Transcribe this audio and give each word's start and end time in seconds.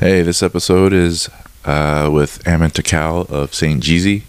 Hey, 0.00 0.22
this 0.22 0.42
episode 0.42 0.94
is 0.94 1.28
uh, 1.66 2.08
with 2.10 2.48
Ammon 2.48 2.70
Takal 2.70 3.28
of 3.28 3.54
St. 3.54 3.82
Jeezy. 3.82 4.22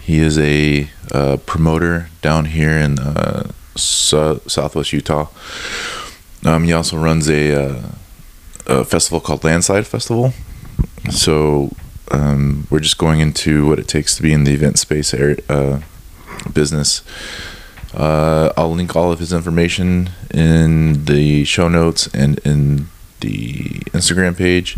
He 0.00 0.20
is 0.20 0.38
a 0.38 0.88
uh, 1.10 1.36
promoter 1.44 2.08
down 2.22 2.46
here 2.46 2.70
in 2.70 2.98
uh, 2.98 3.52
so- 3.76 4.40
Southwest 4.46 4.90
Utah. 4.94 5.26
Um, 6.46 6.64
he 6.64 6.72
also 6.72 6.96
runs 6.96 7.28
a, 7.28 7.54
uh, 7.54 7.82
a 8.66 8.84
festival 8.86 9.20
called 9.20 9.44
Landslide 9.44 9.86
Festival. 9.86 10.32
So 11.10 11.76
um, 12.10 12.66
we're 12.70 12.80
just 12.80 12.96
going 12.96 13.20
into 13.20 13.68
what 13.68 13.78
it 13.78 13.88
takes 13.88 14.16
to 14.16 14.22
be 14.22 14.32
in 14.32 14.44
the 14.44 14.54
event 14.54 14.78
space 14.78 15.12
uh, 15.12 15.82
business. 16.54 17.02
Uh, 17.92 18.50
I'll 18.56 18.72
link 18.72 18.96
all 18.96 19.12
of 19.12 19.18
his 19.18 19.34
information 19.34 20.08
in 20.32 21.04
the 21.04 21.44
show 21.44 21.68
notes 21.68 22.06
and 22.14 22.38
in 22.46 22.88
the 23.22 23.80
Instagram 23.92 24.36
page. 24.36 24.76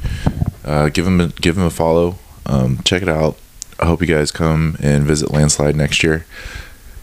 Uh, 0.64 0.88
give 0.88 1.06
him 1.06 1.20
a, 1.20 1.28
give 1.28 1.58
him 1.58 1.64
a 1.64 1.70
follow. 1.70 2.18
Um, 2.46 2.78
check 2.84 3.02
it 3.02 3.08
out. 3.08 3.36
I 3.78 3.86
hope 3.86 4.00
you 4.00 4.06
guys 4.06 4.30
come 4.30 4.76
and 4.80 5.04
visit 5.04 5.30
Landslide 5.30 5.74
next 5.74 6.02
year, 6.02 6.24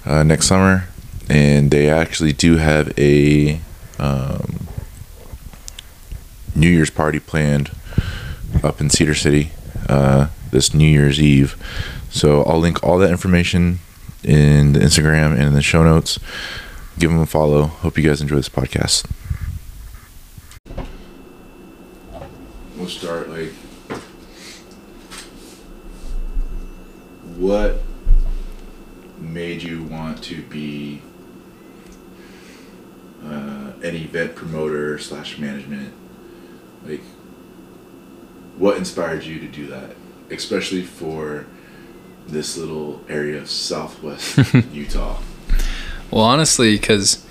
uh, 0.06 0.24
next 0.24 0.48
summer, 0.48 0.88
and 1.30 1.70
they 1.70 1.90
actually 1.90 2.32
do 2.32 2.58
have 2.58 2.98
a 2.98 3.60
um, 4.00 4.68
New 6.56 6.70
Year's 6.70 6.90
party 6.90 7.20
planned 7.20 7.72
up 8.64 8.80
in 8.82 8.90
Cedar 8.90 9.16
City 9.16 9.52
uh, 9.90 10.28
this 10.52 10.74
New 10.74 10.88
Year's 10.88 11.20
Eve. 11.20 11.56
So 12.10 12.44
I'll 12.44 12.60
link 12.60 12.84
all 12.84 12.98
that 13.00 13.12
information 13.12 13.80
in 14.24 14.74
the 14.74 14.80
Instagram 14.80 15.34
and 15.34 15.44
in 15.44 15.54
the 15.54 15.62
show 15.62 15.84
notes. 15.84 16.20
Give 17.00 17.10
them 17.10 17.20
a 17.20 17.26
follow. 17.26 17.64
Hope 17.66 17.98
you 17.98 18.08
guys 18.08 18.22
enjoy 18.22 18.36
this 18.36 18.50
podcast. 18.50 19.10
Start 22.92 23.30
like 23.30 23.54
what 27.38 27.82
made 29.20 29.64
you 29.64 29.84
want 29.84 30.24
to 30.24 30.42
be 30.44 31.02
uh, 33.24 33.72
an 33.84 33.96
event 33.96 34.36
promoter 34.36 34.98
slash 35.00 35.38
management? 35.38 35.94
Like 36.86 37.02
what 38.58 38.78
inspired 38.78 39.24
you 39.24 39.40
to 39.40 39.48
do 39.48 39.68
that? 39.68 39.96
Especially 40.30 40.84
for 40.84 41.46
this 42.28 42.58
little 42.58 43.02
area 43.10 43.40
of 43.40 43.50
southwest 43.50 44.54
utah. 44.72 45.20
Well, 46.12 46.24
honestly, 46.24 46.78
because 46.78 47.26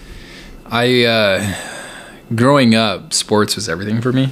I, 0.66 1.04
uh, 1.04 1.54
growing 2.34 2.74
up, 2.74 3.12
sports 3.12 3.56
was 3.56 3.68
everything 3.68 4.00
for 4.00 4.12
me. 4.12 4.30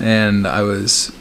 And 0.00 0.46
I 0.46 0.62
was 0.62 1.12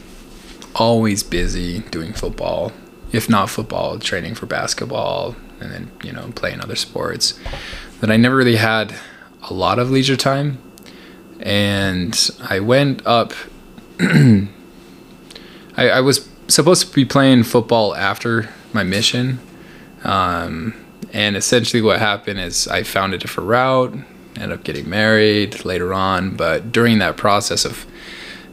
always 0.75 1.23
busy 1.23 1.79
doing 1.79 2.13
football. 2.13 2.71
If 3.11 3.29
not 3.29 3.49
football, 3.49 3.99
training 3.99 4.35
for 4.35 4.45
basketball 4.45 5.35
and 5.59 5.71
then, 5.71 5.91
you 6.03 6.11
know, 6.11 6.31
playing 6.35 6.61
other 6.61 6.75
sports. 6.75 7.39
That 7.99 8.11
I 8.11 8.17
never 8.17 8.37
really 8.37 8.55
had 8.55 8.95
a 9.49 9.53
lot 9.53 9.79
of 9.79 9.91
leisure 9.91 10.15
time. 10.15 10.59
And 11.39 12.29
I 12.41 12.59
went 12.59 13.05
up. 13.05 13.33
I, 13.99 14.49
I 15.77 15.99
was 16.01 16.29
supposed 16.47 16.87
to 16.87 16.93
be 16.93 17.05
playing 17.05 17.43
football 17.43 17.95
after 17.95 18.49
my 18.73 18.83
mission. 18.83 19.39
Um, 20.03 20.73
and 21.11 21.35
essentially, 21.35 21.81
what 21.81 21.99
happened 21.99 22.39
is 22.39 22.67
I 22.67 22.83
found 22.83 23.13
a 23.13 23.17
different 23.17 23.49
route, 23.49 23.93
ended 24.35 24.51
up 24.51 24.63
getting 24.63 24.89
married 24.89 25.65
later 25.65 25.93
on. 25.93 26.35
But 26.35 26.71
during 26.71 26.99
that 26.99 27.17
process 27.17 27.65
of 27.65 27.85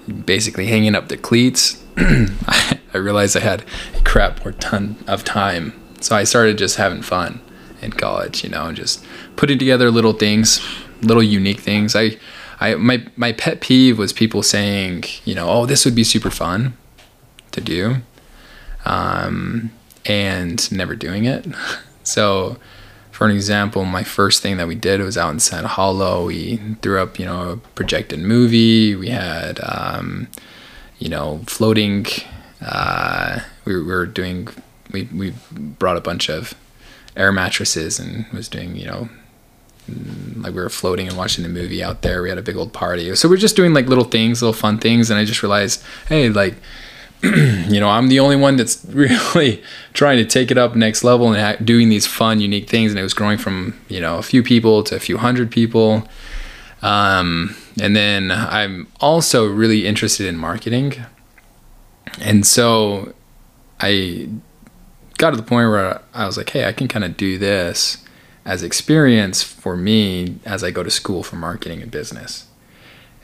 basically 0.07 0.67
hanging 0.67 0.95
up 0.95 1.09
the 1.09 1.17
cleats, 1.17 1.83
I 1.97 2.79
realized 2.95 3.37
I 3.37 3.41
had 3.41 3.65
a 3.95 4.03
crap 4.03 4.45
more 4.45 4.53
ton 4.53 4.97
of 5.07 5.25
time. 5.25 5.81
So 6.01 6.15
I 6.15 6.25
started 6.25 6.59
just 6.59 6.77
having 6.77 7.03
fun 7.03 7.41
in 7.81 7.93
college, 7.93 8.45
you 8.45 8.51
know, 8.51 8.67
and 8.67 8.77
just 8.77 9.05
putting 9.37 9.59
together 9.59 9.91
little 9.91 10.13
things, 10.13 10.61
little 11.03 11.23
unique 11.23 11.61
things. 11.61 11.97
I, 11.97 12.19
I 12.61 12.75
my 12.75 13.05
my 13.17 13.33
pet 13.33 13.61
peeve 13.61 13.99
was 13.99 14.13
people 14.13 14.43
saying, 14.43 15.05
you 15.25 15.35
know, 15.35 15.49
oh, 15.49 15.67
this 15.67 15.85
would 15.85 15.95
be 15.95 16.05
super 16.05 16.31
fun 16.31 16.77
to 17.53 17.61
do, 17.61 17.97
um, 18.85 19.71
and 20.05 20.71
never 20.73 20.95
doing 20.95 21.25
it. 21.25 21.47
So, 22.07 22.57
for 23.17 23.25
an 23.25 23.31
example, 23.35 23.87
my 23.87 24.03
first 24.03 24.43
thing 24.43 24.59
that 24.59 24.69
we 24.69 24.75
did 24.75 25.01
was 25.01 25.17
out 25.17 25.33
in 25.33 25.41
Sand 25.41 25.67
Hollow. 25.69 26.27
We 26.27 26.59
threw 26.83 27.01
up, 27.01 27.19
you 27.19 27.25
know, 27.25 27.53
a 27.53 27.57
projected 27.57 28.19
movie. 28.19 28.95
We 28.95 29.09
had, 29.09 29.59
um, 29.63 30.29
you 30.99 31.09
know, 31.09 31.41
floating. 31.47 32.05
Uh, 32.61 33.41
we, 33.65 33.75
we 33.75 33.87
were 33.87 34.05
doing. 34.05 34.49
We 34.93 35.05
we 35.05 35.33
brought 35.51 35.97
a 35.97 36.03
bunch 36.03 36.29
of 36.29 36.53
air 37.17 37.33
mattresses 37.33 37.99
and 37.99 38.27
was 38.35 38.51
doing, 38.51 38.77
you 38.77 38.85
know, 38.85 39.09
mm, 39.91 40.43
like 40.45 40.55
we 40.55 40.61
were 40.61 40.69
floating 40.69 41.09
and 41.09 41.17
watching 41.17 41.43
the 41.43 41.49
movie 41.49 41.83
out 41.83 42.03
there. 42.03 42.21
We 42.21 42.29
had 42.29 42.37
a 42.37 42.43
big 42.43 42.57
old 42.57 42.75
party. 42.75 43.17
So 43.17 43.31
we're 43.31 43.39
just 43.39 43.57
doing 43.57 43.73
like 43.73 43.87
little 43.87 44.05
things, 44.05 44.43
little 44.43 44.53
fun 44.53 44.77
things. 44.77 45.09
And 45.09 45.19
I 45.19 45.25
just 45.25 45.43
realized, 45.43 45.83
hey, 46.11 46.29
like 46.29 46.57
you 47.23 47.81
know, 47.81 47.89
I'm 47.89 48.09
the 48.09 48.21
only 48.21 48.37
one 48.37 48.57
that's 48.57 48.85
really 48.89 49.63
trying 49.93 50.19
to 50.19 50.25
take 50.25 50.51
it 50.51 50.59
up 50.59 50.77
next 50.77 51.05
level 51.05 51.33
and 51.33 51.67
doing 51.67 51.89
these 51.89 52.07
fun, 52.07 52.41
unique 52.41 52.69
things. 52.69 52.93
And 52.93 52.99
it 52.99 53.03
was 53.03 53.15
growing 53.15 53.39
from, 53.39 53.79
you 53.89 54.01
know, 54.01 54.19
a 54.19 54.23
few 54.23 54.43
people 54.43 54.83
to 54.85 54.97
a 54.97 55.01
few 55.01 55.19
hundred 55.19 55.51
people. 55.51 56.07
Um, 56.83 57.57
and 57.81 57.97
then 57.97 58.31
I'm 58.31 58.89
also 59.01 59.47
really 59.47 59.87
interested 59.87 60.27
in 60.27 60.37
marketing. 60.37 60.95
And 62.21 62.47
so 62.47 63.15
I 63.81 64.29
got 65.19 65.31
to 65.31 65.37
the 65.37 65.43
point 65.43 65.71
where 65.71 66.01
I 66.15 66.27
was 66.27 66.37
like, 66.37 66.51
hey, 66.51 66.67
I 66.67 66.73
can 66.73 66.89
kind 66.89 67.05
of 67.05 67.17
do 67.17 67.39
this 67.39 68.05
as 68.45 68.63
experience 68.63 69.43
for 69.43 69.77
me 69.77 70.39
as 70.45 70.63
I 70.63 70.71
go 70.71 70.83
to 70.83 70.91
school 70.91 71.23
for 71.23 71.37
marketing 71.37 71.83
and 71.83 71.91
business. 71.91 72.46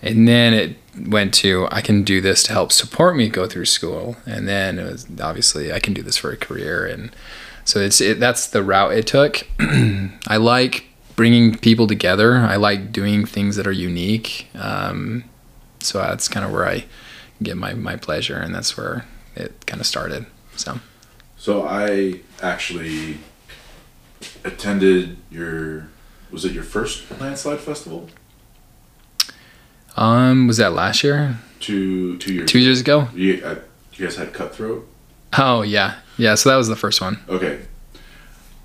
And 0.03 0.27
then 0.27 0.53
it 0.53 0.77
went 1.07 1.33
to 1.35 1.69
I 1.71 1.81
can 1.81 2.03
do 2.03 2.21
this 2.21 2.43
to 2.45 2.53
help 2.53 2.73
support 2.73 3.17
me 3.17 3.29
go 3.29 3.47
through 3.47 3.67
school, 3.67 4.17
and 4.27 4.49
then 4.49 4.79
it 4.79 4.85
was 4.85 5.07
obviously 5.21 5.73
I 5.73 5.79
can 5.79 5.95
do 5.95 6.03
this 6.03 6.17
for 6.17 6.31
a 6.31 6.37
career, 6.37 6.85
and 6.85 7.15
so 7.65 7.81
it's 7.81 8.01
it, 8.01 8.19
that's 8.21 8.49
the 8.49 8.63
route 8.63 8.93
it 8.93 9.07
took. 9.07 9.47
I 9.61 10.37
like 10.37 10.87
bringing 11.15 11.57
people 11.57 11.87
together. 11.87 12.39
I 12.39 12.57
like 12.57 12.93
doing 12.93 13.25
things 13.25 13.57
that 13.57 13.67
are 13.67 13.73
unique. 13.73 14.49
Um, 14.55 15.25
so 15.81 15.99
that's 15.99 16.29
kind 16.29 16.45
of 16.45 16.53
where 16.53 16.67
I 16.67 16.85
get 17.43 17.57
my 17.57 17.75
my 17.75 17.97
pleasure, 17.97 18.37
and 18.37 18.55
that's 18.55 18.77
where 18.77 19.07
it 19.37 19.67
kind 19.67 19.81
of 19.81 19.87
started. 19.87 20.27
So 20.57 20.81
So 21.37 21.67
I 21.67 22.21
actually 22.43 23.19
attended 24.45 25.17
your 25.31 25.89
was 26.31 26.45
it 26.45 26.53
your 26.53 26.65
first 26.65 27.09
landslide 27.21 27.61
festival? 27.61 28.09
Um, 29.97 30.47
was 30.47 30.57
that 30.59 30.73
last 30.73 31.03
year? 31.05 31.39
Two 31.61 32.19
two 32.19 32.35
years 32.35 32.51
Two 32.51 32.59
years 32.59 32.81
ago? 32.81 33.09
You, 33.15 33.43
uh, 33.45 33.57
you 33.95 34.05
guys 34.07 34.17
had 34.17 34.33
cutthroat? 34.33 34.89
Oh 35.39 35.63
yeah, 35.63 35.97
yeah. 36.19 36.35
So 36.35 36.51
that 36.51 36.57
was 36.57 36.69
the 36.69 36.77
first 36.77 37.01
one. 37.01 37.19
Okay. 37.29 37.61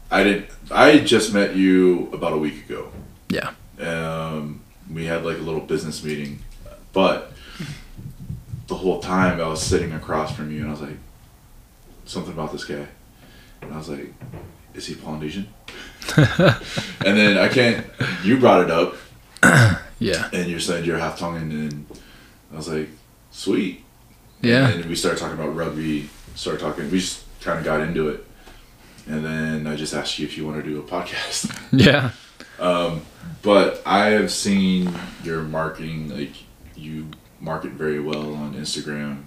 I 0.10 0.24
didn't 0.24 0.48
I 0.72 1.00
just 1.00 1.34
met 1.34 1.56
you 1.56 2.10
about 2.14 2.34
a 2.34 2.38
week 2.38 2.66
ago. 2.70 2.92
Yeah. 3.30 3.52
Um 3.80 4.62
we 4.92 5.06
had 5.06 5.24
like 5.26 5.38
a 5.38 5.42
little 5.42 5.62
business 5.62 6.04
meeting. 6.04 6.40
But 6.94 7.32
the 8.68 8.76
whole 8.76 9.00
time 9.00 9.40
I 9.40 9.48
was 9.48 9.62
sitting 9.62 9.92
across 9.94 10.36
from 10.36 10.52
you 10.52 10.62
and 10.62 10.70
I 10.70 10.72
was 10.72 10.82
like 10.82 10.98
something 12.06 12.34
about 12.34 12.52
this 12.52 12.66
guy. 12.66 12.88
And 13.62 13.74
I 13.74 13.78
was 13.78 13.90
like, 13.90 14.14
is 14.74 14.88
he 14.88 14.96
Polynesian? 14.96 15.48
and 16.18 17.18
then 17.18 17.38
I 17.38 17.48
can't 17.50 17.86
you 18.24 18.40
brought 18.40 18.64
it 18.64 18.72
up 18.72 18.96
Yeah. 20.00 20.30
and 20.34 20.48
you 20.50 20.60
said 20.60 20.86
you're 20.86 20.98
half 20.98 21.18
Tongan, 21.20 21.52
and 21.52 21.86
I 22.54 22.56
was 22.58 22.68
like, 22.70 22.90
sweet. 23.32 23.84
Yeah. 24.42 24.70
And 24.70 24.86
we 24.86 24.96
started 24.96 25.20
talking 25.20 25.38
about 25.40 25.56
rugby. 25.56 26.10
Started 26.36 26.60
talking. 26.62 26.92
We 26.92 27.00
just 27.00 27.24
kind 27.42 27.58
of 27.58 27.66
got 27.66 27.82
into 27.82 28.10
it, 28.10 28.26
and 29.08 29.26
then 29.26 29.66
I 29.68 29.76
just 29.76 29.94
asked 29.94 30.20
you 30.20 30.26
if 30.28 30.38
you 30.38 30.46
want 30.46 30.64
to 30.64 30.70
do 30.70 30.80
a 30.80 30.84
podcast. 30.84 31.52
Yeah. 31.72 32.12
um, 32.60 33.02
but 33.42 33.82
I 33.86 34.08
have 34.10 34.32
seen 34.32 34.94
your 35.24 35.42
marketing. 35.42 36.10
Like 36.10 36.34
you 36.76 37.08
market 37.40 37.72
very 37.72 38.00
well 38.00 38.34
on 38.36 38.54
Instagram. 38.54 39.24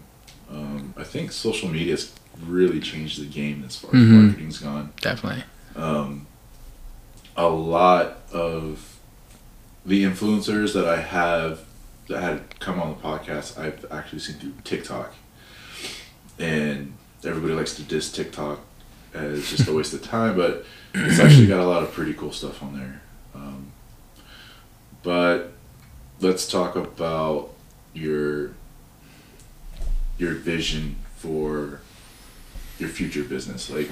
Um, 0.51 0.95
I 0.97 1.03
think 1.05 1.33
social 1.33 1.69
media's 1.69 2.13
really 2.47 2.81
changed 2.81 3.21
the 3.21 3.27
game 3.27 3.65
as 3.67 3.77
far 3.77 3.91
as 3.91 3.97
Mhm. 4.03 4.23
marketing's 4.25 4.59
gone 4.59 4.93
Definitely. 5.01 5.45
um, 5.77 6.27
a 7.37 7.47
lot 7.49 8.19
of 8.33 8.99
the 9.85 10.05
influencers 10.05 10.75
that 10.75 10.87
I 10.87 11.01
have 11.01 11.61
that 12.09 12.23
had 12.23 12.61
come 12.61 12.81
on 12.81 12.91
the 12.91 12.97
podcast, 12.97 13.59
I've 13.59 13.87
actually 13.91 14.19
seen 14.19 14.37
through 14.37 14.55
TikTok, 14.65 15.15
and 16.39 16.95
everybody 17.25 17.55
likes 17.55 17.77
to 17.77 17.83
diss 17.83 18.11
TikTok 18.11 18.61
as 19.15 19.51
just 19.51 19.69
a 19.69 19.73
waste 19.73 19.95
of 19.95 20.03
time, 20.03 20.37
but 20.37 20.65
it's 20.95 21.19
actually 21.19 21.47
got 21.47 21.61
a 21.61 21.67
lot 21.67 21.83
of 21.83 21.93
pretty 21.93 22.15
cool 22.15 22.33
stuff 22.33 22.63
on 22.63 22.79
there. 22.79 23.03
Um, 23.35 23.73
but 25.03 25.53
let's 26.21 26.49
talk 26.49 26.77
about 26.77 27.51
your 27.95 28.53
your 30.19 30.35
vision 30.35 30.97
for 31.17 31.81
your 32.79 32.89
future 32.89 33.25
business. 33.25 33.71
Like, 33.71 33.91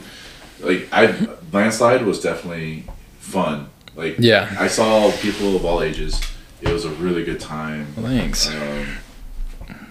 like 0.61 0.89
I 0.93 1.29
landslide 1.53 2.05
was 2.05 2.21
definitely 2.21 2.85
fun. 3.19 3.71
Like, 3.99 4.15
Yeah. 4.19 4.55
I 4.59 4.69
saw 4.69 5.11
people 5.21 5.57
of 5.57 5.65
all 5.65 5.83
ages. 5.83 6.21
It 6.63 6.69
was 6.73 6.85
a 6.85 6.91
really 6.91 7.25
good 7.25 7.41
time. 7.41 7.89
Well, 7.97 8.07
thanks. 8.07 8.49
Um, 8.49 8.87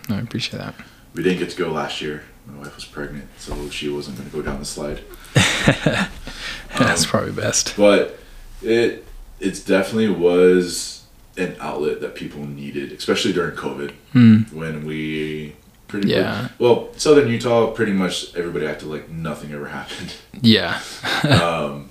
I 0.09 0.19
appreciate 0.19 0.59
that. 0.59 0.73
we 1.13 1.21
didn't 1.23 1.39
get 1.39 1.49
to 1.49 1.57
go 1.57 1.69
last 1.71 2.01
year. 2.01 2.23
My 2.47 2.59
wife 2.59 2.73
was 2.75 2.85
pregnant, 2.85 3.27
so 3.37 3.69
she 3.69 3.89
wasn't 3.89 4.17
going 4.17 4.29
to 4.29 4.35
go 4.37 4.41
down 4.41 4.59
the 4.59 4.65
slide. 4.65 5.01
That's 6.77 7.03
Um, 7.03 7.09
probably 7.09 7.31
best. 7.33 7.73
but 7.77 8.17
it 8.61 9.03
it 9.39 9.63
definitely 9.67 10.09
was 10.09 11.03
an 11.37 11.55
outlet 11.59 11.99
that 12.01 12.15
people 12.15 12.45
needed, 12.45 12.91
especially 12.93 13.33
during 13.33 13.55
COVID 13.55 13.91
Hmm. 14.13 14.37
when 14.51 14.85
we 14.85 15.55
pretty 15.89 16.07
Yeah. 16.09 16.43
much 16.43 16.51
well 16.59 16.89
Southern 16.97 17.27
Utah 17.29 17.67
pretty 17.71 17.91
much 17.93 18.33
everybody 18.35 18.65
acted 18.65 18.87
like 18.87 19.09
nothing 19.09 19.51
ever 19.51 19.67
happened. 19.67 20.13
Yeah. 20.41 20.79
um, 21.23 21.89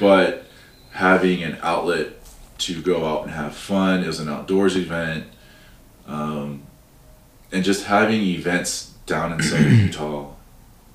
but 0.00 0.46
having 0.92 1.42
an 1.42 1.58
outlet 1.62 2.08
to 2.58 2.80
go 2.80 3.06
out 3.06 3.24
and 3.24 3.32
have 3.32 3.54
fun, 3.54 4.02
it 4.04 4.06
was 4.06 4.20
an 4.20 4.28
outdoors 4.28 4.76
event, 4.76 5.24
um, 6.06 6.62
and 7.50 7.64
just 7.64 7.84
having 7.84 8.20
events 8.22 8.92
down 9.06 9.32
in 9.32 9.42
Southern 9.42 9.78
Utah, 9.86 10.30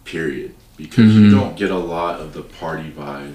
period, 0.05 0.53
because 0.77 1.13
you 1.15 1.27
Mhm. 1.27 1.31
don't 1.31 1.55
get 1.57 1.71
a 1.71 1.77
lot 1.77 2.19
of 2.21 2.33
the 2.33 2.41
party 2.41 2.89
vibe 2.91 3.33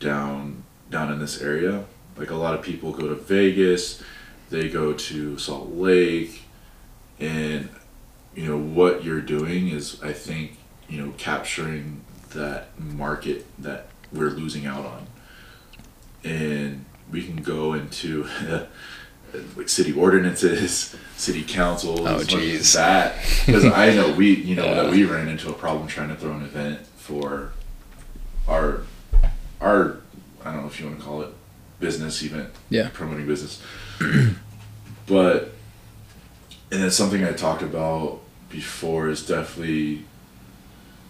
down 0.00 0.62
down 0.90 1.12
in 1.12 1.18
this 1.18 1.40
area. 1.42 1.84
Like 2.16 2.30
a 2.30 2.34
lot 2.34 2.54
of 2.54 2.62
people 2.62 2.92
go 2.92 3.08
to 3.08 3.14
Vegas, 3.14 4.02
they 4.48 4.68
go 4.70 4.94
to 4.94 5.36
Salt 5.38 5.74
Lake, 5.74 6.44
and 7.20 7.68
you 8.34 8.46
know 8.46 8.56
what 8.56 9.04
you're 9.04 9.20
doing 9.20 9.68
is 9.68 10.02
I 10.02 10.12
think 10.14 10.56
you 10.88 11.04
know 11.04 11.12
capturing 11.18 12.00
that 12.30 12.68
market 12.80 13.44
that 13.62 13.88
we're 14.12 14.30
losing 14.30 14.64
out 14.66 14.86
on, 14.86 15.06
and 16.24 16.84
we 17.10 17.24
can 17.24 17.36
go 17.36 17.72
into 17.74 18.26
like 19.56 19.68
city 19.68 19.92
ordinances, 19.92 20.96
city 21.16 21.42
councils, 21.42 22.00
Oh, 22.00 22.06
as 22.06 22.24
much 22.24 22.34
as 22.34 22.40
jeez. 22.40 22.74
that 22.74 23.14
because 23.46 23.64
I 23.64 23.94
know 23.94 24.12
we 24.12 24.34
you 24.50 24.54
know 24.56 24.64
Yeah. 24.64 24.82
that 24.82 24.90
we 24.90 25.04
ran 25.04 25.28
into 25.28 25.48
a 25.50 25.52
problem 25.52 25.86
trying 25.86 26.08
to 26.08 26.16
throw 26.16 26.32
an 26.32 26.42
event 26.44 26.80
for 26.96 27.52
our 28.46 28.82
our 29.60 29.98
I 30.44 30.52
don't 30.52 30.62
know 30.62 30.66
if 30.68 30.80
you 30.80 30.86
want 30.86 30.98
to 30.98 31.04
call 31.04 31.22
it 31.22 31.28
business 31.80 32.22
event 32.22 32.50
Yeah. 32.70 32.88
promoting 32.92 33.26
business 33.26 33.62
but 35.06 35.52
and 36.70 36.82
then 36.82 36.90
something 36.90 37.24
I 37.24 37.32
talked 37.32 37.62
about 37.62 38.20
before 38.50 39.08
is 39.08 39.26
definitely 39.26 40.04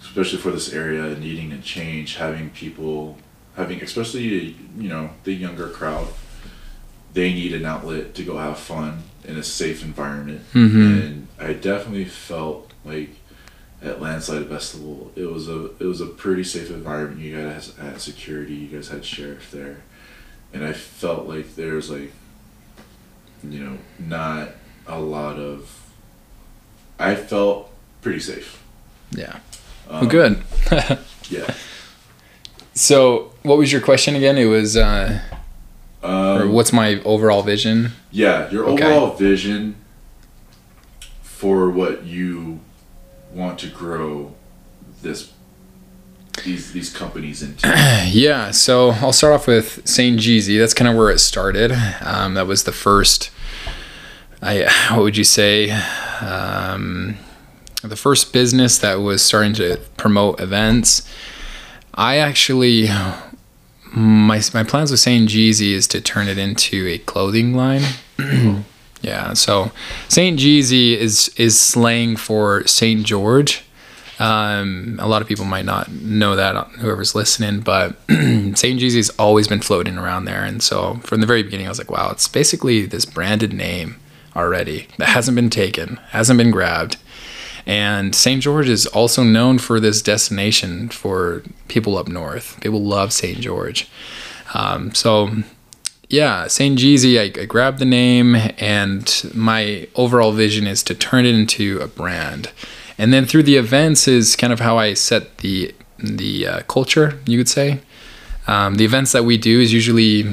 especially 0.02 0.38
for 0.38 0.50
this 0.50 0.72
area 0.72 1.16
needing 1.18 1.52
a 1.52 1.58
change 1.60 2.16
having 2.16 2.50
people 2.50 3.16
having 3.58 3.82
especially 3.82 4.56
you 4.78 4.88
know 4.88 5.10
the 5.24 5.32
younger 5.34 5.68
crowd 5.68 6.06
they 7.12 7.32
need 7.34 7.52
an 7.52 7.64
outlet 7.66 8.14
to 8.14 8.22
go 8.22 8.38
have 8.38 8.58
fun 8.58 9.02
in 9.24 9.36
a 9.36 9.42
safe 9.42 9.82
environment 9.82 10.40
Mhm. 10.54 11.02
and 11.04 11.28
I 11.38 11.52
definitely 11.52 12.04
felt 12.06 12.72
like 12.84 13.10
at 13.82 14.00
Landslide 14.00 14.46
Festival 14.48 15.12
it 15.16 15.26
was 15.30 15.48
a 15.48 15.66
it 15.80 15.84
was 15.84 16.00
a 16.00 16.06
pretty 16.06 16.44
safe 16.44 16.70
environment 16.70 17.20
you 17.20 17.36
guys 17.36 17.72
had 17.76 18.00
security 18.00 18.54
you 18.54 18.68
guys 18.68 18.88
had 18.88 19.04
sheriff 19.04 19.50
there 19.50 19.78
and 20.54 20.64
I 20.64 20.72
felt 20.72 21.26
like 21.28 21.54
there 21.56 21.74
was 21.74 21.90
like 21.90 22.12
you 23.42 23.60
know 23.64 23.78
not 23.98 24.50
a 24.86 24.98
lot 25.00 25.36
of 25.38 25.70
I 26.98 27.14
felt 27.14 27.70
pretty 28.02 28.20
safe 28.20 28.62
Yeah. 29.10 29.36
um, 29.90 30.00
Well, 30.02 30.06
good. 30.10 30.42
yeah 31.30 31.52
so, 32.78 33.32
what 33.42 33.58
was 33.58 33.72
your 33.72 33.80
question 33.80 34.14
again? 34.16 34.38
It 34.38 34.44
was, 34.46 34.76
uh, 34.76 35.20
or 36.02 36.08
um, 36.42 36.52
what's 36.52 36.72
my 36.72 37.00
overall 37.02 37.42
vision? 37.42 37.92
yeah 38.10 38.50
your 38.50 38.64
Okay. 38.64 38.84
overall 38.86 39.14
vision 39.16 39.74
for 41.22 41.68
what 41.70 42.04
you 42.04 42.60
want 43.34 43.58
to 43.58 43.66
grow 43.68 44.32
this 45.02 45.32
these 46.44 46.72
these 46.72 46.90
companies 46.90 47.42
into 47.42 47.66
Yeah, 48.06 48.50
so 48.52 48.90
I'll 48.90 49.12
start 49.12 49.34
off 49.34 49.46
with 49.46 49.86
St. 49.86 50.18
Jeezy. 50.18 50.58
That's 50.58 50.72
kind 50.74 50.88
of 50.88 50.96
where 50.96 51.10
it 51.10 51.18
started. 51.18 51.72
Um, 52.00 52.34
that 52.34 52.46
was 52.46 52.62
the 52.64 52.72
first. 52.72 53.30
I 54.40 54.68
what 54.92 55.02
would 55.02 55.16
you 55.16 55.24
say? 55.24 55.70
Um, 56.20 57.16
the 57.82 57.96
first 57.96 58.32
business 58.32 58.78
that 58.78 59.00
was 59.00 59.20
starting 59.22 59.52
to 59.54 59.78
promote 59.96 60.40
events. 60.40 61.08
I 61.94 62.18
actually 62.18 62.88
my 63.94 64.40
my 64.54 64.64
plans 64.64 64.90
with 64.90 65.00
St. 65.00 65.28
Jeezy 65.28 65.72
is 65.72 65.86
to 65.88 66.00
turn 66.00 66.28
it 66.28 66.38
into 66.38 66.86
a 66.86 66.98
clothing 66.98 67.54
line. 67.54 67.82
yeah, 69.02 69.32
so 69.34 69.72
St. 70.08 70.38
Jeezy 70.38 70.96
is 70.96 71.32
is 71.36 71.58
slang 71.58 72.16
for 72.16 72.66
St. 72.66 73.04
George. 73.04 73.64
Um, 74.18 74.98
a 75.00 75.06
lot 75.06 75.22
of 75.22 75.28
people 75.28 75.44
might 75.44 75.64
not 75.64 75.92
know 75.92 76.34
that, 76.34 76.66
whoever's 76.80 77.14
listening, 77.14 77.60
but 77.60 77.96
St. 78.08 78.56
Jeezy's 78.56 79.10
always 79.10 79.46
been 79.46 79.60
floating 79.60 79.96
around 79.96 80.24
there. 80.24 80.42
And 80.42 80.60
so 80.60 80.96
from 81.04 81.20
the 81.20 81.26
very 81.26 81.44
beginning, 81.44 81.66
I 81.66 81.68
was 81.68 81.78
like, 81.78 81.90
wow, 81.90 82.10
it's 82.10 82.26
basically 82.26 82.84
this 82.84 83.04
branded 83.04 83.52
name 83.52 84.00
already 84.34 84.88
that 84.98 85.10
hasn't 85.10 85.36
been 85.36 85.50
taken, 85.50 86.00
hasn't 86.10 86.36
been 86.36 86.50
grabbed. 86.50 86.96
And 87.68 88.14
St. 88.14 88.42
George 88.42 88.68
is 88.68 88.86
also 88.86 89.22
known 89.22 89.58
for 89.58 89.78
this 89.78 90.00
destination 90.00 90.88
for 90.88 91.42
people 91.68 91.98
up 91.98 92.08
north. 92.08 92.58
People 92.62 92.82
love 92.82 93.12
St. 93.12 93.38
George. 93.38 93.90
Um, 94.54 94.94
so, 94.94 95.30
yeah, 96.08 96.46
St. 96.46 96.78
Jeezy, 96.78 97.20
I, 97.20 97.42
I 97.42 97.44
grabbed 97.44 97.78
the 97.78 97.84
name, 97.84 98.34
and 98.56 99.30
my 99.34 99.86
overall 99.94 100.32
vision 100.32 100.66
is 100.66 100.82
to 100.84 100.94
turn 100.94 101.26
it 101.26 101.34
into 101.34 101.78
a 101.80 101.86
brand. 101.86 102.50
And 102.96 103.12
then 103.12 103.26
through 103.26 103.42
the 103.42 103.56
events 103.56 104.08
is 104.08 104.34
kind 104.34 104.52
of 104.52 104.60
how 104.60 104.78
I 104.78 104.94
set 104.94 105.38
the 105.38 105.74
the 105.98 106.46
uh, 106.46 106.60
culture, 106.68 107.18
you 107.26 107.36
could 107.36 107.48
say. 107.48 107.80
Um, 108.46 108.76
the 108.76 108.84
events 108.84 109.10
that 109.12 109.24
we 109.24 109.36
do 109.36 109.60
is 109.60 109.72
usually 109.72 110.32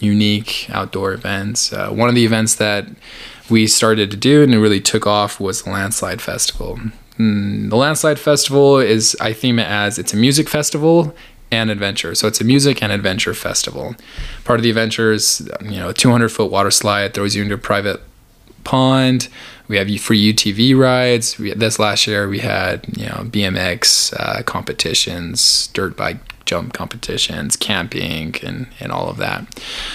unique 0.00 0.68
outdoor 0.70 1.12
events. 1.12 1.72
Uh, 1.72 1.90
one 1.90 2.08
of 2.08 2.16
the 2.16 2.24
events 2.24 2.56
that 2.56 2.86
we 3.50 3.66
started 3.66 4.10
to 4.10 4.16
do 4.16 4.42
and 4.42 4.54
it 4.54 4.58
really 4.58 4.80
took 4.80 5.06
off 5.06 5.40
was 5.40 5.62
the 5.62 5.70
Landslide 5.70 6.22
Festival. 6.22 6.78
Mm, 7.18 7.70
the 7.70 7.76
Landslide 7.76 8.18
Festival 8.18 8.78
is 8.78 9.16
I 9.20 9.32
theme 9.32 9.58
it 9.58 9.68
as 9.68 9.98
it's 9.98 10.12
a 10.12 10.16
music 10.16 10.48
festival 10.48 11.14
and 11.50 11.70
adventure. 11.70 12.14
So 12.14 12.26
it's 12.26 12.40
a 12.40 12.44
music 12.44 12.82
and 12.82 12.90
adventure 12.90 13.34
festival. 13.34 13.94
Part 14.44 14.58
of 14.58 14.64
the 14.64 14.70
adventure 14.70 15.12
is 15.12 15.48
you 15.62 15.78
know 15.78 15.90
a 15.90 15.94
200 15.94 16.30
foot 16.30 16.50
water 16.50 16.70
slide 16.70 17.14
throws 17.14 17.34
you 17.34 17.42
into 17.42 17.54
a 17.54 17.58
private 17.58 18.00
pond. 18.64 19.28
We 19.68 19.76
have 19.76 19.88
free 20.00 20.32
UTV 20.32 20.76
rides. 20.76 21.38
We, 21.38 21.52
this 21.52 21.78
last 21.78 22.06
year 22.06 22.28
we 22.28 22.40
had 22.40 22.84
you 22.96 23.06
know 23.06 23.24
BMX 23.24 24.14
uh, 24.18 24.42
competitions, 24.42 25.68
dirt 25.68 25.96
bike 25.96 26.44
jump 26.44 26.72
competitions, 26.72 27.56
camping, 27.56 28.34
and 28.42 28.66
and 28.80 28.90
all 28.90 29.08
of 29.08 29.18
that. 29.18 29.46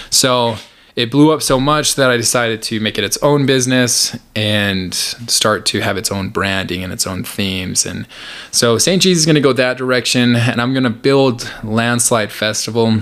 So 0.08 0.56
it 1.00 1.10
blew 1.10 1.32
up 1.32 1.40
so 1.40 1.58
much 1.58 1.94
that 1.94 2.10
I 2.10 2.16
decided 2.16 2.62
to 2.64 2.78
make 2.80 2.98
it 2.98 3.04
its 3.04 3.16
own 3.18 3.46
business 3.46 4.18
and 4.36 4.94
start 4.94 5.64
to 5.66 5.80
have 5.80 5.96
its 5.96 6.12
own 6.12 6.28
branding 6.28 6.84
and 6.84 6.92
its 6.92 7.06
own 7.06 7.24
themes. 7.24 7.86
And 7.86 8.06
so 8.50 8.76
St. 8.76 9.02
Jeezy 9.02 9.12
is 9.12 9.26
going 9.26 9.34
to 9.34 9.40
go 9.40 9.52
that 9.54 9.78
direction, 9.78 10.36
and 10.36 10.60
I'm 10.60 10.72
going 10.72 10.84
to 10.84 10.90
build 10.90 11.50
Landslide 11.64 12.30
Festival. 12.30 13.00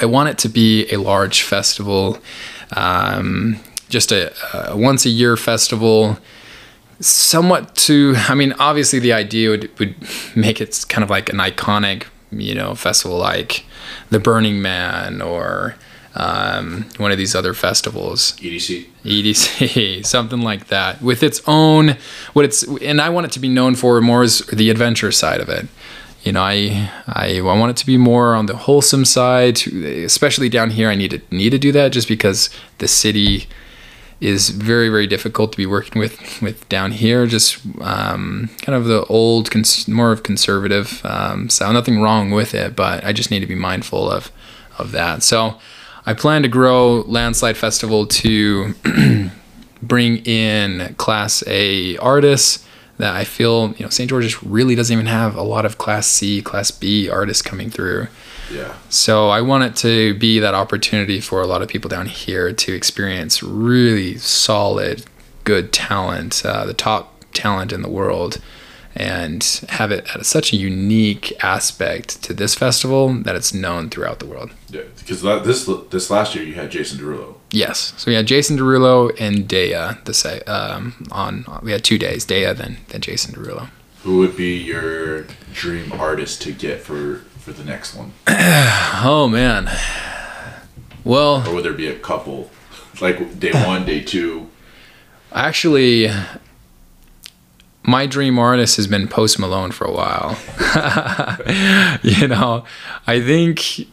I 0.00 0.06
want 0.06 0.28
it 0.28 0.38
to 0.38 0.48
be 0.48 0.88
a 0.92 0.98
large 0.98 1.42
festival, 1.42 2.18
um, 2.76 3.58
just 3.88 4.12
a, 4.12 4.32
a 4.70 4.76
once 4.76 5.04
a 5.04 5.10
year 5.10 5.36
festival. 5.36 6.16
Somewhat 7.00 7.74
to, 7.76 8.14
I 8.28 8.34
mean, 8.34 8.52
obviously 8.58 8.98
the 8.98 9.12
idea 9.12 9.50
would, 9.50 9.78
would 9.78 9.96
make 10.36 10.60
it 10.60 10.84
kind 10.88 11.02
of 11.02 11.10
like 11.10 11.28
an 11.30 11.38
iconic, 11.38 12.04
you 12.30 12.54
know, 12.54 12.74
festival 12.74 13.18
like 13.18 13.64
the 14.10 14.20
Burning 14.20 14.62
Man 14.62 15.20
or 15.20 15.74
um, 16.14 16.86
one 16.96 17.12
of 17.12 17.18
these 17.18 17.34
other 17.34 17.54
festivals. 17.54 18.32
EDC 18.38 18.86
EDC, 19.04 20.04
something 20.14 20.40
like 20.40 20.66
that, 20.68 21.00
with 21.00 21.22
its 21.22 21.40
own 21.46 21.96
what 22.32 22.44
it's 22.44 22.62
and 22.62 23.00
I 23.00 23.08
want 23.10 23.26
it 23.26 23.32
to 23.32 23.40
be 23.40 23.48
known 23.48 23.74
for 23.74 24.00
more 24.00 24.22
is 24.22 24.40
the 24.46 24.70
adventure 24.70 25.12
side 25.12 25.40
of 25.40 25.48
it. 25.48 25.68
You 26.22 26.32
know, 26.32 26.42
I 26.42 26.90
I, 27.06 27.38
I 27.38 27.40
want 27.40 27.70
it 27.70 27.76
to 27.78 27.86
be 27.86 27.96
more 27.96 28.34
on 28.34 28.46
the 28.46 28.56
wholesome 28.56 29.04
side, 29.04 29.66
especially 29.66 30.48
down 30.48 30.70
here. 30.70 30.90
I 30.90 30.94
need 30.94 31.12
to 31.12 31.20
need 31.30 31.50
to 31.50 31.58
do 31.58 31.72
that 31.72 31.92
just 31.92 32.08
because 32.08 32.50
the 32.78 32.88
city 32.88 33.46
is 34.20 34.50
very 34.50 34.90
very 34.90 35.06
difficult 35.06 35.50
to 35.52 35.56
be 35.56 35.64
working 35.64 36.00
with 36.00 36.42
with 36.42 36.68
down 36.68 36.92
here. 36.92 37.26
Just 37.26 37.58
um, 37.80 38.50
kind 38.62 38.76
of 38.76 38.84
the 38.84 39.04
old, 39.06 39.50
cons- 39.50 39.88
more 39.88 40.12
of 40.12 40.24
conservative. 40.24 41.00
Um, 41.04 41.48
so 41.48 41.70
nothing 41.72 42.02
wrong 42.02 42.32
with 42.32 42.52
it, 42.52 42.74
but 42.76 43.04
I 43.04 43.12
just 43.12 43.30
need 43.30 43.40
to 43.40 43.46
be 43.46 43.54
mindful 43.54 44.10
of 44.10 44.32
of 44.76 44.90
that. 44.92 45.22
So. 45.22 45.58
I 46.06 46.14
plan 46.14 46.42
to 46.42 46.48
grow 46.48 47.02
Landslide 47.02 47.56
Festival 47.56 48.06
to 48.06 48.74
bring 49.82 50.18
in 50.18 50.94
Class 50.96 51.42
A 51.46 51.96
artists 51.98 52.66
that 52.98 53.16
I 53.16 53.24
feel 53.24 53.74
you 53.76 53.84
know 53.84 53.90
St. 53.90 54.08
George's 54.08 54.42
really 54.42 54.74
doesn't 54.74 54.92
even 54.92 55.06
have 55.06 55.34
a 55.36 55.42
lot 55.42 55.64
of 55.64 55.78
Class 55.78 56.06
C, 56.06 56.42
Class 56.42 56.70
B 56.70 57.08
artists 57.08 57.42
coming 57.42 57.70
through. 57.70 58.08
Yeah. 58.52 58.74
So 58.88 59.28
I 59.28 59.40
want 59.40 59.64
it 59.64 59.76
to 59.76 60.14
be 60.14 60.38
that 60.40 60.54
opportunity 60.54 61.20
for 61.20 61.40
a 61.40 61.46
lot 61.46 61.62
of 61.62 61.68
people 61.68 61.88
down 61.88 62.06
here 62.06 62.52
to 62.52 62.74
experience 62.74 63.42
really 63.42 64.16
solid, 64.16 65.04
good 65.44 65.72
talent, 65.72 66.42
uh, 66.44 66.66
the 66.66 66.74
top 66.74 67.24
talent 67.32 67.72
in 67.72 67.82
the 67.82 67.88
world, 67.88 68.40
and 68.94 69.64
have 69.68 69.92
it 69.92 70.06
at 70.14 70.26
such 70.26 70.52
a 70.52 70.56
unique 70.56 71.32
aspect 71.44 72.22
to 72.24 72.34
this 72.34 72.54
festival 72.54 73.12
that 73.22 73.36
it's 73.36 73.54
known 73.54 73.88
throughout 73.88 74.18
the 74.18 74.26
world. 74.26 74.50
Yeah, 74.68 74.82
because 74.98 75.22
this 75.22 75.68
this 75.90 76.10
last 76.10 76.34
year 76.34 76.44
you 76.44 76.54
had 76.54 76.70
Jason 76.70 76.98
Derulo. 76.98 77.36
Yes, 77.50 77.94
so 77.96 78.10
we 78.10 78.14
had 78.14 78.26
Jason 78.26 78.56
Derulo 78.56 79.14
and 79.18 79.48
Daya 79.48 80.02
the 80.04 80.14
say 80.14 80.40
um, 80.40 81.06
on. 81.10 81.44
We 81.62 81.72
had 81.72 81.84
two 81.84 81.98
days, 81.98 82.26
Daya 82.26 82.56
then 82.56 82.78
then 82.88 83.00
Jason 83.00 83.34
Derulo. 83.34 83.70
Who 84.02 84.18
would 84.18 84.36
be 84.36 84.56
your 84.56 85.26
dream 85.52 85.92
artist 85.92 86.42
to 86.42 86.52
get 86.52 86.80
for 86.80 87.16
for 87.38 87.52
the 87.52 87.64
next 87.64 87.94
one? 87.94 88.12
oh 88.28 89.28
man. 89.30 89.70
Well, 91.04 91.48
or 91.48 91.54
would 91.54 91.64
there 91.64 91.72
be 91.72 91.88
a 91.88 91.98
couple, 91.98 92.50
like 93.00 93.38
day 93.40 93.52
one, 93.52 93.86
day 93.86 94.00
two? 94.02 94.48
Actually, 95.32 96.10
my 97.82 98.06
dream 98.06 98.38
artist 98.38 98.76
has 98.76 98.86
been 98.86 99.08
Post 99.08 99.38
Malone 99.38 99.72
for 99.72 99.86
a 99.86 99.92
while. 99.92 100.38
you 102.02 102.28
know, 102.28 102.64
I 103.06 103.20
think 103.20 103.86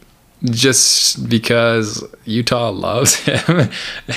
just 0.44 1.28
because 1.28 2.04
Utah 2.24 2.70
loves 2.70 3.14
him 3.24 3.70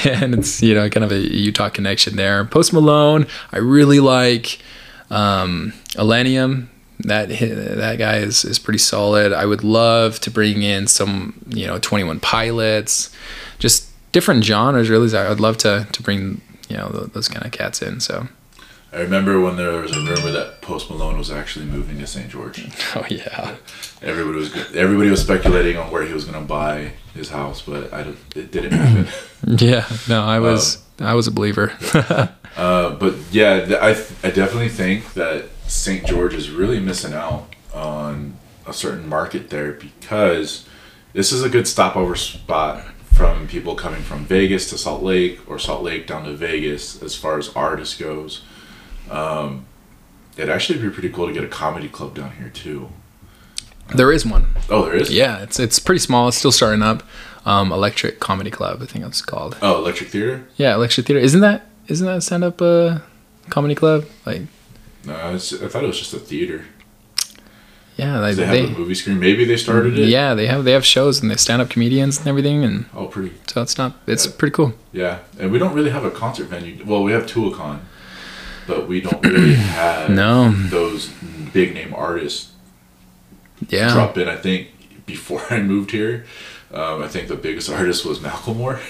and 0.05 0.35
it's, 0.35 0.61
you 0.61 0.75
know, 0.75 0.89
kind 0.89 1.03
of 1.03 1.11
a 1.11 1.19
Utah 1.19 1.69
connection 1.69 2.15
there. 2.15 2.43
Post 2.45 2.73
Malone, 2.73 3.27
I 3.51 3.57
really 3.57 3.99
like 3.99 4.59
um, 5.09 5.73
Illenium. 5.91 6.67
That 7.03 7.29
that 7.29 7.95
guy 7.97 8.17
is, 8.17 8.45
is 8.45 8.59
pretty 8.59 8.77
solid. 8.77 9.33
I 9.33 9.47
would 9.47 9.63
love 9.63 10.19
to 10.19 10.29
bring 10.29 10.61
in 10.61 10.85
some, 10.85 11.33
you 11.47 11.65
know, 11.65 11.79
21 11.79 12.19
Pilots, 12.19 13.09
just 13.57 13.89
different 14.11 14.43
genres. 14.43 14.87
Really, 14.87 15.17
I 15.17 15.27
would 15.27 15.39
love 15.39 15.57
to 15.59 15.87
to 15.91 16.03
bring 16.03 16.41
you 16.69 16.77
know 16.77 16.89
those 16.89 17.27
kind 17.27 17.43
of 17.43 17.51
cats 17.51 17.81
in. 17.81 18.01
So 18.01 18.27
I 18.93 19.00
remember 19.00 19.39
when 19.39 19.55
there 19.55 19.71
was 19.81 19.95
a 19.95 20.00
rumor 20.00 20.31
that 20.31 20.62
Post 20.62 20.89
Malone 20.89 21.17
was 21.17 21.31
actually 21.31 21.65
moving 21.65 21.98
to 22.00 22.07
St. 22.07 22.29
George. 22.29 22.67
Oh 22.93 23.05
yeah. 23.10 23.55
Everybody 24.01 24.38
was 24.38 24.75
everybody 24.75 25.10
was 25.10 25.21
speculating 25.21 25.77
on 25.77 25.89
where 25.91 26.05
he 26.05 26.13
was 26.13 26.25
going 26.25 26.41
to 26.41 26.45
buy 26.45 26.91
his 27.13 27.29
house, 27.29 27.62
but 27.62 27.93
I 27.93 28.01
it 28.36 28.51
didn't 28.51 28.74
happen. 28.74 29.07
yeah, 29.60 29.88
no, 30.10 30.24
I 30.24 30.39
was 30.39 30.77
um, 31.00 31.07
I 31.07 31.13
was 31.13 31.27
a 31.27 31.31
believer. 31.31 31.71
uh, 32.57 32.89
but 32.95 33.15
yeah, 33.31 33.77
I 33.81 33.91
I 34.24 34.31
definitely 34.31 34.69
think 34.69 35.13
that 35.13 35.45
St. 35.67 36.05
George 36.05 36.33
is 36.33 36.50
really 36.50 36.81
missing 36.81 37.13
out 37.13 37.48
on 37.74 38.33
a 38.67 38.74
certain 38.74 39.07
market 39.07 39.50
there 39.50 39.71
because 39.71 40.67
this 41.13 41.31
is 41.31 41.43
a 41.43 41.50
good 41.50 41.67
stopover 41.67 42.15
spot 42.15 42.83
from 43.13 43.48
people 43.48 43.75
coming 43.75 44.01
from 44.01 44.25
Vegas 44.25 44.69
to 44.69 44.77
Salt 44.77 45.01
Lake 45.01 45.39
or 45.50 45.60
Salt 45.60 45.83
Lake 45.83 46.07
down 46.07 46.25
to 46.25 46.33
Vegas 46.33 47.01
as 47.01 47.15
far 47.15 47.38
as 47.38 47.50
artists 47.55 47.98
goes. 47.98 48.41
Um, 49.11 49.65
it'd 50.37 50.49
actually 50.49 50.79
be 50.79 50.89
pretty 50.89 51.09
cool 51.09 51.27
to 51.27 51.33
get 51.33 51.43
a 51.43 51.47
comedy 51.47 51.89
club 51.89 52.15
down 52.15 52.31
here 52.33 52.49
too. 52.49 52.89
There 53.93 54.11
is 54.11 54.25
one. 54.25 54.47
Oh, 54.69 54.85
there 54.85 54.95
is. 54.95 55.11
Yeah, 55.11 55.43
it's 55.43 55.59
it's 55.59 55.77
pretty 55.77 55.99
small. 55.99 56.29
It's 56.29 56.37
still 56.37 56.51
starting 56.51 56.81
up. 56.81 57.03
Um, 57.45 57.71
Electric 57.71 58.19
Comedy 58.19 58.51
Club, 58.51 58.81
I 58.81 58.85
think 58.85 59.03
it's 59.03 59.21
called. 59.21 59.57
Oh, 59.61 59.79
Electric 59.79 60.09
Theater. 60.11 60.47
Yeah, 60.57 60.75
Electric 60.75 61.07
Theater. 61.07 61.19
Isn't 61.19 61.41
that 61.41 61.67
isn't 61.87 62.05
that 62.05 62.23
stand 62.23 62.43
up 62.43 62.61
uh, 62.61 62.99
comedy 63.49 63.75
club? 63.75 64.05
Like. 64.25 64.43
No, 65.03 65.15
I 65.15 65.37
thought 65.37 65.83
it 65.83 65.87
was 65.87 65.97
just 65.97 66.13
a 66.13 66.19
theater. 66.19 66.65
Yeah, 67.97 68.19
they, 68.21 68.33
they 68.33 68.45
have 68.45 68.53
they, 68.53 68.65
a 68.65 68.77
movie 68.77 68.95
screen. 68.95 69.19
Maybe 69.19 69.45
they 69.45 69.57
started 69.57 69.97
it. 69.97 70.07
Yeah, 70.07 70.33
they 70.35 70.47
have 70.47 70.63
they 70.63 70.71
have 70.71 70.85
shows 70.85 71.21
and 71.21 71.29
they 71.29 71.35
stand 71.35 71.61
up 71.61 71.69
comedians 71.69 72.19
and 72.19 72.27
everything 72.27 72.63
and. 72.63 72.85
Oh, 72.93 73.07
pretty. 73.07 73.33
So 73.47 73.61
it's 73.61 73.77
not. 73.77 73.95
It's 74.07 74.25
yeah. 74.25 74.31
pretty 74.37 74.53
cool. 74.53 74.73
Yeah, 74.93 75.19
and 75.39 75.51
we 75.51 75.59
don't 75.59 75.73
really 75.73 75.89
have 75.89 76.05
a 76.05 76.11
concert 76.11 76.45
venue. 76.45 76.83
Well, 76.85 77.03
we 77.03 77.11
have 77.11 77.25
Tuacahn, 77.25 77.79
but 78.67 78.87
we 78.87 79.01
don't 79.01 79.23
really 79.23 79.53
have 79.55 80.09
no 80.09 80.51
those 80.51 81.09
big 81.53 81.73
name 81.73 81.93
artists. 81.93 82.51
Yeah. 83.69 83.93
Drop 83.93 84.17
in. 84.17 84.27
I 84.27 84.35
think 84.35 84.69
before 85.05 85.41
I 85.49 85.61
moved 85.61 85.91
here, 85.91 86.25
um, 86.73 87.01
I 87.01 87.07
think 87.07 87.27
the 87.27 87.35
biggest 87.35 87.69
artist 87.79 88.05
was 88.05 88.19
Macklemore. 88.19 88.81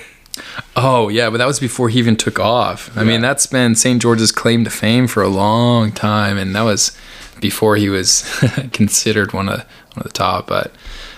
Oh 0.75 1.09
yeah, 1.09 1.29
but 1.29 1.37
that 1.37 1.47
was 1.47 1.59
before 1.59 1.89
he 1.89 1.99
even 1.99 2.15
took 2.15 2.39
off. 2.39 2.95
I 2.97 3.03
mean, 3.03 3.21
that's 3.21 3.45
been 3.47 3.75
St. 3.75 4.01
George's 4.01 4.31
claim 4.31 4.63
to 4.63 4.69
fame 4.69 5.07
for 5.07 5.21
a 5.21 5.27
long 5.27 5.91
time, 5.91 6.37
and 6.37 6.55
that 6.55 6.61
was 6.61 6.97
before 7.41 7.75
he 7.75 7.89
was 7.89 8.23
considered 8.71 9.33
one 9.33 9.49
of 9.49 9.59
one 9.59 9.97
of 9.97 10.03
the 10.03 10.09
top. 10.09 10.47
But 10.47 10.73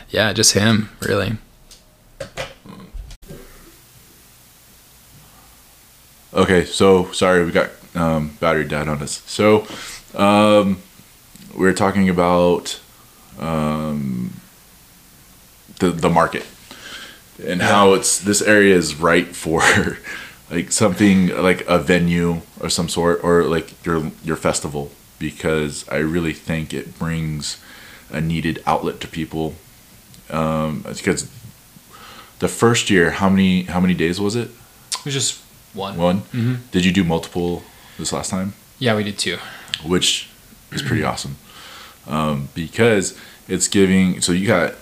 yeah, 0.09 0.33
just 0.33 0.53
him 0.53 0.89
really. 1.01 1.37
Okay, 6.33 6.65
so 6.65 7.11
sorry 7.11 7.45
we 7.45 7.51
got 7.51 7.69
um, 7.95 8.37
battery 8.39 8.65
died 8.65 8.87
on 8.87 9.01
us. 9.01 9.21
So 9.25 9.67
um, 10.15 10.81
we 11.55 11.67
are 11.67 11.73
talking 11.73 12.09
about 12.09 12.79
um, 13.39 14.39
the 15.79 15.89
the 15.89 16.09
market 16.09 16.45
and 17.43 17.61
how 17.61 17.93
it's 17.93 18.19
this 18.19 18.41
area 18.41 18.75
is 18.75 18.95
right 18.95 19.27
for 19.35 19.61
like 20.51 20.71
something 20.71 21.29
like 21.29 21.65
a 21.67 21.79
venue 21.79 22.41
or 22.59 22.69
some 22.69 22.89
sort 22.89 23.23
or 23.23 23.43
like 23.43 23.85
your 23.85 24.11
your 24.23 24.35
festival 24.35 24.91
because 25.19 25.87
I 25.89 25.97
really 25.97 26.33
think 26.33 26.73
it 26.73 26.99
brings 26.99 27.57
a 28.11 28.21
needed 28.21 28.61
outlet 28.65 28.99
to 29.01 29.07
people. 29.07 29.55
Um, 30.29 30.81
because 30.81 31.29
the 32.39 32.47
first 32.47 32.89
year, 32.89 33.11
how 33.11 33.29
many 33.29 33.63
how 33.63 33.79
many 33.79 33.93
days 33.93 34.19
was 34.19 34.35
it? 34.35 34.49
It 34.91 35.05
was 35.05 35.13
just 35.13 35.41
one. 35.73 35.97
One. 35.97 36.21
Mm-hmm. 36.21 36.55
Did 36.71 36.85
you 36.85 36.91
do 36.91 37.03
multiple 37.03 37.63
this 37.97 38.13
last 38.13 38.29
time? 38.29 38.53
Yeah, 38.79 38.95
we 38.95 39.03
did 39.03 39.17
two. 39.17 39.37
Which 39.85 40.29
is 40.71 40.81
pretty 40.81 41.03
awesome, 41.11 41.37
um, 42.07 42.49
because 42.53 43.17
it's 43.47 43.67
giving. 43.67 44.21
So 44.21 44.31
you 44.31 44.47
got 44.47 44.75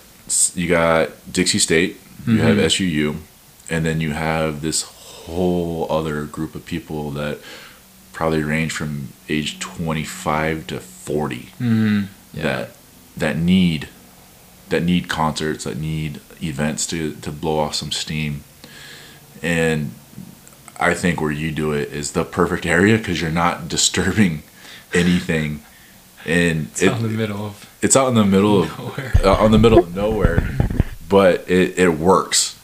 you 0.54 0.68
got 0.68 1.10
Dixie 1.30 1.58
State, 1.58 1.96
you 2.26 2.34
mm-hmm. 2.34 2.46
have 2.46 2.56
SUU, 2.56 3.16
and 3.68 3.84
then 3.84 4.00
you 4.00 4.12
have 4.12 4.62
this 4.62 4.82
whole 4.82 5.86
other 5.90 6.24
group 6.24 6.54
of 6.54 6.64
people 6.66 7.10
that 7.12 7.38
probably 8.12 8.42
range 8.42 8.72
from 8.72 9.08
age 9.28 9.58
25 9.58 10.66
to 10.66 10.80
40 10.80 11.36
mm-hmm. 11.36 12.02
yeah. 12.34 12.42
that 12.42 12.70
that 13.16 13.36
need 13.36 13.88
that 14.68 14.82
need 14.82 15.08
concerts 15.08 15.64
that 15.64 15.76
need 15.76 16.20
events 16.42 16.86
to 16.86 17.14
to 17.16 17.32
blow 17.32 17.58
off 17.58 17.74
some 17.74 17.90
steam 17.90 18.44
and 19.42 19.92
I 20.82 20.94
think 20.94 21.20
where 21.20 21.30
you 21.30 21.50
do 21.50 21.72
it 21.72 21.92
is 21.92 22.12
the 22.12 22.24
perfect 22.24 22.66
area 22.66 22.98
because 22.98 23.20
you're 23.20 23.30
not 23.30 23.68
disturbing 23.68 24.42
anything 24.94 25.62
and 26.24 26.66
it's 26.68 26.82
it, 26.82 26.88
out 26.90 26.98
in 26.98 27.02
the 27.04 27.08
middle 27.08 27.46
of 27.46 27.68
it's 27.80 27.96
out 27.96 28.08
in 28.08 28.14
the 28.14 28.24
middle 28.24 28.66
nowhere. 28.66 29.12
of 29.14 29.24
uh, 29.24 29.32
on 29.32 29.50
the 29.50 29.58
middle 29.58 29.78
of 29.78 29.94
nowhere 29.94 30.56
but 31.08 31.48
it, 31.50 31.78
it 31.78 31.98
works 31.98 32.58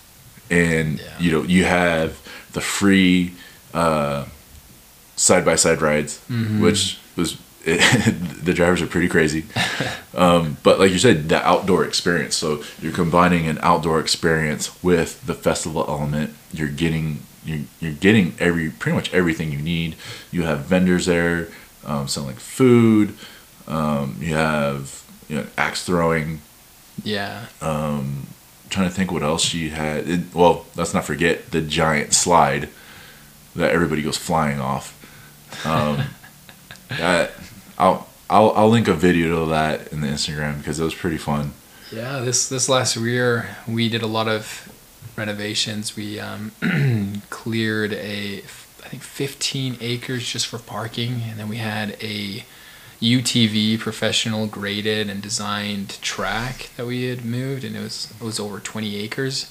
and 0.50 1.00
yeah. 1.00 1.18
you 1.18 1.32
know 1.32 1.42
you 1.42 1.64
have 1.64 2.20
the 2.52 2.60
free 2.60 3.34
uh, 3.74 4.26
side 5.16 5.44
by 5.44 5.56
side 5.56 5.82
rides, 5.82 6.20
mm-hmm. 6.30 6.62
which 6.62 6.98
was 7.16 7.38
it, 7.64 7.78
the 8.44 8.54
drivers 8.54 8.82
are 8.82 8.86
pretty 8.86 9.08
crazy. 9.08 9.44
Um, 10.14 10.56
but 10.64 10.80
like 10.80 10.90
you 10.90 10.98
said, 10.98 11.28
the 11.28 11.40
outdoor 11.46 11.84
experience. 11.84 12.34
So 12.34 12.64
you're 12.82 12.92
combining 12.92 13.46
an 13.46 13.60
outdoor 13.62 14.00
experience 14.00 14.82
with 14.82 15.24
the 15.26 15.34
festival 15.34 15.84
element. 15.86 16.34
You're 16.50 16.66
getting 16.66 17.20
you're, 17.48 17.64
you're 17.80 17.92
getting 17.92 18.34
every 18.38 18.70
pretty 18.70 18.96
much 18.96 19.12
everything 19.12 19.52
you 19.52 19.58
need. 19.58 19.96
You 20.30 20.42
have 20.42 20.60
vendors 20.60 21.06
there 21.06 21.48
um, 21.84 22.08
selling 22.08 22.36
food. 22.36 23.14
Um, 23.66 24.16
you 24.20 24.34
have 24.34 25.04
you 25.28 25.36
know, 25.36 25.46
axe 25.56 25.84
throwing. 25.84 26.40
Yeah. 27.02 27.46
Um, 27.60 28.28
trying 28.70 28.88
to 28.88 28.94
think 28.94 29.12
what 29.12 29.22
else 29.22 29.42
she 29.42 29.70
had. 29.70 30.08
It, 30.08 30.34
well, 30.34 30.66
let's 30.76 30.94
not 30.94 31.04
forget 31.04 31.50
the 31.50 31.60
giant 31.60 32.14
slide 32.14 32.68
that 33.56 33.72
everybody 33.72 34.02
goes 34.02 34.16
flying 34.16 34.60
off. 34.60 34.94
Um, 35.66 36.02
I, 36.90 37.28
I'll 37.78 38.08
I'll 38.30 38.50
I'll 38.52 38.68
link 38.68 38.88
a 38.88 38.94
video 38.94 39.44
to 39.44 39.50
that 39.50 39.92
in 39.92 40.00
the 40.00 40.08
Instagram 40.08 40.58
because 40.58 40.78
it 40.80 40.84
was 40.84 40.94
pretty 40.94 41.18
fun. 41.18 41.52
Yeah, 41.92 42.20
this 42.20 42.48
this 42.48 42.68
last 42.68 42.96
year 42.96 43.56
we 43.66 43.88
did 43.88 44.02
a 44.02 44.06
lot 44.06 44.28
of 44.28 44.70
renovations. 45.18 45.96
We 45.96 46.18
um, 46.20 46.52
cleared 47.30 47.92
a 47.92 48.38
I 48.84 48.88
think 48.90 49.02
15 49.02 49.76
acres 49.80 50.26
just 50.26 50.46
for 50.46 50.58
parking, 50.58 51.20
and 51.28 51.38
then 51.38 51.48
we 51.48 51.56
had 51.58 51.96
a 52.00 52.44
UTV 53.02 53.78
professional 53.78 54.46
graded 54.46 55.08
and 55.08 55.22
designed 55.22 56.00
track 56.02 56.70
that 56.76 56.86
we 56.86 57.04
had 57.04 57.24
moved, 57.24 57.64
and 57.64 57.76
it 57.76 57.80
was 57.80 58.12
it 58.20 58.24
was 58.24 58.40
over 58.40 58.58
20 58.60 58.96
acres. 58.96 59.50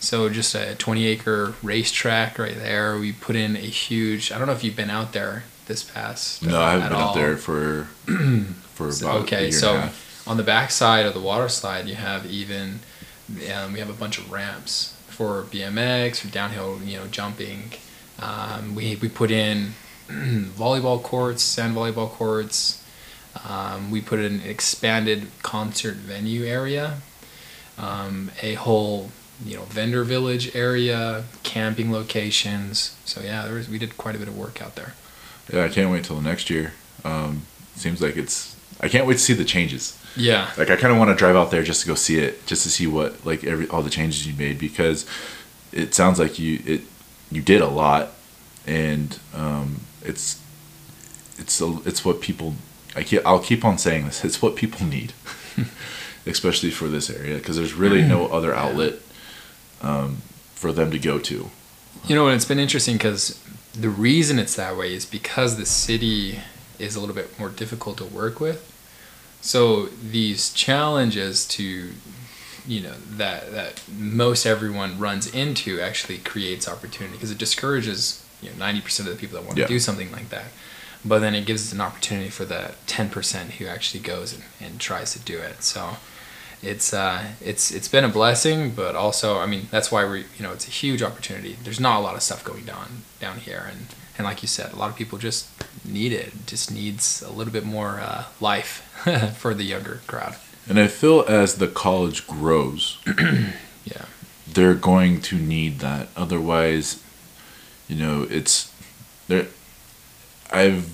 So 0.00 0.28
just 0.28 0.54
a 0.54 0.74
20 0.74 1.06
acre 1.06 1.54
racetrack 1.62 2.38
right 2.38 2.56
there. 2.56 2.98
We 2.98 3.12
put 3.12 3.36
in 3.36 3.56
a 3.56 3.60
huge. 3.60 4.32
I 4.32 4.38
don't 4.38 4.46
know 4.46 4.52
if 4.52 4.64
you've 4.64 4.76
been 4.76 4.90
out 4.90 5.12
there 5.12 5.44
this 5.66 5.82
past. 5.84 6.44
No, 6.44 6.60
uh, 6.60 6.64
I 6.64 6.70
haven't 6.72 6.88
been 6.88 6.98
out 6.98 7.14
there 7.14 7.36
for 7.36 7.84
for 8.74 8.90
So- 8.92 9.06
about 9.06 9.20
a 9.20 9.22
okay, 9.24 9.42
year 9.44 9.52
so 9.52 9.68
and 9.74 9.78
a 9.78 9.82
half. 9.86 10.28
on 10.28 10.36
the 10.36 10.42
back 10.42 10.70
side 10.70 11.06
of 11.06 11.14
the 11.14 11.20
water 11.20 11.48
slide, 11.48 11.86
you 11.88 11.94
have 11.94 12.26
even 12.26 12.80
um, 13.54 13.72
we 13.72 13.78
have 13.78 13.90
a 13.90 13.94
bunch 13.94 14.18
of 14.18 14.30
ramps 14.30 14.96
for 15.08 15.42
BMX, 15.44 16.18
for 16.18 16.28
downhill, 16.28 16.80
you 16.84 16.96
know, 16.96 17.06
jumping. 17.06 17.72
Um, 18.18 18.74
we 18.74 18.96
we 18.96 19.08
put 19.08 19.30
in 19.30 19.72
volleyball 20.08 21.02
courts, 21.02 21.42
sand 21.42 21.74
volleyball 21.74 22.08
courts. 22.08 22.82
Um, 23.48 23.90
we 23.90 24.00
put 24.00 24.18
in 24.18 24.40
an 24.40 24.40
expanded 24.42 25.28
concert 25.42 25.94
venue 25.94 26.44
area, 26.44 26.98
um, 27.78 28.30
a 28.42 28.54
whole 28.54 29.10
you 29.44 29.56
know 29.56 29.62
vendor 29.64 30.04
village 30.04 30.54
area, 30.54 31.24
camping 31.42 31.90
locations. 31.90 32.96
So 33.04 33.20
yeah, 33.22 33.44
there 33.44 33.54
was 33.54 33.68
we 33.68 33.78
did 33.78 33.96
quite 33.96 34.14
a 34.14 34.18
bit 34.18 34.28
of 34.28 34.36
work 34.36 34.62
out 34.62 34.76
there. 34.76 34.94
Yeah, 35.52 35.64
I 35.64 35.68
can't 35.68 35.90
wait 35.90 36.04
till 36.04 36.20
next 36.20 36.50
year. 36.50 36.72
Um, 37.04 37.42
seems 37.74 38.00
like 38.00 38.16
it's. 38.16 38.56
I 38.82 38.88
can't 38.88 39.06
wait 39.06 39.14
to 39.14 39.20
see 39.20 39.32
the 39.34 39.44
changes. 39.44 39.98
Yeah, 40.16 40.50
Like 40.58 40.68
I 40.68 40.76
kind 40.76 40.92
of 40.92 40.98
want 40.98 41.10
to 41.10 41.14
drive 41.16 41.36
out 41.36 41.50
there 41.50 41.62
just 41.62 41.82
to 41.82 41.86
go 41.86 41.94
see 41.94 42.18
it, 42.18 42.44
just 42.46 42.64
to 42.64 42.70
see 42.70 42.86
what 42.86 43.24
like 43.24 43.44
every 43.44 43.66
all 43.68 43.82
the 43.82 43.90
changes 43.90 44.26
you 44.26 44.34
made 44.34 44.58
because 44.58 45.06
it 45.72 45.94
sounds 45.94 46.18
like 46.18 46.38
you 46.38 46.60
it 46.66 46.82
you 47.30 47.40
did 47.40 47.62
a 47.62 47.68
lot, 47.68 48.10
and 48.66 49.18
um, 49.34 49.80
it's 50.02 50.40
it's 51.38 51.60
a, 51.60 51.78
it's 51.84 52.04
what 52.04 52.20
people. 52.20 52.54
I 52.94 53.02
keep, 53.02 53.26
I'll 53.26 53.38
keep 53.40 53.64
on 53.64 53.78
saying 53.78 54.04
this. 54.04 54.22
It's 54.24 54.42
what 54.42 54.54
people 54.54 54.86
need, 54.86 55.14
especially 56.26 56.70
for 56.70 56.88
this 56.88 57.08
area 57.08 57.38
because 57.38 57.56
there's 57.56 57.72
really 57.72 58.02
no 58.02 58.26
other 58.36 58.54
outlet 58.54 58.94
um, 59.80 60.18
for 60.54 60.72
them 60.72 60.90
to 60.90 60.98
go 60.98 61.18
to. 61.18 61.50
You 62.06 62.14
know, 62.14 62.26
and 62.26 62.36
it's 62.36 62.44
been 62.44 62.58
interesting 62.58 62.96
because 62.96 63.42
the 63.72 63.88
reason 63.88 64.38
it's 64.38 64.56
that 64.56 64.76
way 64.76 64.92
is 64.94 65.06
because 65.06 65.56
the 65.56 65.66
city 65.66 66.40
is 66.78 66.96
a 66.96 67.00
little 67.00 67.14
bit 67.14 67.38
more 67.38 67.48
difficult 67.48 67.96
to 67.98 68.04
work 68.04 68.40
with. 68.40 68.68
So 69.42 69.86
these 69.86 70.52
challenges 70.52 71.46
to, 71.48 71.90
you 72.66 72.80
know, 72.80 72.94
that 73.10 73.52
that 73.52 73.82
most 73.98 74.46
everyone 74.46 74.98
runs 74.98 75.26
into 75.34 75.80
actually 75.80 76.18
creates 76.18 76.68
opportunity 76.68 77.16
because 77.16 77.30
it 77.32 77.38
discourages 77.38 78.24
you 78.40 78.50
know 78.50 78.56
ninety 78.56 78.80
percent 78.80 79.08
of 79.08 79.14
the 79.14 79.20
people 79.20 79.38
that 79.38 79.44
want 79.46 79.58
Yeah. 79.58 79.66
to 79.66 79.72
do 79.72 79.78
something 79.78 80.10
like 80.12 80.28
that. 80.30 80.46
But 81.04 81.18
then 81.18 81.34
it 81.34 81.44
gives 81.46 81.72
an 81.72 81.80
opportunity 81.80 82.30
for 82.30 82.44
the 82.44 82.74
ten 82.86 83.10
percent 83.10 83.52
who 83.54 83.66
actually 83.66 84.00
goes 84.00 84.32
and, 84.32 84.44
and 84.60 84.78
tries 84.80 85.12
to 85.14 85.18
do 85.18 85.38
it. 85.38 85.64
So 85.64 85.96
it's 86.62 86.94
uh, 86.94 87.32
it's 87.40 87.72
it's 87.72 87.88
been 87.88 88.04
a 88.04 88.08
blessing, 88.08 88.70
but 88.70 88.94
also 88.94 89.38
I 89.40 89.46
mean 89.46 89.66
that's 89.72 89.90
why 89.90 90.04
we 90.08 90.20
you 90.38 90.42
know 90.44 90.52
it's 90.52 90.68
a 90.68 90.70
huge 90.70 91.02
opportunity. 91.02 91.56
There's 91.64 91.80
not 91.80 91.98
a 91.98 92.02
lot 92.02 92.14
of 92.14 92.22
stuff 92.22 92.44
going 92.44 92.64
down 92.64 93.02
down 93.18 93.38
here, 93.40 93.66
and 93.68 93.86
and 94.18 94.24
like 94.26 94.42
you 94.42 94.48
said, 94.48 94.72
a 94.72 94.76
lot 94.76 94.90
of 94.90 94.96
people 94.96 95.18
just 95.18 95.48
need 95.84 96.12
it. 96.12 96.28
It 96.28 96.46
Just 96.46 96.70
needs 96.70 97.22
a 97.22 97.30
little 97.30 97.52
bit 97.52 97.64
more 97.64 98.00
uh, 98.00 98.24
life 98.40 98.82
for 99.38 99.54
the 99.54 99.64
younger 99.64 100.00
crowd. 100.06 100.36
And 100.68 100.78
I 100.78 100.86
feel 100.86 101.24
as 101.28 101.56
the 101.56 101.66
college 101.68 102.26
grows, 102.26 102.98
Yeah. 103.84 104.04
they're 104.46 104.74
going 104.74 105.20
to 105.22 105.36
need 105.36 105.80
that. 105.80 106.08
Otherwise, 106.16 107.02
you 107.88 107.96
know, 107.96 108.26
it's 108.30 108.72
there. 109.28 109.46
I've 110.52 110.90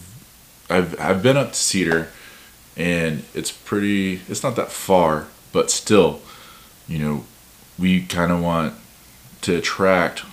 I've 0.71 0.99
I've 1.01 1.23
been 1.23 1.37
up 1.37 1.53
to 1.53 1.59
Cedar, 1.59 2.09
and 2.77 3.25
it's 3.35 3.51
pretty. 3.53 4.23
It's 4.29 4.43
not 4.43 4.57
that 4.57 4.71
far, 4.73 5.27
but 5.53 5.71
still, 5.71 6.21
you 6.87 6.99
know, 6.99 7.25
we 7.79 8.03
kind 8.07 8.33
of 8.33 8.41
want 8.41 8.75
to 9.43 9.57
attract 9.57 10.25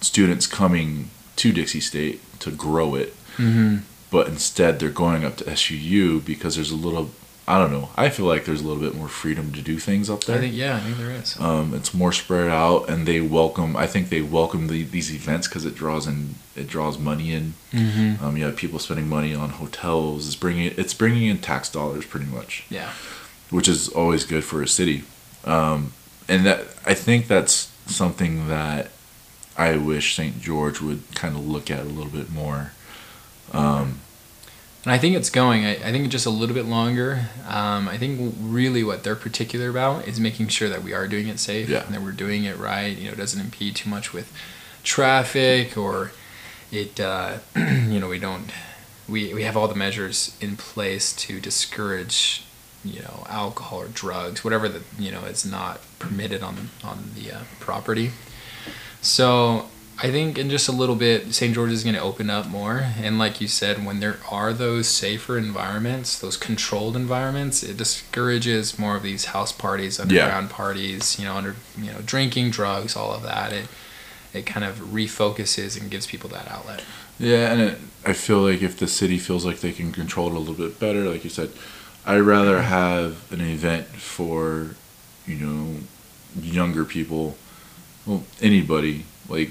students 0.00 0.46
coming 0.46 1.10
to 1.40 1.52
Dixie 1.52 1.80
State 1.80 2.20
to 2.40 2.50
grow 2.50 2.94
it, 2.94 3.14
Mm-hmm. 3.36 3.78
but 4.10 4.26
instead 4.28 4.78
they're 4.78 4.90
going 5.06 5.24
up 5.24 5.36
to 5.38 5.44
SUU 5.44 6.24
because 6.24 6.56
there's 6.56 6.70
a 6.70 6.76
little. 6.86 7.10
I 7.48 7.58
don't 7.58 7.72
know. 7.72 7.88
I 7.96 8.10
feel 8.10 8.26
like 8.26 8.44
there's 8.44 8.60
a 8.60 8.66
little 8.68 8.82
bit 8.82 8.94
more 8.94 9.08
freedom 9.08 9.50
to 9.52 9.62
do 9.62 9.78
things 9.80 10.08
up 10.08 10.22
there. 10.24 10.36
I 10.36 10.40
think 10.40 10.54
yeah, 10.54 10.76
I 10.76 10.80
think 10.80 10.96
there 10.98 11.10
is. 11.10 11.36
Um, 11.40 11.74
it's 11.74 11.92
more 11.94 12.12
spread 12.12 12.48
out, 12.48 12.88
and 12.90 13.06
they 13.08 13.20
welcome. 13.20 13.76
I 13.76 13.86
think 13.88 14.08
they 14.08 14.22
welcome 14.22 14.68
the, 14.68 14.84
these 14.84 15.12
events 15.12 15.48
because 15.48 15.64
it 15.64 15.74
draws 15.74 16.06
in. 16.06 16.34
It 16.54 16.68
draws 16.68 16.96
money 16.98 17.32
in. 17.32 17.54
Mm-hmm. 17.72 18.24
Um, 18.24 18.36
you 18.36 18.44
have 18.44 18.56
people 18.56 18.78
spending 18.78 19.08
money 19.08 19.34
on 19.34 19.50
hotels. 19.50 20.26
It's 20.28 20.36
bringing. 20.36 20.72
It's 20.76 20.94
bringing 20.94 21.26
in 21.28 21.38
tax 21.38 21.70
dollars 21.72 22.04
pretty 22.04 22.26
much, 22.26 22.64
Yeah. 22.70 22.92
which 23.50 23.66
is 23.68 23.88
always 23.88 24.24
good 24.24 24.44
for 24.44 24.62
a 24.62 24.68
city. 24.68 25.02
Um, 25.44 25.92
and 26.28 26.44
that 26.46 26.60
I 26.86 26.94
think 26.94 27.26
that's 27.26 27.72
something 27.86 28.48
that 28.48 28.90
I 29.60 29.76
wish 29.76 30.14
St. 30.16 30.40
George 30.40 30.80
would 30.80 31.02
kind 31.14 31.36
of 31.36 31.46
look 31.46 31.70
at 31.70 31.80
a 31.80 31.84
little 31.96 32.10
bit 32.10 32.30
more. 32.30 32.72
Um, 33.52 34.00
And 34.84 34.92
I 34.92 34.98
think 34.98 35.14
it's 35.14 35.28
going. 35.28 35.66
I, 35.66 35.72
I 35.88 35.92
think 35.92 36.08
just 36.08 36.24
a 36.24 36.30
little 36.30 36.54
bit 36.54 36.64
longer. 36.64 37.26
Um, 37.46 37.86
I 37.86 37.98
think 37.98 38.34
really 38.40 38.82
what 38.82 39.02
they're 39.04 39.14
particular 39.28 39.68
about 39.68 40.08
is 40.08 40.18
making 40.18 40.48
sure 40.48 40.70
that 40.70 40.82
we 40.82 40.94
are 40.94 41.06
doing 41.06 41.28
it 41.28 41.38
safe 41.38 41.68
Yeah. 41.68 41.84
and 41.84 41.94
that 41.94 42.00
we're 42.00 42.12
doing 42.26 42.44
it 42.44 42.56
right. 42.56 42.96
You 42.96 43.06
know, 43.08 43.12
it 43.12 43.18
doesn't 43.18 43.40
impede 43.40 43.76
too 43.76 43.90
much 43.90 44.14
with 44.14 44.32
traffic 44.82 45.76
or 45.76 46.12
it. 46.72 46.98
Uh, 46.98 47.38
you 47.56 48.00
know, 48.00 48.08
we 48.08 48.18
don't. 48.18 48.50
We 49.08 49.34
we 49.34 49.42
have 49.42 49.56
all 49.58 49.68
the 49.68 49.74
measures 49.74 50.34
in 50.40 50.56
place 50.56 51.12
to 51.26 51.40
discourage. 51.40 52.44
You 52.82 53.02
know, 53.02 53.26
alcohol 53.28 53.80
or 53.82 53.88
drugs, 53.88 54.42
whatever 54.42 54.66
the 54.66 54.80
you 54.98 55.10
know 55.12 55.24
is 55.24 55.44
not 55.44 55.80
permitted 55.98 56.42
on 56.42 56.70
on 56.82 57.10
the 57.14 57.32
uh, 57.32 57.40
property. 57.58 58.12
So 59.02 59.68
I 59.98 60.10
think 60.10 60.38
in 60.38 60.48
just 60.48 60.68
a 60.68 60.72
little 60.72 60.96
bit, 60.96 61.34
St. 61.34 61.54
George 61.54 61.72
is 61.72 61.84
going 61.84 61.94
to 61.94 62.00
open 62.00 62.30
up 62.30 62.46
more. 62.46 62.86
And 62.98 63.18
like 63.18 63.40
you 63.40 63.48
said, 63.48 63.84
when 63.84 64.00
there 64.00 64.18
are 64.30 64.52
those 64.52 64.88
safer 64.88 65.36
environments, 65.36 66.18
those 66.18 66.36
controlled 66.36 66.96
environments, 66.96 67.62
it 67.62 67.76
discourages 67.76 68.78
more 68.78 68.96
of 68.96 69.02
these 69.02 69.26
house 69.26 69.52
parties, 69.52 70.00
underground 70.00 70.50
parties, 70.50 71.18
you 71.18 71.26
know, 71.26 71.34
under 71.34 71.56
you 71.78 71.92
know, 71.92 71.98
drinking, 72.04 72.50
drugs, 72.50 72.96
all 72.96 73.12
of 73.12 73.22
that. 73.22 73.52
It 73.52 73.68
it 74.32 74.46
kind 74.46 74.64
of 74.64 74.76
refocuses 74.76 75.80
and 75.80 75.90
gives 75.90 76.06
people 76.06 76.30
that 76.30 76.48
outlet. 76.50 76.84
Yeah, 77.18 77.52
and 77.52 77.60
it, 77.60 77.78
I 78.06 78.12
feel 78.12 78.40
like 78.40 78.62
if 78.62 78.78
the 78.78 78.86
city 78.86 79.18
feels 79.18 79.44
like 79.44 79.60
they 79.60 79.72
can 79.72 79.92
control 79.92 80.28
it 80.28 80.36
a 80.36 80.38
little 80.38 80.54
bit 80.54 80.78
better, 80.78 81.04
like 81.04 81.24
you 81.24 81.30
said, 81.30 81.50
I'd 82.06 82.20
rather 82.20 82.62
have 82.62 83.30
an 83.32 83.40
event 83.40 83.86
for, 83.86 84.76
you 85.26 85.36
know, 85.36 85.76
younger 86.40 86.84
people, 86.84 87.36
well, 88.06 88.24
anybody, 88.40 89.04
like 89.28 89.50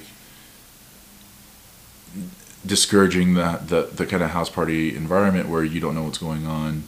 discouraging 2.65 3.35
the, 3.35 3.59
the, 3.65 3.81
the 3.93 4.05
kind 4.05 4.21
of 4.21 4.31
house 4.31 4.49
party 4.49 4.95
environment 4.95 5.47
where 5.47 5.63
you 5.63 5.79
don't 5.79 5.95
know 5.95 6.03
what's 6.03 6.17
going 6.17 6.45
on, 6.45 6.83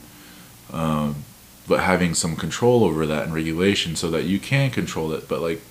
um, 0.74 1.24
but 1.67 1.82
having 1.82 2.13
some 2.13 2.36
control 2.36 2.84
over 2.84 3.06
that 3.06 3.24
and 3.24 3.34
regulation 3.34 3.95
so 3.95 4.10
that 4.10 4.24
you 4.24 4.39
can 4.39 4.69
control 4.69 5.12
it, 5.13 5.28
but 5.28 5.41
like 5.41 5.62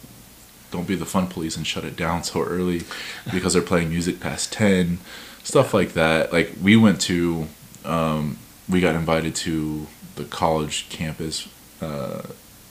don't 0.70 0.86
be 0.86 0.94
the 0.94 1.04
fun 1.04 1.26
police 1.26 1.56
and 1.56 1.66
shut 1.66 1.84
it 1.84 1.96
down 1.96 2.22
so 2.24 2.42
early 2.42 2.82
because 3.32 3.52
they're 3.52 3.62
playing 3.62 3.90
music 3.90 4.20
past 4.20 4.52
10 4.52 4.98
stuff 5.42 5.74
like 5.74 5.92
that. 5.94 6.32
Like 6.32 6.52
we 6.60 6.76
went 6.76 7.00
to 7.02 7.46
um, 7.84 8.38
we 8.68 8.80
got 8.80 8.94
invited 8.94 9.34
to 9.36 9.86
the 10.16 10.24
college 10.24 10.88
campus 10.88 11.48
uh, 11.80 12.22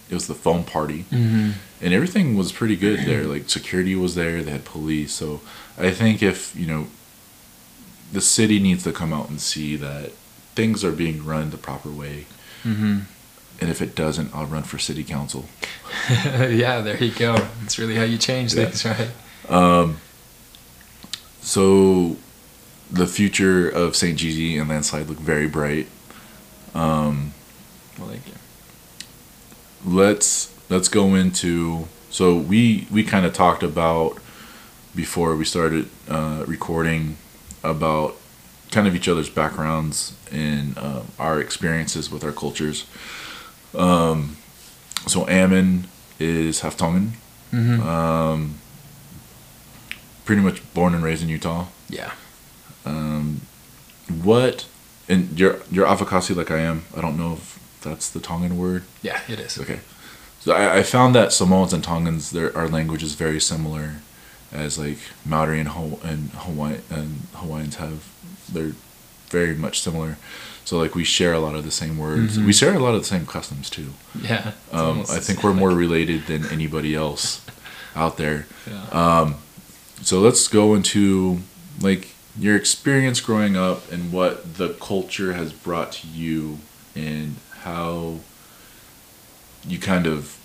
it 0.10 0.14
was 0.14 0.28
the 0.28 0.36
foam 0.36 0.64
party 0.64 1.06
Mm-hmm. 1.12 1.52
and 1.82 1.94
everything 1.94 2.36
was 2.36 2.52
pretty 2.52 2.76
good 2.76 3.00
there 3.06 3.24
like 3.24 3.50
security 3.50 3.96
was 3.96 4.16
there 4.16 4.42
they 4.44 4.52
had 4.52 4.66
police 4.66 5.14
so 5.14 5.42
i 5.78 5.92
think 5.92 6.22
if 6.24 6.56
you 6.56 6.66
know 6.68 6.88
the 8.12 8.22
city 8.22 8.60
needs 8.60 8.84
to 8.84 8.92
come 8.92 9.14
out 9.14 9.30
and 9.30 9.40
see 9.40 9.76
that 9.76 10.12
things 10.56 10.84
are 10.84 10.92
being 10.92 11.24
run 11.26 11.50
the 11.52 11.58
proper 11.58 11.90
way 11.90 12.26
Mm-hmm. 12.64 13.00
and 13.62 13.70
if 13.70 13.82
it 13.82 13.96
doesn't 13.96 14.36
i'll 14.36 14.46
run 14.46 14.64
for 14.64 14.78
city 14.80 15.04
council 15.04 15.46
yeah, 16.12 16.82
there 16.82 16.98
you 17.04 17.12
go. 17.12 17.34
That's 17.62 17.80
really 17.80 17.96
how 17.96 18.04
you 18.04 18.18
change 18.20 18.54
Yeah. 18.54 18.66
things, 18.66 18.86
right? 18.86 19.10
Um, 19.50 19.98
so 21.42 22.18
the 22.92 23.08
future 23.08 23.68
of 23.70 23.96
St. 23.96 24.18
Jeezy 24.18 24.60
and 24.60 24.70
Landslide 24.70 25.08
look 25.08 25.18
very 25.20 25.48
bright. 25.48 25.88
Um, 26.76 27.34
Well, 27.98 28.10
thank 28.10 28.28
you. 28.28 28.34
Let's 29.86 30.54
let's 30.70 30.88
go 30.90 31.16
into 31.16 31.88
so 32.10 32.36
we 32.36 32.88
we 32.92 33.04
kind 33.04 33.26
of 33.26 33.34
talked 33.34 33.64
about 33.64 34.18
before 34.96 35.36
we 35.36 35.46
started 35.46 35.88
uh, 36.10 36.44
recording 36.48 37.18
about 37.64 38.16
kind 38.72 38.88
of 38.88 38.96
each 38.96 39.08
other's 39.08 39.30
backgrounds 39.30 40.14
and 40.32 40.78
um, 40.78 41.08
our 41.18 41.40
experiences 41.40 42.12
with 42.12 42.24
our 42.24 42.32
cultures. 42.32 42.86
Um, 43.74 44.38
so 45.08 45.28
Ammon 45.28 45.88
is 46.20 46.62
half 46.62 46.76
Tongan, 46.78 47.14
Mm-hmm. 47.52 47.82
um, 47.88 48.56
pretty 50.26 50.42
much 50.42 50.62
born 50.74 50.94
and 50.94 51.04
raised 51.04 51.24
in 51.24 51.30
Utah. 51.30 51.66
yeah. 51.90 52.12
Um, 52.86 53.42
what 54.24 54.66
and 55.08 55.40
you're 55.40 55.60
you're 55.72 55.86
Afakasi 55.86 56.36
like 56.36 56.50
I 56.52 56.60
am. 56.60 56.86
I 56.96 57.02
don't 57.02 57.18
know 57.18 57.34
if 57.34 57.59
that's 57.82 58.10
the 58.10 58.20
Tongan 58.20 58.58
word. 58.58 58.84
Yeah, 59.02 59.22
it 59.28 59.40
is. 59.40 59.58
Okay. 59.60 59.80
So 60.42 60.54
I, 60.54 60.78
I 60.80 60.84
found 60.84 61.14
that 61.16 61.34
Samoans 61.34 61.74
and 61.74 61.84
Tongans, 61.84 62.32
their 62.32 62.56
our 62.58 62.68
language 62.68 63.04
is 63.04 63.14
very 63.16 63.40
similar, 63.42 63.96
as 64.52 64.78
like 64.80 65.00
Maori 65.26 65.60
and 65.60 65.70
Ho- 65.70 66.00
and 66.04 66.30
Hawaii 66.32 66.78
and 66.90 67.22
Hawaiians 67.36 67.76
have. 67.76 68.04
They're 68.52 68.74
very 69.30 69.54
much 69.56 69.82
similar. 69.82 70.18
So 70.66 70.78
like 70.78 70.96
we 70.96 71.04
share 71.04 71.34
a 71.34 71.40
lot 71.40 71.56
of 71.56 71.64
the 71.66 71.72
same 71.72 71.98
words. 71.98 72.38
Mhm. 72.38 72.46
We 72.46 72.54
share 72.54 72.74
a 72.74 72.80
lot 72.80 72.96
of 72.96 73.02
the 73.02 73.08
same 73.08 73.26
customs 73.26 73.70
too. 73.70 73.94
Yeah. 74.22 74.52
Um, 74.72 75.02
I 75.02 75.20
think 75.20 75.44
we're 75.44 75.54
more 75.54 75.72
related 75.72 76.26
than 76.28 76.46
anybody 76.48 76.96
else 76.96 77.42
out 77.96 78.18
there. 78.18 78.46
Yeah. 78.70 78.86
Um, 78.92 79.36
so 80.02 80.20
let's 80.20 80.48
go 80.48 80.74
into 80.76 81.40
like 81.82 82.10
your 82.40 82.56
experience 82.56 83.20
growing 83.20 83.56
up 83.58 83.92
and 83.92 84.12
what 84.14 84.56
the 84.56 84.70
culture 84.80 85.34
has 85.34 85.52
brought 85.54 85.92
to 85.92 86.08
you 86.08 86.60
and 86.96 87.36
how 87.70 88.20
you 89.68 89.78
kind 89.80 90.08
of 90.08 90.38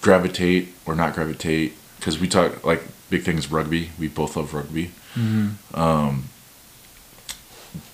gravitate 0.00 0.68
or 0.86 0.94
not 0.94 1.14
gravitate 1.14 1.72
because 1.98 2.18
we 2.20 2.28
talk 2.28 2.64
like 2.64 2.82
big 3.10 3.22
things 3.22 3.50
rugby 3.50 3.90
we 3.98 4.06
both 4.08 4.36
love 4.36 4.52
rugby 4.54 4.90
Mhm. 5.16 5.52
um, 5.74 6.24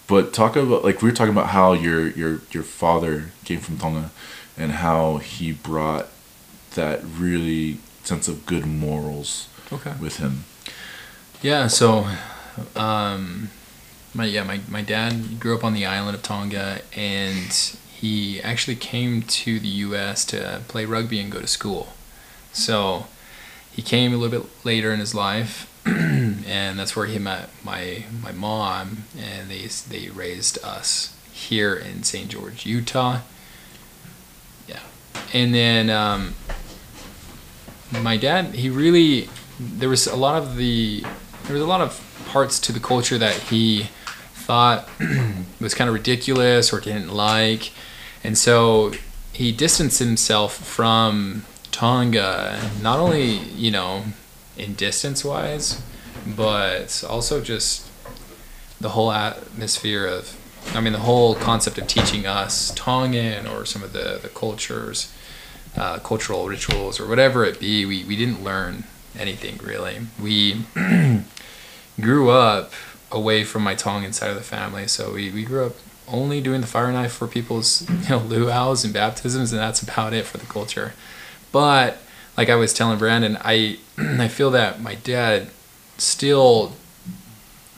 but 0.07 0.33
talk 0.33 0.57
about 0.57 0.83
like 0.85 1.03
we 1.03 1.09
were 1.11 1.15
talking 1.15 1.33
about 1.33 1.49
how 1.51 1.73
your 1.73 2.09
your 2.09 2.41
your 2.51 2.63
father 2.63 3.31
came 3.45 3.61
from 3.61 3.77
Tonga 3.79 4.11
and 4.57 4.73
how 4.73 5.19
he 5.19 5.53
brought 5.53 6.07
that 6.75 7.01
really 7.19 7.79
sense 8.05 8.27
of 8.27 8.47
good 8.47 8.67
morals 8.67 9.47
Okay. 9.73 9.93
with 10.01 10.17
him. 10.17 10.45
Yeah, 11.43 11.69
so 11.69 12.09
um 12.75 13.51
my 14.15 14.25
yeah, 14.25 14.43
my, 14.43 14.61
my 14.69 14.83
dad 14.83 15.39
grew 15.39 15.55
up 15.57 15.63
on 15.63 15.75
the 15.75 15.87
island 15.87 16.17
of 16.17 16.23
Tonga 16.23 16.81
and 16.97 17.53
he 18.01 18.41
actually 18.41 18.77
came 18.77 19.21
to 19.23 19.61
the 19.61 19.69
US 19.69 20.25
to 20.27 20.63
play 20.69 20.87
rugby 20.87 21.21
and 21.21 21.31
go 21.31 21.39
to 21.41 21.47
school. 21.47 21.93
So 22.51 23.07
he 23.71 23.83
came 23.83 24.15
a 24.15 24.17
little 24.17 24.41
bit 24.41 24.51
later 24.65 24.91
in 24.91 25.01
his 25.01 25.15
life 25.15 25.71
and 25.87 26.79
that's 26.79 26.97
where 26.97 27.07
he 27.07 27.19
met 27.19 27.51
my 27.63 28.05
my 28.23 28.33
mom 28.33 29.05
and 29.19 29.51
they 29.51 29.67
they 29.67 30.09
raised 30.09 30.63
us 30.65 31.15
here 31.31 31.75
in 31.75 32.03
St. 32.03 32.31
George, 32.31 32.65
Utah. 32.65 33.21
Yeah. 34.67 34.81
And 35.35 35.55
then 35.55 35.91
um 35.91 36.35
my 37.93 38.17
dad 38.17 38.55
he 38.55 38.71
really 38.71 39.29
there 39.59 39.91
was 39.91 40.07
a 40.07 40.17
lot 40.17 40.43
of 40.43 40.57
the 40.57 41.03
there 41.45 41.53
was 41.53 41.63
a 41.63 41.67
lot 41.67 41.83
of 41.83 42.03
parts 42.29 42.59
to 42.61 42.73
the 42.73 42.81
culture 42.81 43.19
that 43.19 43.35
he 43.35 43.91
thought 44.33 44.89
was 45.61 45.75
kind 45.75 45.89
of 45.89 45.95
ridiculous 45.95 46.73
or 46.73 46.81
didn't 46.81 47.11
like 47.11 47.73
and 48.23 48.37
so 48.37 48.93
he 49.33 49.53
distanced 49.53 49.99
himself 49.99 50.55
from 50.55 51.45
Tonga 51.71 52.71
not 52.83 52.99
only 52.99 53.33
you 53.33 53.71
know 53.71 54.05
in 54.57 54.75
distance 54.75 55.25
wise 55.25 55.83
but 56.27 57.03
also 57.09 57.41
just 57.41 57.87
the 58.81 58.91
whole 58.91 59.13
atmosphere 59.13 60.07
of 60.07 60.37
I 60.75 60.81
mean 60.81 60.93
the 60.93 61.01
whole 61.01 61.35
concept 61.35 61.79
of 61.79 61.87
teaching 61.87 62.27
us 62.27 62.73
Tongan 62.75 63.47
or 63.47 63.65
some 63.65 63.83
of 63.83 63.93
the 63.93 64.19
the 64.21 64.29
cultures 64.29 65.13
uh, 65.77 65.99
cultural 65.99 66.49
rituals 66.49 66.99
or 66.99 67.07
whatever 67.07 67.45
it 67.45 67.61
be, 67.61 67.85
we, 67.87 68.05
we 68.05 68.17
didn't 68.17 68.43
learn 68.43 68.85
anything 69.19 69.59
really. 69.59 69.99
We 70.21 70.65
grew 72.01 72.31
up 72.31 72.73
away 73.11 73.45
from 73.45 73.63
my 73.63 73.75
Tongan 73.75 74.13
side 74.13 74.31
of 74.31 74.37
the 74.37 74.43
family, 74.43 74.87
so 74.87 75.13
we, 75.13 75.31
we 75.31 75.45
grew 75.45 75.67
up 75.67 75.77
only 76.11 76.41
doing 76.41 76.61
the 76.61 76.67
fire 76.67 76.93
knife 76.93 77.13
for 77.13 77.27
people's 77.27 77.89
you 77.89 78.09
know 78.09 78.21
luau's 78.21 78.85
and 78.85 78.93
baptisms, 78.95 79.53
and 79.53 79.61
that's 79.61 79.83
about 79.83 80.13
it 80.13 80.27
for 80.27 80.39
the 80.39 80.47
culture. 80.47 80.95
But 81.53 81.99
like 82.37 82.49
I 82.49 82.55
was 82.55 82.73
telling 82.73 82.99
Brandon, 82.99 83.39
I 83.41 83.79
I 83.99 84.29
feel 84.29 84.51
that 84.53 84.81
my 84.81 84.95
dad 84.95 85.49
still 85.99 86.73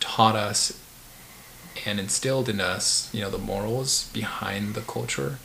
taught 0.00 0.36
us 0.36 0.78
and 1.86 1.98
instilled 1.98 2.48
in 2.48 2.60
us, 2.60 3.12
you 3.12 3.20
know, 3.20 3.30
the 3.30 3.38
morals 3.38 4.10
behind 4.12 4.74
the 4.74 4.82
culture. 4.82 5.38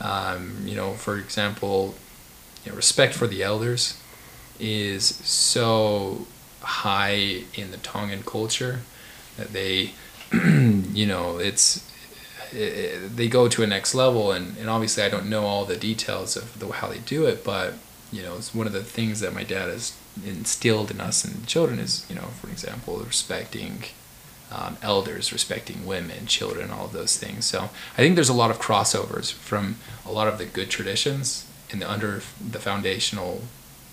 Um, 0.00 0.58
you 0.64 0.74
know, 0.74 0.94
for 0.94 1.16
example, 1.16 1.94
you 2.64 2.70
know, 2.70 2.76
respect 2.76 3.14
for 3.14 3.26
the 3.26 3.42
elders 3.42 4.00
is 4.58 5.04
so 5.04 6.26
high 6.60 7.44
in 7.54 7.70
the 7.70 7.76
Tongan 7.78 8.22
culture 8.22 8.80
that 9.36 9.52
they, 9.52 9.92
you 10.32 11.06
know, 11.06 11.38
it's 11.38 11.88
it, 12.54 13.16
they 13.16 13.28
go 13.28 13.48
to 13.48 13.62
a 13.62 13.66
next 13.66 13.94
level, 13.94 14.32
and, 14.32 14.56
and 14.58 14.68
obviously 14.68 15.02
I 15.02 15.08
don't 15.08 15.28
know 15.28 15.44
all 15.44 15.64
the 15.64 15.76
details 15.76 16.36
of 16.36 16.58
the, 16.58 16.68
how 16.68 16.88
they 16.88 16.98
do 16.98 17.26
it, 17.26 17.44
but 17.44 17.74
you 18.12 18.22
know, 18.22 18.36
it's 18.36 18.54
one 18.54 18.66
of 18.66 18.72
the 18.72 18.84
things 18.84 19.20
that 19.20 19.32
my 19.32 19.42
dad 19.42 19.70
has 19.70 19.96
instilled 20.24 20.90
in 20.90 21.00
us 21.00 21.24
and 21.24 21.46
children 21.46 21.78
is, 21.78 22.06
you 22.08 22.14
know, 22.14 22.28
for 22.40 22.48
example, 22.48 22.98
respecting 22.98 23.84
um, 24.50 24.76
elders, 24.82 25.32
respecting 25.32 25.86
women, 25.86 26.26
children, 26.26 26.70
all 26.70 26.84
of 26.84 26.92
those 26.92 27.16
things. 27.16 27.46
So 27.46 27.70
I 27.94 27.96
think 27.96 28.14
there's 28.14 28.28
a 28.28 28.34
lot 28.34 28.50
of 28.50 28.60
crossovers 28.60 29.32
from 29.32 29.76
a 30.06 30.12
lot 30.12 30.28
of 30.28 30.36
the 30.36 30.44
good 30.44 30.68
traditions 30.68 31.48
and 31.70 31.80
the 31.80 31.90
under 31.90 32.22
the 32.38 32.58
foundational, 32.58 33.42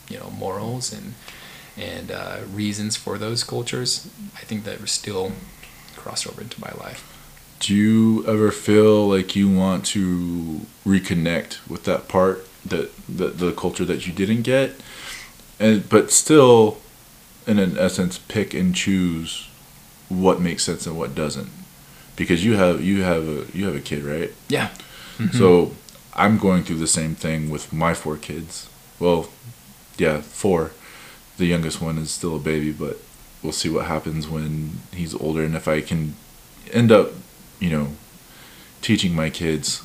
you 0.09 0.19
know, 0.19 0.29
morals 0.29 0.91
and 0.91 1.13
and 1.77 2.11
uh, 2.11 2.39
reasons 2.51 2.97
for 2.97 3.17
those 3.17 3.45
cultures. 3.45 4.09
I 4.35 4.41
think 4.41 4.65
that 4.65 4.81
we're 4.81 4.87
still 4.87 5.31
crossed 5.95 6.27
over 6.27 6.41
into 6.41 6.59
my 6.59 6.71
life. 6.71 7.18
Do 7.59 7.75
you 7.75 8.25
ever 8.25 8.51
feel 8.51 9.07
like 9.07 9.35
you 9.35 9.49
want 9.49 9.85
to 9.87 10.61
reconnect 10.85 11.67
with 11.67 11.83
that 11.83 12.07
part 12.07 12.47
that 12.65 12.91
the, 13.07 13.27
the 13.27 13.51
culture 13.51 13.85
that 13.85 14.07
you 14.07 14.13
didn't 14.13 14.43
get, 14.43 14.75
and 15.59 15.87
but 15.89 16.11
still, 16.11 16.77
in 17.45 17.59
an 17.59 17.77
essence, 17.77 18.17
pick 18.17 18.53
and 18.53 18.73
choose 18.73 19.49
what 20.07 20.41
makes 20.41 20.63
sense 20.63 20.87
and 20.87 20.97
what 20.97 21.13
doesn't, 21.13 21.49
because 22.15 22.45
you 22.45 22.55
have 22.55 22.81
you 22.81 23.03
have 23.03 23.27
a 23.27 23.45
you 23.53 23.65
have 23.65 23.75
a 23.75 23.81
kid, 23.81 24.03
right? 24.03 24.33
Yeah. 24.47 24.69
So 25.33 25.65
mm-hmm. 25.65 25.73
I'm 26.13 26.37
going 26.37 26.63
through 26.63 26.77
the 26.77 26.87
same 26.87 27.13
thing 27.13 27.49
with 27.49 27.73
my 27.73 27.93
four 27.93 28.15
kids. 28.15 28.69
Well, 28.99 29.29
yeah, 29.97 30.21
four. 30.21 30.71
The 31.35 31.45
youngest 31.45 31.81
one 31.81 31.97
is 31.97 32.09
still 32.11 32.37
a 32.37 32.39
baby, 32.39 32.71
but 32.71 32.99
we'll 33.43 33.51
see 33.51 33.69
what 33.69 33.85
happens 33.85 34.29
when 34.29 34.79
he's 34.93 35.13
older 35.13 35.43
and 35.43 35.55
if 35.55 35.67
I 35.67 35.81
can 35.81 36.15
end 36.71 36.91
up, 36.91 37.11
you 37.59 37.69
know, 37.69 37.87
teaching 38.81 39.13
my 39.15 39.29
kids 39.29 39.81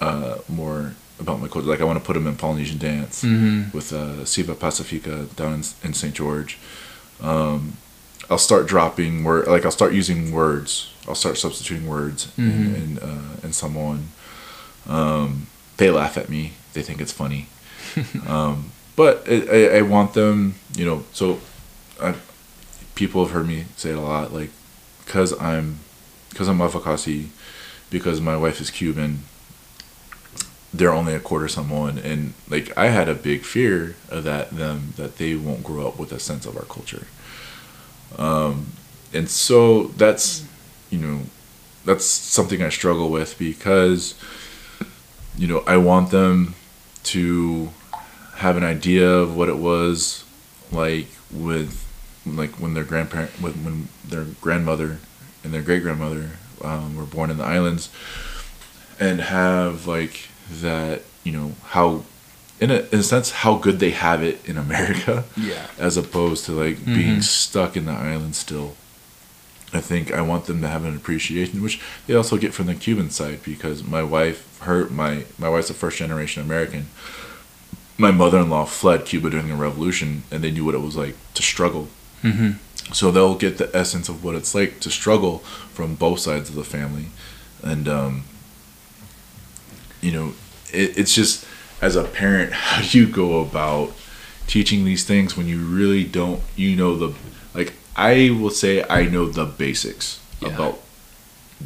uh, 0.00 0.38
more 0.48 0.94
about 1.20 1.40
my 1.40 1.48
culture. 1.48 1.68
Like 1.68 1.80
I 1.80 1.84
want 1.84 1.98
to 1.98 2.04
put 2.04 2.14
them 2.14 2.26
in 2.26 2.36
Polynesian 2.36 2.78
dance 2.78 3.22
Mhm. 3.22 3.72
with 3.72 3.92
uh, 3.92 4.24
Siva 4.24 4.54
Pacifica 4.54 5.26
down 5.36 5.52
in, 5.54 5.62
in 5.84 5.94
St. 5.94 6.12
George. 6.14 6.58
Um, 7.20 7.76
I'll 8.28 8.38
start 8.38 8.66
dropping 8.66 9.22
word 9.22 9.46
like 9.46 9.64
I'll 9.64 9.70
start 9.70 9.92
using 9.92 10.32
words. 10.32 10.90
I'll 11.06 11.14
start 11.14 11.36
substituting 11.38 11.86
words 11.86 12.32
in 12.36 12.44
Mhm. 12.50 12.74
in, 12.76 12.98
uh, 12.98 13.36
in 13.44 13.52
Samoan. 13.52 14.08
Um, 14.88 15.46
they 15.76 15.90
laugh 15.90 16.16
at 16.16 16.28
me. 16.28 16.52
They 16.72 16.82
think 16.82 17.00
it's 17.00 17.12
funny. 17.12 17.46
um, 18.26 18.72
but 18.96 19.22
I, 19.28 19.42
I, 19.52 19.78
I 19.78 19.82
want 19.82 20.14
them, 20.14 20.54
you 20.76 20.84
know. 20.84 21.04
So, 21.12 21.40
I, 22.00 22.14
people 22.94 23.24
have 23.24 23.32
heard 23.34 23.46
me 23.46 23.64
say 23.76 23.90
it 23.90 23.96
a 23.96 24.00
lot, 24.00 24.32
like, 24.32 24.50
because 25.04 25.32
I'm, 25.40 25.78
because 26.34 26.48
I'm 26.48 26.58
Mafakasi, 26.58 27.28
because 27.90 28.20
my 28.20 28.36
wife 28.36 28.60
is 28.60 28.70
Cuban. 28.70 29.20
They're 30.74 30.92
only 30.92 31.14
a 31.14 31.20
quarter 31.20 31.46
Samoan, 31.46 31.98
and 31.98 32.34
like 32.50 32.76
I 32.76 32.88
had 32.88 33.08
a 33.08 33.14
big 33.14 33.42
fear 33.42 33.94
of 34.10 34.24
that 34.24 34.50
them 34.50 34.92
that 34.96 35.18
they 35.18 35.36
won't 35.36 35.62
grow 35.62 35.86
up 35.86 35.96
with 35.96 36.10
a 36.10 36.18
sense 36.18 36.44
of 36.44 36.56
our 36.56 36.64
culture. 36.64 37.06
Um, 38.18 38.72
and 39.12 39.30
so 39.30 39.84
that's, 39.96 40.44
you 40.90 40.98
know, 40.98 41.20
that's 41.84 42.04
something 42.04 42.62
I 42.62 42.68
struggle 42.68 43.10
with 43.10 43.38
because, 43.38 44.14
you 45.36 45.46
know, 45.46 45.62
I 45.68 45.76
want 45.76 46.10
them 46.10 46.56
to 47.04 47.70
have 48.36 48.56
an 48.56 48.64
idea 48.64 49.08
of 49.08 49.36
what 49.36 49.48
it 49.48 49.58
was 49.58 50.24
like 50.72 51.06
with, 51.30 51.86
like 52.26 52.50
when 52.58 52.74
their 52.74 52.84
grandparent, 52.84 53.30
when, 53.40 53.52
when 53.64 53.88
their 54.04 54.24
grandmother 54.40 54.98
and 55.44 55.52
their 55.54 55.62
great 55.62 55.82
grandmother 55.82 56.30
um, 56.62 56.96
were 56.96 57.04
born 57.04 57.30
in 57.30 57.36
the 57.36 57.44
islands, 57.44 57.90
and 58.98 59.20
have 59.20 59.86
like 59.86 60.28
that, 60.50 61.02
you 61.24 61.32
know, 61.32 61.52
how, 61.66 62.02
in 62.60 62.70
a, 62.70 62.86
in 62.92 62.98
a 63.00 63.02
sense, 63.02 63.30
how 63.30 63.56
good 63.56 63.78
they 63.80 63.90
have 63.90 64.22
it 64.22 64.44
in 64.48 64.56
America 64.56 65.24
Yeah. 65.36 65.66
as 65.78 65.96
opposed 65.96 66.44
to 66.46 66.52
like 66.52 66.84
being 66.84 67.18
Mhm. 67.18 67.22
stuck 67.22 67.76
in 67.76 67.84
the 67.84 67.92
island 67.92 68.34
still. 68.36 68.74
I 69.72 69.80
think 69.80 70.12
I 70.12 70.20
want 70.20 70.44
them 70.46 70.60
to 70.62 70.68
have 70.68 70.84
an 70.84 70.94
appreciation, 70.94 71.60
which 71.60 71.80
they 72.06 72.14
also 72.14 72.36
get 72.36 72.54
from 72.54 72.66
the 72.66 72.74
Cuban 72.76 73.10
side 73.10 73.40
because 73.44 73.82
my 73.82 74.02
wife, 74.04 74.46
her, 74.60 74.88
my 74.88 75.24
my 75.38 75.48
wife's 75.48 75.70
a 75.70 75.74
first 75.74 75.98
generation 75.98 76.42
American. 76.42 76.86
My 77.98 78.10
mother 78.12 78.38
in 78.38 78.50
law 78.50 78.64
fled 78.66 79.04
Cuba 79.04 79.30
during 79.30 79.48
the 79.48 79.54
revolution, 79.54 80.22
and 80.30 80.42
they 80.42 80.50
knew 80.52 80.64
what 80.64 80.74
it 80.76 80.80
was 80.80 80.96
like 80.96 81.16
to 81.34 81.42
struggle. 81.42 81.88
Mm-hmm. 82.22 82.52
So 82.92 83.10
they'll 83.10 83.34
get 83.36 83.58
the 83.58 83.74
essence 83.74 84.08
of 84.08 84.22
what 84.22 84.34
it's 84.34 84.54
like 84.54 84.78
to 84.80 84.90
struggle 84.90 85.38
from 85.72 85.94
both 85.94 86.20
sides 86.20 86.48
of 86.48 86.54
the 86.54 86.64
family, 86.64 87.06
and 87.62 87.88
um, 87.88 88.24
you 90.00 90.12
know, 90.12 90.32
it, 90.72 90.96
it's 90.98 91.14
just 91.14 91.46
as 91.80 91.96
a 91.96 92.04
parent, 92.04 92.52
how 92.64 92.82
do 92.82 92.98
you 92.98 93.06
go 93.06 93.40
about 93.40 93.92
teaching 94.46 94.84
these 94.84 95.04
things 95.04 95.36
when 95.36 95.46
you 95.46 95.60
really 95.64 96.04
don't, 96.04 96.40
you 96.54 96.76
know, 96.76 96.94
the, 96.96 97.14
like, 97.54 97.72
I 97.96 98.30
will 98.38 98.50
say 98.50 98.84
I 98.88 99.06
know 99.06 99.26
the 99.26 99.46
basics 99.46 100.20
Yeah. 100.40 100.48
about 100.48 100.80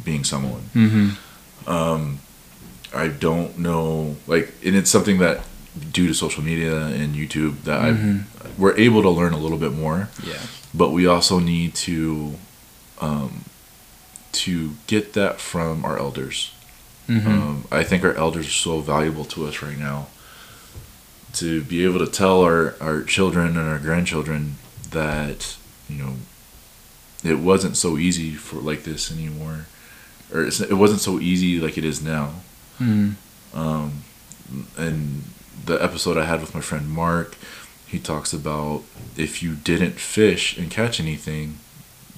being 0.03 0.23
someone. 0.23 0.69
Mm-hmm. 0.73 1.69
Um, 1.69 2.19
I 2.93 3.09
don't 3.09 3.59
know, 3.59 4.15
like, 4.27 4.53
and 4.65 4.75
it's 4.75 4.89
something 4.89 5.17
that 5.19 5.41
due 5.93 6.07
to 6.07 6.13
social 6.13 6.43
media 6.43 6.85
and 6.87 7.15
YouTube 7.15 7.63
that 7.63 7.81
Mhm. 7.93 8.23
I 8.43 8.47
we're 8.57 8.75
able 8.77 9.01
to 9.03 9.09
learn 9.09 9.33
a 9.33 9.37
little 9.37 9.57
bit 9.57 9.71
more, 9.73 10.09
Yeah. 10.25 10.39
but 10.73 10.89
we 10.91 11.05
also 11.05 11.39
need 11.39 11.75
to, 11.75 12.35
um, 12.99 13.45
to 14.33 14.75
get 14.87 15.13
that 15.13 15.39
from 15.39 15.85
our 15.85 15.97
elders. 15.97 16.51
Mm-hmm. 17.07 17.27
Um, 17.27 17.63
I 17.71 17.83
think 17.83 18.03
our 18.03 18.13
elders 18.13 18.47
are 18.47 18.51
so 18.51 18.81
valuable 18.81 19.25
to 19.25 19.47
us 19.47 19.61
right 19.61 19.77
now. 19.79 20.07
To 21.33 21.61
be 21.63 21.83
able 21.85 21.99
to 21.99 22.07
tell 22.07 22.41
our, 22.41 22.75
our 22.81 23.03
children 23.03 23.55
and 23.57 23.67
our 23.69 23.79
grandchildren 23.79 24.57
that, 24.91 25.55
you 25.87 25.95
know, 25.97 26.13
it 27.23 27.39
wasn't 27.39 27.77
so 27.77 27.97
easy 27.97 28.33
for 28.33 28.57
like 28.57 28.83
this 28.83 29.11
anymore. 29.11 29.67
Or 30.33 30.43
it's, 30.45 30.59
it 30.59 30.73
wasn't 30.73 31.01
so 31.01 31.19
easy 31.19 31.59
like 31.59 31.77
it 31.77 31.85
is 31.85 32.01
now. 32.01 32.33
mm 32.79 33.13
Um, 33.53 34.03
and 34.77 35.23
the 35.65 35.81
episode 35.83 36.17
I 36.17 36.25
had 36.25 36.41
with 36.41 36.53
my 36.53 36.61
friend 36.61 36.89
Mark, 36.89 37.35
he 37.87 37.99
talks 37.99 38.33
about 38.33 38.83
if 39.17 39.41
you 39.41 39.55
didn't 39.55 39.93
fish 39.93 40.57
and 40.57 40.69
catch 40.69 40.99
anything, 40.99 41.59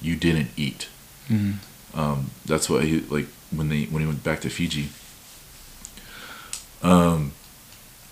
you 0.00 0.16
didn't 0.16 0.50
eat. 0.56 0.88
mm 1.28 1.54
Um, 1.94 2.30
that's 2.46 2.70
what 2.70 2.84
he 2.84 3.00
like 3.00 3.26
when 3.50 3.68
they 3.68 3.84
when 3.84 4.00
he 4.02 4.08
went 4.08 4.24
back 4.24 4.40
to 4.40 4.48
Fiji. 4.48 4.88
Um, 6.82 7.32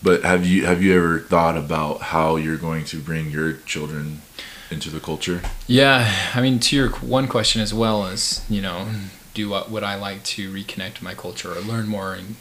but 0.02 0.22
have 0.22 0.46
you 0.46 0.66
have 0.66 0.82
you 0.82 0.96
ever 0.96 1.20
thought 1.20 1.56
about 1.56 2.00
how 2.02 2.36
you're 2.36 2.56
going 2.56 2.84
to 2.86 3.00
bring 3.00 3.30
your 3.30 3.54
children 3.54 4.22
into 4.70 4.90
the 4.90 5.00
culture? 5.00 5.42
Yeah, 5.66 6.10
I 6.34 6.40
mean, 6.40 6.58
to 6.60 6.76
your 6.76 6.90
one 6.90 7.26
question 7.26 7.60
as 7.60 7.74
well 7.74 8.06
as 8.06 8.44
you 8.48 8.62
know, 8.62 8.88
do 9.34 9.48
what 9.48 9.70
would 9.70 9.82
I 9.82 9.96
like 9.96 10.22
to 10.24 10.52
reconnect 10.52 11.02
my 11.02 11.14
culture 11.14 11.52
or 11.52 11.60
learn 11.60 11.88
more 11.88 12.14
and 12.14 12.36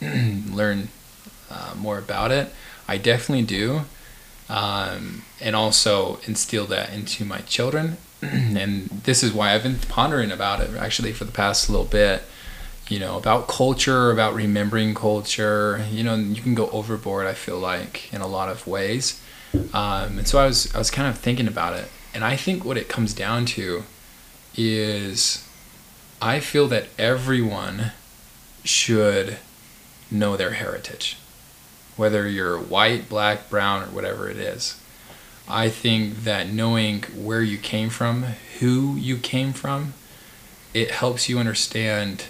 um, 0.00 0.54
learn 0.54 0.88
uh, 1.50 1.74
more 1.76 1.98
about 1.98 2.30
it? 2.30 2.52
I 2.86 2.96
definitely 2.98 3.44
do, 3.44 3.82
um, 4.48 5.22
and 5.40 5.54
also 5.54 6.20
instill 6.26 6.66
that 6.66 6.92
into 6.92 7.24
my 7.24 7.40
children. 7.40 7.98
and 8.22 8.88
this 8.88 9.22
is 9.22 9.32
why 9.32 9.54
I've 9.54 9.62
been 9.62 9.78
pondering 9.78 10.30
about 10.30 10.60
it 10.60 10.70
actually 10.76 11.12
for 11.12 11.24
the 11.24 11.32
past 11.32 11.68
little 11.70 11.86
bit. 11.86 12.22
You 12.88 12.98
know, 12.98 13.18
about 13.18 13.48
culture, 13.48 14.10
about 14.10 14.34
remembering 14.34 14.94
culture. 14.94 15.86
You 15.90 16.02
know, 16.02 16.14
you 16.14 16.40
can 16.40 16.54
go 16.54 16.70
overboard. 16.70 17.26
I 17.26 17.34
feel 17.34 17.58
like 17.58 18.12
in 18.14 18.22
a 18.22 18.26
lot 18.26 18.48
of 18.48 18.66
ways. 18.66 19.20
Um, 19.74 20.18
and 20.18 20.28
so 20.28 20.38
I 20.38 20.46
was 20.46 20.74
I 20.74 20.78
was 20.78 20.90
kind 20.90 21.08
of 21.08 21.18
thinking 21.18 21.48
about 21.48 21.74
it, 21.74 21.88
and 22.14 22.24
I 22.24 22.36
think 22.36 22.64
what 22.64 22.76
it 22.76 22.88
comes 22.88 23.14
down 23.14 23.46
to 23.46 23.84
is 24.56 25.46
I 26.20 26.40
feel 26.40 26.66
that 26.68 26.86
everyone 26.98 27.92
should 28.64 29.38
know 30.10 30.36
their 30.36 30.52
heritage, 30.52 31.16
whether 31.98 32.28
you're 32.28 32.58
white, 32.58 33.08
black, 33.08 33.50
brown, 33.50 33.82
or 33.82 33.86
whatever 33.86 34.30
it 34.30 34.38
is. 34.38 34.80
I 35.48 35.68
think 35.68 36.24
that 36.24 36.48
knowing 36.48 37.02
where 37.14 37.42
you 37.42 37.58
came 37.58 37.90
from, 37.90 38.22
who 38.60 38.96
you 38.96 39.16
came 39.16 39.52
from, 39.52 39.94
it 40.74 40.90
helps 40.90 41.28
you 41.28 41.38
understand, 41.38 42.24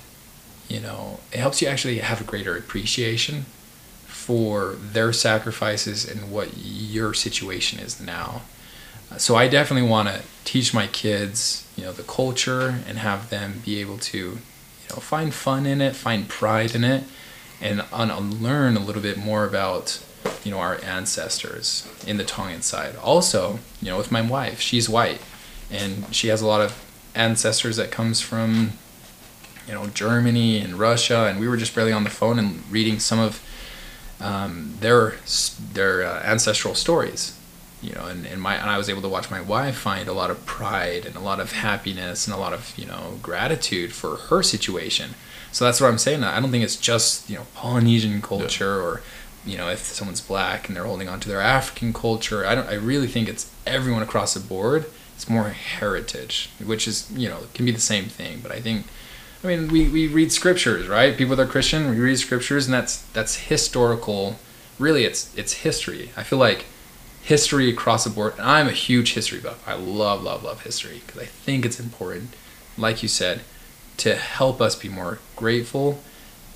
you 0.68 0.80
know, 0.80 1.20
it 1.32 1.38
helps 1.38 1.60
you 1.60 1.68
actually 1.68 1.98
have 1.98 2.20
a 2.20 2.24
greater 2.24 2.56
appreciation 2.56 3.44
for 4.06 4.76
their 4.78 5.12
sacrifices 5.12 6.08
and 6.08 6.30
what 6.30 6.50
your 6.56 7.12
situation 7.12 7.78
is 7.80 8.00
now. 8.00 8.42
So 9.16 9.36
I 9.36 9.48
definitely 9.48 9.88
want 9.88 10.08
to 10.08 10.22
teach 10.44 10.72
my 10.72 10.86
kids, 10.86 11.66
you 11.76 11.84
know, 11.84 11.92
the 11.92 12.02
culture 12.02 12.82
and 12.86 12.98
have 12.98 13.30
them 13.30 13.62
be 13.64 13.80
able 13.80 13.98
to, 13.98 14.18
you 14.18 14.88
know, 14.90 14.96
find 14.96 15.32
fun 15.32 15.66
in 15.66 15.80
it, 15.80 15.96
find 15.96 16.28
pride 16.28 16.74
in 16.74 16.84
it, 16.84 17.04
and 17.60 17.84
unlearn 17.92 18.76
a 18.76 18.80
little 18.80 19.02
bit 19.02 19.16
more 19.16 19.44
about, 19.44 20.02
you 20.44 20.50
know, 20.50 20.58
our 20.58 20.82
ancestors 20.84 21.88
in 22.06 22.16
the 22.16 22.24
Tongan 22.24 22.62
side. 22.62 22.96
Also, 22.96 23.58
you 23.80 23.90
know, 23.90 23.96
with 23.96 24.12
my 24.12 24.22
wife, 24.22 24.60
she's 24.60 24.88
white, 24.88 25.20
and 25.70 26.14
she 26.14 26.28
has 26.28 26.40
a 26.40 26.46
lot 26.46 26.60
of 26.60 26.84
ancestors 27.14 27.76
that 27.76 27.90
comes 27.90 28.20
from, 28.20 28.72
you 29.66 29.74
know, 29.74 29.86
Germany 29.88 30.58
and 30.58 30.78
Russia, 30.78 31.26
and 31.26 31.40
we 31.40 31.48
were 31.48 31.56
just 31.56 31.74
barely 31.74 31.92
on 31.92 32.04
the 32.04 32.10
phone 32.10 32.38
and 32.38 32.62
reading 32.70 32.98
some 32.98 33.18
of 33.18 33.42
um, 34.20 34.74
their 34.80 35.16
their 35.72 36.02
uh, 36.04 36.22
ancestral 36.24 36.74
stories 36.74 37.38
you 37.80 37.92
know 37.92 38.06
and, 38.06 38.26
and 38.26 38.40
my 38.40 38.56
and 38.56 38.68
I 38.68 38.78
was 38.78 38.88
able 38.88 39.02
to 39.02 39.08
watch 39.08 39.30
my 39.30 39.40
wife 39.40 39.76
find 39.76 40.08
a 40.08 40.12
lot 40.12 40.30
of 40.30 40.44
pride 40.46 41.06
and 41.06 41.14
a 41.16 41.20
lot 41.20 41.40
of 41.40 41.52
happiness 41.52 42.26
and 42.26 42.34
a 42.34 42.38
lot 42.38 42.52
of 42.52 42.76
you 42.76 42.86
know 42.86 43.18
gratitude 43.22 43.92
for 43.92 44.16
her 44.16 44.42
situation 44.42 45.14
so 45.52 45.64
that's 45.64 45.80
what 45.80 45.88
I'm 45.88 45.98
saying 45.98 46.20
that 46.20 46.34
I 46.34 46.40
don't 46.40 46.50
think 46.50 46.64
it's 46.64 46.76
just 46.76 47.28
you 47.28 47.36
know 47.36 47.46
Polynesian 47.54 48.20
culture 48.22 48.80
or 48.80 49.02
you 49.44 49.56
know 49.56 49.68
if 49.68 49.80
someone's 49.80 50.20
black 50.20 50.68
and 50.68 50.76
they're 50.76 50.84
holding 50.84 51.08
on 51.08 51.20
to 51.20 51.28
their 51.28 51.40
African 51.40 51.92
culture 51.92 52.46
I 52.46 52.54
don't 52.54 52.68
I 52.68 52.74
really 52.74 53.06
think 53.06 53.28
it's 53.28 53.50
everyone 53.66 54.02
across 54.02 54.34
the 54.34 54.40
board 54.40 54.86
it's 55.14 55.28
more 55.28 55.50
heritage 55.50 56.50
which 56.64 56.86
is 56.86 57.10
you 57.12 57.28
know 57.28 57.40
can 57.54 57.64
be 57.64 57.72
the 57.72 57.80
same 57.80 58.04
thing 58.04 58.40
but 58.42 58.52
I 58.52 58.60
think 58.60 58.86
I 59.42 59.46
mean, 59.46 59.68
we, 59.68 59.88
we 59.88 60.08
read 60.08 60.32
scriptures, 60.32 60.88
right? 60.88 61.16
People 61.16 61.36
that 61.36 61.42
are 61.48 61.50
Christian, 61.50 61.88
we 61.90 62.00
read 62.00 62.18
scriptures, 62.18 62.66
and 62.66 62.74
that's 62.74 63.02
that's 63.12 63.36
historical. 63.36 64.36
Really, 64.80 65.04
it's 65.04 65.34
it's 65.36 65.52
history. 65.52 66.10
I 66.16 66.24
feel 66.24 66.40
like 66.40 66.66
history 67.22 67.70
across 67.70 68.04
the 68.04 68.10
board. 68.10 68.32
And 68.38 68.48
I'm 68.48 68.66
a 68.66 68.72
huge 68.72 69.14
history 69.14 69.38
buff. 69.38 69.62
I 69.66 69.74
love 69.74 70.22
love 70.22 70.42
love 70.42 70.62
history 70.62 71.02
because 71.06 71.22
I 71.22 71.26
think 71.26 71.64
it's 71.64 71.78
important, 71.78 72.30
like 72.76 73.02
you 73.02 73.08
said, 73.08 73.42
to 73.98 74.16
help 74.16 74.60
us 74.60 74.74
be 74.74 74.88
more 74.88 75.18
grateful 75.36 76.00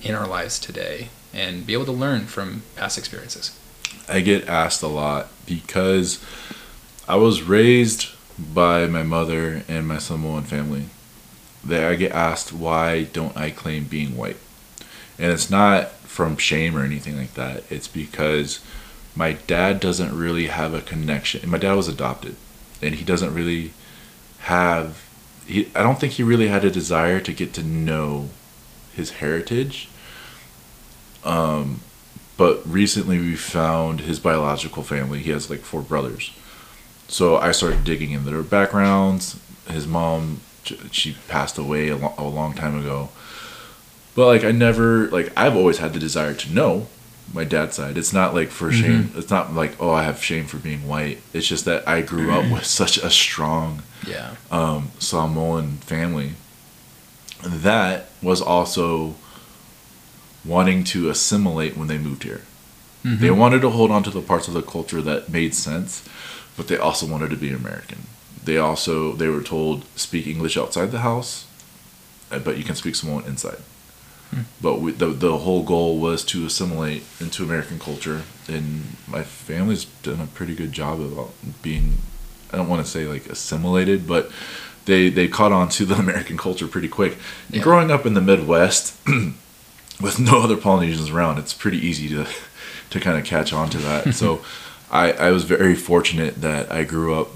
in 0.01 0.15
our 0.15 0.27
lives 0.27 0.59
today 0.59 1.09
and 1.33 1.65
be 1.65 1.73
able 1.73 1.85
to 1.85 1.91
learn 1.91 2.25
from 2.25 2.63
past 2.75 2.97
experiences. 2.97 3.57
I 4.07 4.19
get 4.19 4.47
asked 4.47 4.83
a 4.83 4.87
lot 4.87 5.29
because 5.45 6.23
I 7.07 7.15
was 7.15 7.41
raised 7.41 8.09
by 8.37 8.87
my 8.87 9.03
mother 9.03 9.63
and 9.67 9.87
my 9.87 9.97
Samoan 9.97 10.43
family. 10.43 10.85
That 11.63 11.85
I 11.85 11.95
get 11.95 12.11
asked 12.11 12.51
why 12.51 13.03
don't 13.03 13.37
I 13.37 13.49
claim 13.49 13.85
being 13.85 14.17
white, 14.17 14.35
and 15.17 15.31
it's 15.31 15.49
not 15.49 15.91
from 15.91 16.35
shame 16.35 16.75
or 16.75 16.83
anything 16.83 17.17
like 17.17 17.35
that. 17.35 17.63
It's 17.69 17.87
because 17.87 18.59
my 19.15 19.33
dad 19.33 19.79
doesn't 19.79 20.17
really 20.17 20.47
have 20.47 20.73
a 20.73 20.81
connection. 20.81 21.49
My 21.49 21.57
dad 21.57 21.75
was 21.75 21.87
adopted, 21.87 22.35
and 22.81 22.95
he 22.95 23.05
doesn't 23.05 23.33
really 23.33 23.71
have. 24.39 25.03
He, 25.45 25.69
I 25.75 25.83
don't 25.83 25.99
think 25.99 26.13
he 26.13 26.23
really 26.23 26.47
had 26.47 26.63
a 26.63 26.71
desire 26.71 27.19
to 27.19 27.33
get 27.33 27.53
to 27.53 27.63
know 27.63 28.29
his 28.95 29.11
heritage. 29.11 29.89
Um, 31.23 31.81
but 32.37 32.61
recently 32.65 33.19
we 33.19 33.35
found 33.35 34.01
his 34.01 34.19
biological 34.19 34.83
family. 34.83 35.19
He 35.19 35.31
has 35.31 35.49
like 35.49 35.59
four 35.59 35.81
brothers. 35.81 36.31
So 37.07 37.37
I 37.37 37.51
started 37.51 37.83
digging 37.83 38.11
into 38.11 38.31
their 38.31 38.41
backgrounds. 38.41 39.39
His 39.69 39.87
mom, 39.87 40.41
she 40.91 41.15
passed 41.27 41.57
away 41.57 41.89
a, 41.89 41.97
lo- 41.97 42.13
a 42.17 42.23
long 42.23 42.53
time 42.53 42.79
ago. 42.79 43.09
But 44.15 44.27
like 44.27 44.43
I 44.43 44.51
never 44.51 45.07
like 45.09 45.31
I've 45.35 45.55
always 45.55 45.79
had 45.79 45.93
the 45.93 45.99
desire 45.99 46.33
to 46.33 46.53
know 46.53 46.87
my 47.33 47.43
dad's 47.43 47.75
side. 47.75 47.97
It's 47.97 48.13
not 48.13 48.33
like 48.33 48.49
for 48.49 48.71
shame. 48.71 49.11
It's 49.15 49.29
not 49.29 49.53
like 49.53 49.75
oh 49.79 49.91
I 49.91 50.03
have 50.03 50.23
shame 50.23 50.45
for 50.45 50.57
being 50.57 50.87
white. 50.87 51.19
It's 51.33 51.47
just 51.47 51.65
that 51.65 51.87
I 51.87 52.01
grew 52.01 52.31
up 52.31 52.51
with 52.51 52.65
such 52.65 52.97
a 52.97 53.09
strong 53.09 53.83
Yeah. 54.07 54.35
um, 54.51 54.91
Samoan 54.99 55.77
family 55.77 56.31
that 57.43 58.09
was 58.21 58.41
also 58.41 59.15
wanting 60.45 60.83
to 60.85 61.09
assimilate 61.09 61.77
when 61.77 61.87
they 61.87 61.97
moved 61.97 62.23
here. 62.23 62.41
They 63.05 63.31
wanted 63.31 63.61
to 63.63 63.69
hold 63.69 63.91
on 63.91 64.01
to 64.03 64.09
the 64.09 64.21
parts 64.21 64.47
of 64.47 64.53
the 64.53 64.61
culture 64.61 65.01
that 65.01 65.27
made 65.29 65.53
sense, 65.53 66.05
but 66.55 66.69
they 66.69 66.77
also 66.77 67.05
wanted 67.05 67.31
to 67.31 67.35
be 67.35 67.51
American. 67.51 68.03
They 68.45 68.57
also 68.57 69.11
they 69.13 69.27
were 69.27 69.41
told 69.43 69.83
speak 69.97 70.25
English 70.25 70.55
outside 70.55 70.91
the 70.91 70.99
house, 70.99 71.45
uh, 72.31 72.39
but 72.39 72.57
you 72.57 72.63
can 72.63 72.75
speak 72.75 72.95
Samoan 72.95 73.25
inside. 73.25 73.57
But 74.61 74.79
we, 74.81 74.91
the 74.91 75.07
the 75.07 75.37
whole 75.39 75.63
goal 75.63 75.99
was 75.99 76.23
to 76.25 76.45
assimilate 76.45 77.03
into 77.19 77.43
American 77.43 77.79
culture, 77.79 78.23
and 78.47 78.95
my 79.07 79.23
family's 79.23 79.85
done 80.03 80.19
a 80.21 80.27
pretty 80.27 80.55
good 80.55 80.71
job 80.71 80.99
about 81.01 81.31
being. 81.61 81.97
I 82.51 82.57
don't 82.57 82.69
want 82.69 82.85
to 82.85 82.89
say 82.91 83.05
like 83.05 83.25
assimilated, 83.27 84.07
but 84.07 84.31
they 84.85 85.09
they 85.09 85.27
caught 85.27 85.51
on 85.51 85.69
to 85.69 85.85
the 85.85 85.95
American 86.05 86.37
culture 86.37 86.67
pretty 86.67 86.87
quick. 86.89 87.13
And 87.47 87.57
Yeah. 87.57 87.63
growing 87.63 87.91
up 87.91 88.05
in 88.05 88.13
the 88.13 88.21
Midwest, 88.21 88.95
with 90.01 90.19
no 90.19 90.41
other 90.43 90.57
Polynesians 90.57 91.09
around, 91.09 91.37
it's 91.39 91.53
pretty 91.53 91.77
easy 91.77 92.07
to 92.09 92.27
to 92.91 92.99
kind 92.99 93.17
of 93.17 93.25
catch 93.25 93.53
on 93.53 93.69
to 93.71 93.77
that. 93.79 94.13
so 94.13 94.41
I 94.91 95.11
I 95.13 95.31
was 95.31 95.43
very 95.45 95.75
fortunate 95.75 96.41
that 96.41 96.71
I 96.71 96.83
grew 96.83 97.15
up 97.19 97.29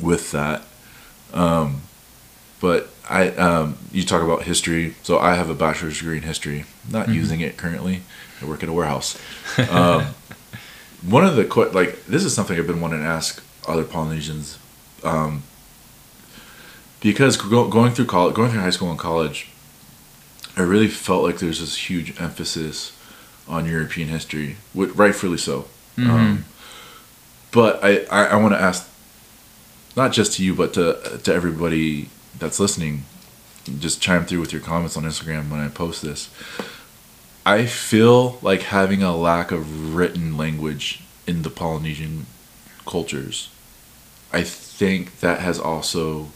with 0.00 0.30
that. 0.32 0.62
Um, 1.34 1.82
but 2.60 2.91
I 3.08 3.28
um, 3.30 3.76
you 3.92 4.04
talk 4.04 4.22
about 4.22 4.42
history. 4.44 4.94
So 5.02 5.18
I 5.18 5.34
have 5.34 5.50
a 5.50 5.54
bachelor's 5.54 5.98
degree 5.98 6.18
in 6.18 6.22
history. 6.22 6.64
Not 6.88 7.06
Mm-hmm. 7.06 7.14
using 7.14 7.40
it 7.40 7.56
currently. 7.56 8.02
I 8.40 8.44
work 8.44 8.62
at 8.62 8.68
a 8.68 8.72
warehouse. 8.72 9.18
Um, 9.70 10.14
one 11.02 11.24
of 11.24 11.36
the 11.36 11.44
like 11.72 12.04
this 12.06 12.24
is 12.24 12.34
something 12.34 12.56
I've 12.58 12.66
been 12.66 12.80
wanting 12.80 13.00
to 13.00 13.06
ask 13.06 13.42
other 13.68 13.84
Polynesians, 13.84 14.58
um, 15.04 15.42
because 17.00 17.36
go- 17.36 17.68
going 17.68 17.92
through 17.92 18.06
college, 18.06 18.34
going 18.34 18.50
through 18.50 18.60
high 18.60 18.70
school 18.70 18.90
and 18.90 18.98
college, 18.98 19.48
I 20.56 20.62
really 20.62 20.88
felt 20.88 21.22
like 21.24 21.38
there's 21.38 21.60
this 21.60 21.88
huge 21.90 22.20
emphasis 22.20 22.92
on 23.48 23.66
European 23.66 24.08
history, 24.08 24.56
with, 24.74 24.96
rightfully 24.96 25.38
so. 25.38 25.66
Um, 25.98 26.44
but 27.50 27.82
I, 27.84 28.04
I, 28.10 28.24
I 28.26 28.36
want 28.36 28.54
to 28.54 28.60
ask, 28.60 28.88
not 29.96 30.12
just 30.12 30.34
to 30.34 30.44
you, 30.44 30.54
but 30.54 30.72
to 30.74 31.20
to 31.24 31.34
everybody 31.34 32.08
that's 32.38 32.58
listening, 32.60 33.04
just 33.78 34.00
chime 34.00 34.24
through 34.26 34.40
with 34.40 34.52
your 34.52 34.62
comments 34.62 34.96
on 34.96 35.04
Instagram 35.04 35.50
when 35.50 35.60
I 35.60 35.68
post 35.68 36.02
this. 36.02 36.28
I 37.44 37.66
feel 37.66 38.38
like 38.42 38.62
having 38.62 39.02
a 39.02 39.16
lack 39.16 39.50
of 39.50 39.94
written 39.94 40.36
language 40.36 41.02
in 41.26 41.42
the 41.42 41.50
Polynesian 41.50 42.26
cultures. 42.86 43.48
I 44.32 44.42
think 44.42 45.20
that 45.20 45.40
has 45.40 45.58
also 45.58 46.28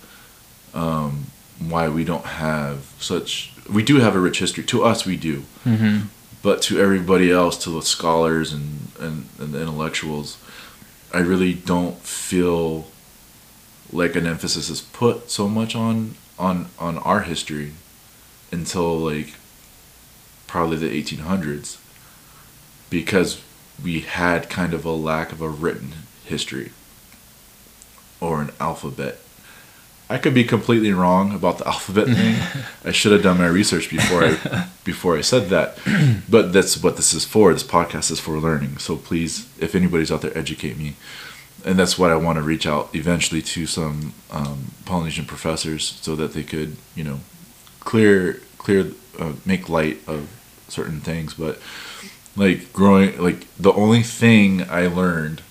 um, 0.74 1.26
why 1.58 1.88
we 1.88 2.04
don't 2.04 2.24
have 2.24 2.92
such. 2.98 3.52
We 3.70 3.82
do 3.82 3.96
have 4.00 4.14
a 4.14 4.20
rich 4.20 4.38
history. 4.40 4.64
To 4.64 4.84
us, 4.84 5.06
we 5.06 5.16
do 5.16 5.44
Mm-hmm. 5.64 6.06
but 6.42 6.60
to 6.62 6.80
everybody 6.80 7.30
else, 7.32 7.56
to 7.64 7.70
the 7.70 7.82
scholars 7.82 8.52
and, 8.52 8.88
and, 9.00 9.26
and 9.38 9.52
the 9.54 9.60
intellectuals, 9.60 10.38
I 11.14 11.18
really 11.20 11.54
don't 11.54 11.98
feel 11.98 12.86
like 13.92 14.16
an 14.16 14.26
emphasis 14.26 14.68
is 14.68 14.80
put 14.80 15.30
so 15.30 15.48
much 15.48 15.74
on 15.74 16.14
on 16.38 16.68
on 16.78 16.98
our 16.98 17.22
history 17.22 17.72
until 18.52 18.96
like 18.98 19.34
probably 20.46 20.76
the 20.76 21.02
1800s 21.02 21.78
because 22.90 23.42
we 23.82 24.00
had 24.00 24.48
kind 24.48 24.72
of 24.72 24.84
a 24.84 24.90
lack 24.90 25.32
of 25.32 25.40
a 25.40 25.48
written 25.48 25.92
history 26.24 26.72
or 28.20 28.40
an 28.40 28.50
alphabet. 28.60 29.18
I 30.08 30.18
could 30.18 30.34
be 30.34 30.44
completely 30.44 30.92
wrong 30.92 31.34
about 31.34 31.58
the 31.58 31.66
alphabet 31.74 32.06
thing. 32.06 32.36
I 32.84 32.92
should 32.92 33.12
have 33.12 33.22
done 33.22 33.38
my 33.38 33.48
research 33.48 33.90
before 33.90 34.24
I 34.24 34.68
before 34.84 35.16
I 35.16 35.20
said 35.20 35.48
that. 35.48 35.78
But 36.28 36.52
that's 36.52 36.80
what 36.82 36.96
this 36.96 37.12
is 37.12 37.24
for. 37.24 37.52
This 37.52 37.64
podcast 37.64 38.10
is 38.10 38.20
for 38.20 38.38
learning. 38.38 38.78
So 38.78 38.96
please, 38.96 39.48
if 39.58 39.74
anybody's 39.74 40.12
out 40.12 40.22
there, 40.22 40.36
educate 40.38 40.78
me. 40.78 40.94
And 41.66 41.76
that's 41.76 41.98
what 41.98 42.12
I 42.12 42.16
want 42.16 42.36
to 42.36 42.42
reach 42.42 42.64
out 42.64 42.90
eventually 42.94 43.42
to 43.42 43.66
some 43.66 44.14
um, 44.30 44.70
Polynesian 44.84 45.26
professors 45.26 45.98
so 46.00 46.14
that 46.14 46.32
they 46.32 46.44
could, 46.44 46.76
you 46.94 47.02
know, 47.02 47.20
clear 47.80 48.40
clear 48.56 48.92
uh, 49.18 49.32
make 49.44 49.68
light 49.68 49.98
of 50.06 50.28
certain 50.68 51.00
things. 51.00 51.34
But 51.34 51.58
like 52.36 52.72
growing, 52.72 53.20
like 53.20 53.48
the 53.56 53.72
only 53.72 54.02
thing 54.02 54.62
I 54.70 54.86
learned 54.86 55.42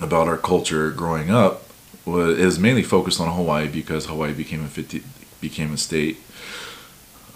about 0.00 0.28
our 0.28 0.38
culture 0.38 0.90
growing 0.90 1.30
up 1.30 1.64
was 2.06 2.38
is 2.38 2.58
mainly 2.58 2.82
focused 2.82 3.20
on 3.20 3.34
Hawaii 3.34 3.68
because 3.68 4.06
Hawaii 4.06 4.32
became 4.32 4.64
a 4.64 4.68
50 4.68 5.02
became 5.42 5.74
a 5.74 5.76
state. 5.76 6.18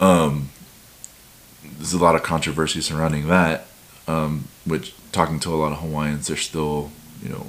Um, 0.01 0.49
there's 1.63 1.93
a 1.93 1.99
lot 1.99 2.15
of 2.15 2.23
controversy 2.23 2.81
surrounding 2.81 3.29
that. 3.29 3.67
Um, 4.07 4.49
which 4.67 4.95
talking 5.13 5.41
to 5.41 5.55
a 5.55 5.57
lot 5.57 5.73
of 5.73 5.79
Hawaiians, 5.79 6.27
they're 6.27 6.37
still 6.37 6.91
you 7.25 7.31
know, 7.31 7.47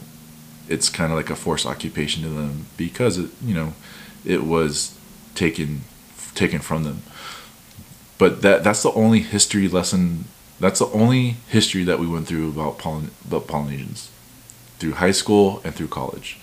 it's 0.68 0.90
kind 0.90 1.12
of 1.12 1.18
like 1.18 1.30
a 1.30 1.36
forced 1.36 1.66
occupation 1.66 2.24
to 2.24 2.30
them 2.30 2.66
because 2.78 3.18
it 3.18 3.30
you 3.44 3.54
know, 3.54 3.74
it 4.24 4.44
was 4.44 4.98
taken 5.36 5.82
taken 6.34 6.60
from 6.60 6.84
them. 6.84 7.02
But 8.18 8.42
that 8.42 8.64
that's 8.64 8.82
the 8.84 8.92
only 8.94 9.20
history 9.20 9.68
lesson. 9.68 10.26
That's 10.60 10.80
the 10.80 10.88
only 10.88 11.36
history 11.50 11.84
that 11.84 12.00
we 12.00 12.08
went 12.08 12.28
through 12.28 12.48
about 12.50 12.78
Poly, 12.78 13.08
about 13.28 13.46
Polynesians 13.48 14.10
through 14.80 14.94
high 14.94 15.12
school 15.12 15.62
and 15.66 15.76
through 15.76 15.88
college. 15.90 16.38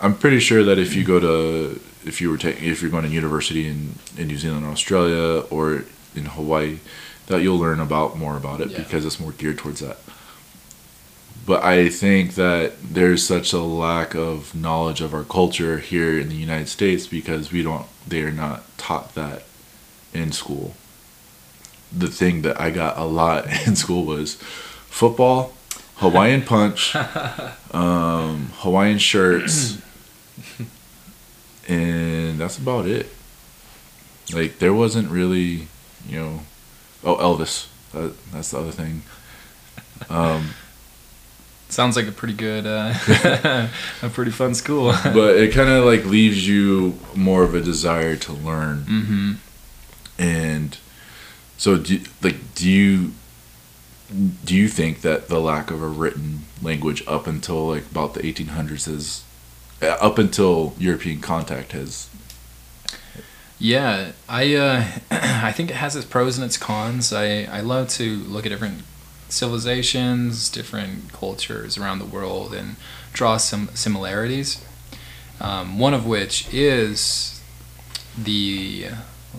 I'm 0.00 0.16
pretty 0.16 0.40
sure 0.40 0.62
that 0.64 0.78
if 0.78 0.94
you 0.94 1.04
go 1.04 1.20
to 1.20 1.80
if 2.04 2.20
you 2.20 2.30
were 2.30 2.38
taking 2.38 2.68
if 2.68 2.80
you're 2.82 2.90
going 2.90 3.04
to 3.04 3.10
university 3.10 3.66
in, 3.68 3.94
in 4.16 4.28
New 4.28 4.38
Zealand 4.38 4.64
or 4.64 4.70
Australia 4.70 5.40
or 5.50 5.84
in 6.14 6.26
Hawaii, 6.26 6.78
that 7.26 7.42
you'll 7.42 7.58
learn 7.58 7.80
about 7.80 8.16
more 8.18 8.36
about 8.36 8.60
it 8.60 8.70
Yeah. 8.70 8.78
because 8.78 9.04
it's 9.04 9.20
more 9.20 9.32
geared 9.32 9.58
towards 9.58 9.80
that. 9.80 9.98
But 11.44 11.64
I 11.64 11.88
think 11.88 12.36
that 12.36 12.74
there's 12.82 13.26
such 13.26 13.52
a 13.52 13.58
lack 13.60 14.14
of 14.14 14.54
knowledge 14.54 15.00
of 15.00 15.12
our 15.12 15.24
culture 15.24 15.78
here 15.78 16.18
in 16.18 16.28
the 16.28 16.36
United 16.36 16.68
States 16.68 17.06
because 17.06 17.50
we 17.50 17.62
don't 17.62 17.86
they 18.06 18.22
are 18.22 18.30
not 18.30 18.62
taught 18.78 19.14
that 19.14 19.42
in 20.14 20.30
school. 20.32 20.74
The 21.90 22.08
thing 22.08 22.42
that 22.42 22.60
I 22.60 22.70
got 22.70 22.96
a 22.96 23.04
lot 23.04 23.46
in 23.66 23.74
school 23.76 24.04
was 24.04 24.36
football, 24.86 25.52
Hawaiian 25.96 26.42
punch, 26.52 26.94
um, 27.72 28.52
Hawaiian 28.58 28.98
shirts, 28.98 29.78
and 31.68 32.38
that's 32.38 32.58
about 32.58 32.86
it. 32.86 33.08
Like 34.32 34.60
there 34.60 34.74
wasn't 34.74 35.10
really, 35.10 35.66
you 36.08 36.20
know, 36.20 36.40
oh 37.02 37.16
Elvis, 37.16 37.66
that, 37.92 38.14
that's 38.32 38.52
the 38.52 38.60
other 38.60 38.70
thing. 38.70 39.02
Um, 40.08 40.54
Sounds 41.72 41.96
like 41.96 42.06
a 42.06 42.12
pretty 42.12 42.34
good, 42.34 42.66
uh, 42.66 42.92
a 44.02 44.08
pretty 44.10 44.30
fun 44.30 44.54
school. 44.54 44.92
but 45.04 45.36
it 45.36 45.54
kind 45.54 45.70
of 45.70 45.86
like 45.86 46.04
leaves 46.04 46.46
you 46.46 46.98
more 47.14 47.44
of 47.44 47.54
a 47.54 47.62
desire 47.62 48.14
to 48.14 48.32
learn, 48.34 48.82
mm-hmm. 48.82 49.32
and 50.18 50.76
so 51.56 51.78
do, 51.78 51.98
like 52.20 52.54
do 52.54 52.68
you 52.68 53.12
do 54.44 54.54
you 54.54 54.68
think 54.68 55.00
that 55.00 55.28
the 55.28 55.40
lack 55.40 55.70
of 55.70 55.82
a 55.82 55.88
written 55.88 56.40
language 56.60 57.02
up 57.06 57.26
until 57.26 57.68
like 57.68 57.90
about 57.90 58.12
the 58.12 58.20
1800s 58.20 58.86
is 58.86 59.24
uh, 59.80 59.86
up 59.98 60.18
until 60.18 60.74
European 60.78 61.22
contact 61.22 61.72
has 61.72 62.10
Yeah, 63.58 64.12
I 64.28 64.54
uh, 64.56 64.84
I 65.10 65.52
think 65.52 65.70
it 65.70 65.76
has 65.76 65.96
its 65.96 66.04
pros 66.04 66.36
and 66.36 66.44
its 66.44 66.58
cons. 66.58 67.14
I, 67.14 67.44
I 67.44 67.60
love 67.60 67.88
to 67.90 68.16
look 68.24 68.44
at 68.44 68.50
different 68.50 68.82
civilizations, 69.32 70.48
different 70.48 71.12
cultures 71.12 71.78
around 71.78 71.98
the 71.98 72.04
world, 72.04 72.54
and 72.54 72.76
draw 73.12 73.36
some 73.36 73.68
similarities. 73.74 74.64
Um, 75.40 75.78
one 75.78 75.94
of 75.94 76.06
which 76.06 76.52
is 76.52 77.40
the 78.16 78.88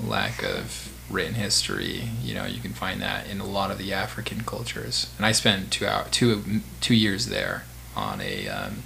lack 0.05 0.43
of 0.43 0.91
written 1.09 1.35
history. 1.35 2.09
You 2.21 2.33
know, 2.33 2.45
you 2.45 2.59
can 2.59 2.73
find 2.73 3.01
that 3.01 3.29
in 3.29 3.39
a 3.39 3.45
lot 3.45 3.71
of 3.71 3.77
the 3.77 3.93
African 3.93 4.43
cultures. 4.43 5.11
And 5.17 5.25
I 5.25 5.31
spent 5.31 5.71
two 5.71 5.85
hour 5.85 6.07
two 6.11 6.61
two 6.81 6.95
years 6.95 7.27
there 7.27 7.65
on 7.95 8.19
a 8.21 8.47
um, 8.47 8.83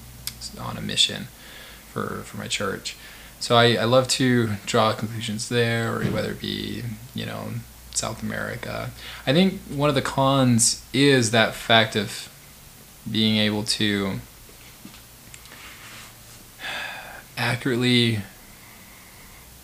on 0.60 0.78
a 0.78 0.82
mission 0.82 1.28
for 1.92 2.24
for 2.26 2.38
my 2.38 2.48
church. 2.48 2.96
So 3.40 3.56
I, 3.56 3.76
I 3.76 3.84
love 3.86 4.08
to 4.10 4.56
draw 4.66 4.94
conclusions 4.94 5.48
there, 5.48 5.96
or 5.96 6.04
whether 6.06 6.32
it 6.32 6.42
be, 6.42 6.84
you 7.14 7.26
know, 7.26 7.50
South 7.98 8.22
America. 8.22 8.92
I 9.26 9.34
think 9.34 9.60
one 9.70 9.90
of 9.90 9.96
the 9.96 10.02
cons 10.02 10.86
is 10.94 11.32
that 11.32 11.56
fact 11.56 11.96
of 11.96 12.30
being 13.10 13.38
able 13.38 13.64
to 13.64 14.20
accurately 17.38 18.20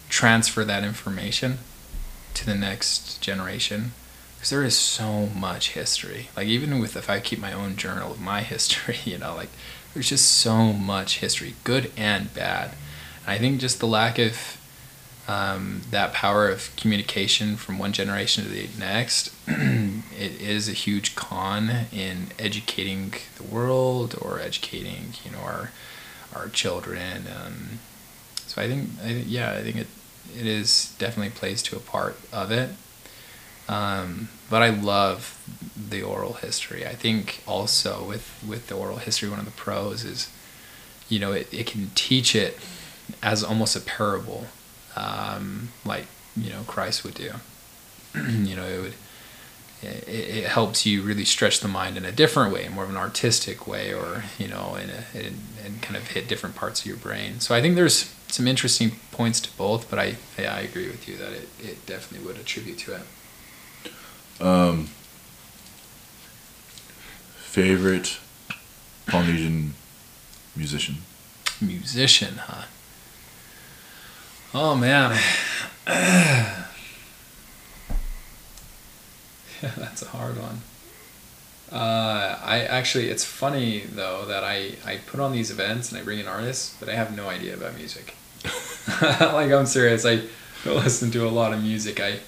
transfer 0.09 0.63
that 0.63 0.83
information 0.83 1.57
to 2.33 2.45
the 2.45 2.55
next 2.55 3.21
generation. 3.21 3.93
Because 4.35 4.49
there 4.49 4.63
is 4.63 4.77
so 4.77 5.27
much 5.27 5.71
history. 5.71 6.29
Like 6.35 6.47
even 6.47 6.79
with 6.79 6.95
if 6.95 7.09
i 7.09 7.19
keep 7.19 7.39
my 7.39 7.53
own 7.53 7.75
journal 7.75 8.11
of 8.11 8.21
my 8.21 8.41
history 8.53 8.97
you 9.05 9.17
know 9.17 9.35
like 9.35 9.49
there's 9.93 10.09
just 10.09 10.31
so 10.31 10.73
much 10.73 11.19
history 11.19 11.55
good 11.63 11.91
and 11.95 12.33
bad. 12.33 12.71
And 13.25 13.35
i 13.35 13.37
think 13.37 13.59
just 13.59 13.79
the 13.79 13.87
lack 13.87 14.19
of 14.19 14.57
um, 15.27 15.81
that 15.91 16.13
power 16.13 16.49
of 16.49 16.75
communication 16.75 17.55
from 17.55 17.79
one 17.79 17.93
generation 17.93 18.43
to 18.43 18.49
the 18.49 18.67
next 18.77 19.33
it 19.47 20.41
is 20.41 20.67
a 20.67 20.73
huge 20.73 21.15
con 21.15 21.85
in 21.91 22.27
educating 22.37 23.13
the 23.37 23.43
world 23.43 24.15
or 24.21 24.39
educating 24.39 25.13
you 25.23 25.31
know 25.31 25.39
our 25.39 25.71
our 26.35 26.49
children. 26.49 27.25
Um, 27.27 27.79
so 28.47 28.61
i 28.61 28.67
think 28.67 28.89
I 29.01 29.07
think 29.07 29.25
yeah 29.27 29.51
i 29.51 29.61
think 29.61 29.77
it 29.77 29.87
it 30.37 30.45
is 30.45 30.95
definitely 30.97 31.31
plays 31.31 31.61
to 31.63 31.75
a 31.75 31.79
part 31.79 32.17
of 32.31 32.51
it. 32.51 32.71
Um, 33.67 34.29
but 34.49 34.61
I 34.61 34.69
love 34.69 35.39
the 35.77 36.01
oral 36.01 36.33
history. 36.33 36.85
I 36.85 36.95
think 36.95 37.41
also 37.47 38.03
with 38.03 38.43
with 38.45 38.67
the 38.67 38.75
oral 38.75 38.97
history, 38.97 39.29
one 39.29 39.39
of 39.39 39.45
the 39.45 39.51
pros 39.51 40.03
is, 40.03 40.29
you 41.09 41.19
know, 41.19 41.31
it, 41.31 41.53
it 41.53 41.67
can 41.67 41.91
teach 41.95 42.35
it 42.35 42.57
as 43.21 43.43
almost 43.43 43.75
a 43.75 43.79
parable, 43.79 44.47
um, 44.95 45.69
like 45.85 46.05
you 46.35 46.49
know 46.49 46.61
Christ 46.67 47.03
would 47.03 47.15
do. 47.15 47.31
you 48.15 48.55
know, 48.55 48.65
it 48.65 48.81
would 48.81 48.93
it, 49.81 50.07
it 50.07 50.43
helps 50.45 50.85
you 50.85 51.01
really 51.01 51.25
stretch 51.25 51.59
the 51.59 51.67
mind 51.67 51.97
in 51.97 52.05
a 52.05 52.11
different 52.11 52.53
way, 52.53 52.67
more 52.69 52.83
of 52.83 52.89
an 52.89 52.97
artistic 52.97 53.67
way, 53.67 53.93
or 53.93 54.23
you 54.37 54.47
know, 54.47 54.75
in 54.75 54.89
a, 54.89 55.25
in, 55.27 55.35
and 55.63 55.81
kind 55.81 55.95
of 55.95 56.09
hit 56.09 56.27
different 56.27 56.55
parts 56.55 56.81
of 56.81 56.85
your 56.85 56.97
brain. 56.97 57.39
So 57.39 57.55
I 57.55 57.61
think 57.61 57.75
there's 57.75 58.13
some 58.27 58.47
interesting 58.47 58.93
points 59.11 59.39
to 59.41 59.57
both, 59.57 59.89
but 59.89 59.99
I 59.99 60.15
yeah, 60.37 60.55
I 60.55 60.61
agree 60.61 60.87
with 60.87 61.07
you 61.07 61.17
that 61.17 61.31
it, 61.33 61.49
it 61.59 61.85
definitely 61.85 62.25
would 62.27 62.37
attribute 62.37 62.79
to 62.79 62.95
it. 62.95 64.41
Um, 64.41 64.89
favorite 67.37 68.17
Polynesian 69.05 69.73
musician? 70.55 70.97
Musician, 71.61 72.35
huh? 72.37 72.63
Oh 74.53 74.75
man. 74.75 75.17
Yeah, 75.87 76.65
that's 79.77 80.01
a 80.03 80.07
hard 80.07 80.37
one. 80.39 80.61
Uh, 81.71 82.39
I 82.43 82.59
actually, 82.59 83.09
it's 83.09 83.23
funny 83.23 83.79
though 83.79 84.25
that 84.25 84.43
I, 84.43 84.73
I 84.85 84.97
put 85.07 85.19
on 85.19 85.31
these 85.31 85.49
events 85.49 85.91
and 85.91 85.99
I 85.99 86.03
bring 86.03 86.19
in 86.19 86.27
artists, 86.27 86.75
but 86.79 86.87
I 86.87 86.93
have 86.93 87.15
no 87.15 87.29
idea 87.29 87.55
about 87.55 87.75
music. 87.75 88.13
like 89.01 89.51
I'm 89.51 89.65
serious. 89.65 90.05
I 90.05 90.21
don't 90.63 90.75
listen 90.83 91.09
to 91.11 91.27
a 91.27 91.31
lot 91.31 91.51
of 91.53 91.63
music. 91.63 91.99
I, 91.99 92.19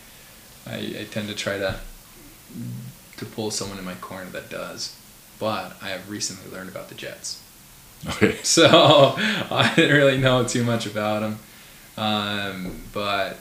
I, 0.65 0.77
I 0.77 1.07
tend 1.11 1.27
to 1.29 1.35
try 1.35 1.59
to 1.59 1.79
to 3.17 3.25
pull 3.25 3.51
someone 3.51 3.77
in 3.77 3.85
my 3.85 3.93
corner 3.95 4.29
that 4.31 4.49
does. 4.49 4.97
But 5.39 5.77
I 5.81 5.89
have 5.89 6.09
recently 6.09 6.51
learned 6.51 6.69
about 6.69 6.89
the 6.89 6.95
Jets. 6.95 7.41
Okay. 8.07 8.37
So 8.43 9.15
I 9.17 9.71
didn't 9.75 9.95
really 9.95 10.17
know 10.17 10.43
too 10.43 10.63
much 10.63 10.85
about 10.85 11.21
them. 11.21 11.39
Um, 11.97 12.81
but 12.93 13.37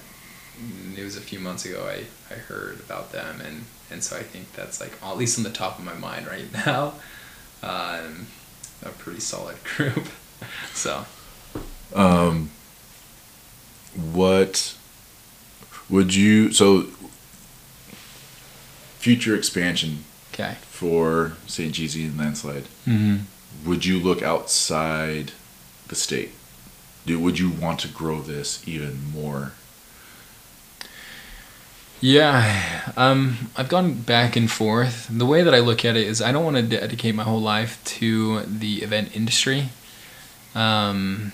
it 0.97 1.03
was 1.03 1.17
a 1.17 1.21
few 1.21 1.41
months 1.41 1.65
ago 1.65 1.85
I, 1.89 2.05
I 2.33 2.39
heard 2.39 2.79
about 2.81 3.11
them 3.11 3.41
and, 3.41 3.65
and 3.91 4.03
so 4.05 4.17
I 4.17 4.23
think 4.23 4.53
that's 4.53 4.81
like 4.81 4.93
at 5.03 5.17
least 5.17 5.37
on 5.39 5.43
the 5.45 5.51
top 5.51 5.79
of 5.79 5.85
my 5.85 5.95
mind 5.95 6.27
right 6.27 6.47
now. 6.67 6.95
Um, 7.63 8.27
a 8.83 8.91
pretty 8.91 9.21
solid 9.21 9.57
group. 9.77 10.07
so 10.73 11.05
Um, 11.95 12.51
what 14.13 14.77
would 15.89 16.15
you 16.15 16.53
so 16.53 16.87
future 18.99 19.37
expansion 19.37 20.05
okay. 20.33 20.57
for 20.63 21.37
St. 21.47 21.73
Jeezy 21.75 22.07
and 22.07 22.19
Landslide? 22.19 22.65
Mm-hmm. 22.87 23.69
Would 23.69 23.85
you 23.85 23.99
look 23.99 24.23
outside 24.23 25.33
the 25.89 25.95
state? 25.95 26.31
Do 27.07 27.19
would 27.19 27.39
you 27.39 27.51
want 27.51 27.81
to 27.81 27.89
grow 27.89 28.21
this 28.21 28.67
even 28.67 29.13
more? 29.13 29.53
Yeah, 32.01 32.93
um, 32.97 33.51
I've 33.57 33.69
gone 33.69 33.95
back 33.95 34.37
and 34.37 34.51
forth. 34.51 35.09
The 35.11 35.25
way 35.25 35.43
that 35.43 35.55
I 35.55 35.61
look 35.61 35.85
at 35.85 35.97
it 35.97 36.07
is 36.07 36.21
I 36.21 36.33
don't 36.33 36.45
want 36.45 36.57
to 36.57 36.63
dedicate 36.63 37.15
my 37.15 37.23
whole 37.23 37.41
life 37.41 37.83
to 37.85 38.41
the 38.41 38.83
event 38.83 39.17
industry. 39.17 39.71
Um, 40.55 41.33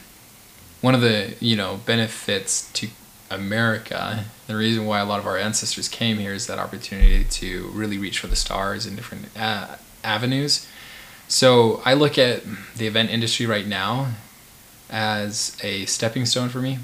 one 0.81 0.95
of 0.95 1.01
the 1.01 1.35
you 1.41 1.57
know 1.57 1.81
benefits 1.87 2.71
to 2.73 2.89
America, 3.31 4.25
the 4.47 4.57
reason 4.57 4.87
why 4.87 4.99
a 4.99 5.05
lot 5.05 5.19
of 5.21 5.27
our 5.27 5.39
ancestors 5.39 5.89
came 5.89 6.19
here 6.19 6.33
is 6.33 6.47
that 6.47 6.59
opportunity 6.59 7.25
to 7.25 7.69
really 7.73 7.99
reach 7.99 8.19
for 8.19 8.27
the 8.27 8.37
stars 8.37 8.87
in 8.87 8.97
different 8.97 9.27
uh, 9.37 9.77
avenues. 10.03 10.67
So 11.29 11.81
I 11.85 11.95
look 11.95 12.19
at 12.19 12.43
the 12.77 12.87
event 12.87 13.11
industry 13.11 13.47
right 13.47 13.67
now 13.67 14.09
as 14.91 15.57
a 15.63 15.85
stepping 15.87 16.27
stone 16.27 16.49
for 16.49 16.61
me. 16.61 16.79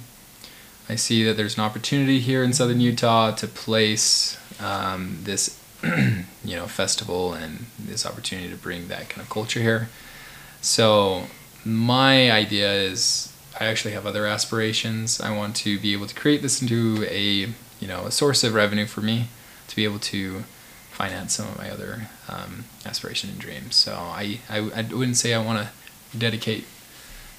I 0.88 0.94
see 0.94 1.24
that 1.24 1.36
there's 1.36 1.59
an 1.59 1.64
opportunity 1.64 2.20
here 2.20 2.44
in 2.44 2.52
southern 2.52 2.80
Utah 2.80 3.32
to 3.32 3.48
place 3.48 4.38
um, 4.61 5.18
this, 5.22 5.61
you 5.82 6.57
know, 6.57 6.66
festival 6.66 7.34
and 7.34 7.66
this 7.78 8.07
opportunity 8.07 8.48
to 8.48 8.57
bring 8.57 8.88
that 8.88 9.09
kind 9.09 9.20
of 9.22 9.28
culture 9.28 9.61
here. 9.61 9.88
So 10.61 11.24
my 11.64 12.30
idea 12.30 12.72
is 12.72 13.32
I 13.59 13.66
actually 13.66 13.94
have 13.94 14.07
other 14.07 14.26
aspirations. 14.26 15.20
I 15.20 15.36
want 15.36 15.57
to 15.57 15.78
be 15.78 15.92
able 15.92 16.07
to 16.07 16.14
create 16.14 16.42
this 16.42 16.62
into 16.62 17.04
a, 17.09 17.48
you 17.80 17.88
know, 17.88 18.07
a 18.07 18.12
source 18.12 18.44
of 18.44 18.54
revenue 18.54 18.86
for 18.86 19.00
me 19.00 19.28
to 19.66 19.76
be 19.76 19.84
able 19.84 19.98
to 19.98 20.44
finance 20.90 21.34
some 21.34 21.48
of 21.48 21.59
my 21.59 21.68
other 21.68 22.09
um, 22.28 22.64
aspiration 22.84 23.30
and 23.30 23.38
dreams. 23.38 23.74
So 23.74 23.92
I, 23.94 24.40
I, 24.48 24.59
I 24.59 24.82
wouldn't 24.82 25.16
say 25.16 25.34
I 25.34 25.44
want 25.44 25.66
to 25.66 26.18
dedicate 26.18 26.64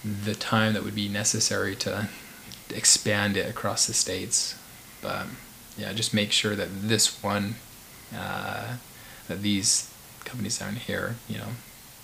the 0.03 0.35
time 0.35 0.73
that 0.73 0.83
would 0.83 0.95
be 0.95 1.07
necessary 1.07 1.75
to 1.75 2.09
expand 2.69 3.37
it 3.37 3.49
across 3.49 3.87
the 3.87 3.93
states. 3.93 4.55
But 5.01 5.27
yeah, 5.77 5.93
just 5.93 6.13
make 6.13 6.31
sure 6.31 6.55
that 6.55 6.69
this 6.81 7.21
one, 7.23 7.55
uh, 8.15 8.77
that 9.27 9.41
these 9.41 9.91
companies 10.25 10.59
down 10.59 10.75
here, 10.75 11.15
you 11.27 11.37
know, 11.37 11.49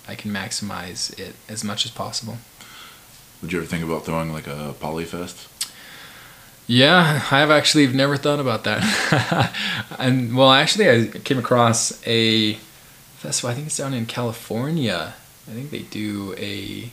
I 0.08 0.14
can 0.14 0.30
maximize 0.30 1.18
it 1.18 1.34
as 1.48 1.64
much 1.64 1.84
as 1.84 1.90
possible. 1.90 2.38
Would 3.42 3.52
you 3.52 3.58
ever 3.58 3.66
think 3.66 3.84
about 3.84 4.04
throwing 4.04 4.32
like 4.32 4.46
a 4.46 4.74
polyfest? 4.80 5.48
Yeah, 6.66 7.26
I've 7.30 7.50
actually 7.50 7.86
never 7.88 8.16
thought 8.16 8.40
about 8.40 8.64
that. 8.64 9.52
and 9.98 10.34
well, 10.34 10.50
actually, 10.50 10.88
I 10.88 11.18
came 11.18 11.38
across 11.38 12.00
a 12.06 12.54
festival. 13.16 13.50
I 13.50 13.54
think 13.54 13.66
it's 13.66 13.76
down 13.76 13.92
in 13.92 14.06
California. 14.06 15.14
I 15.46 15.50
think 15.50 15.70
they 15.70 15.82
do 15.82 16.34
a 16.38 16.44
a 16.84 16.90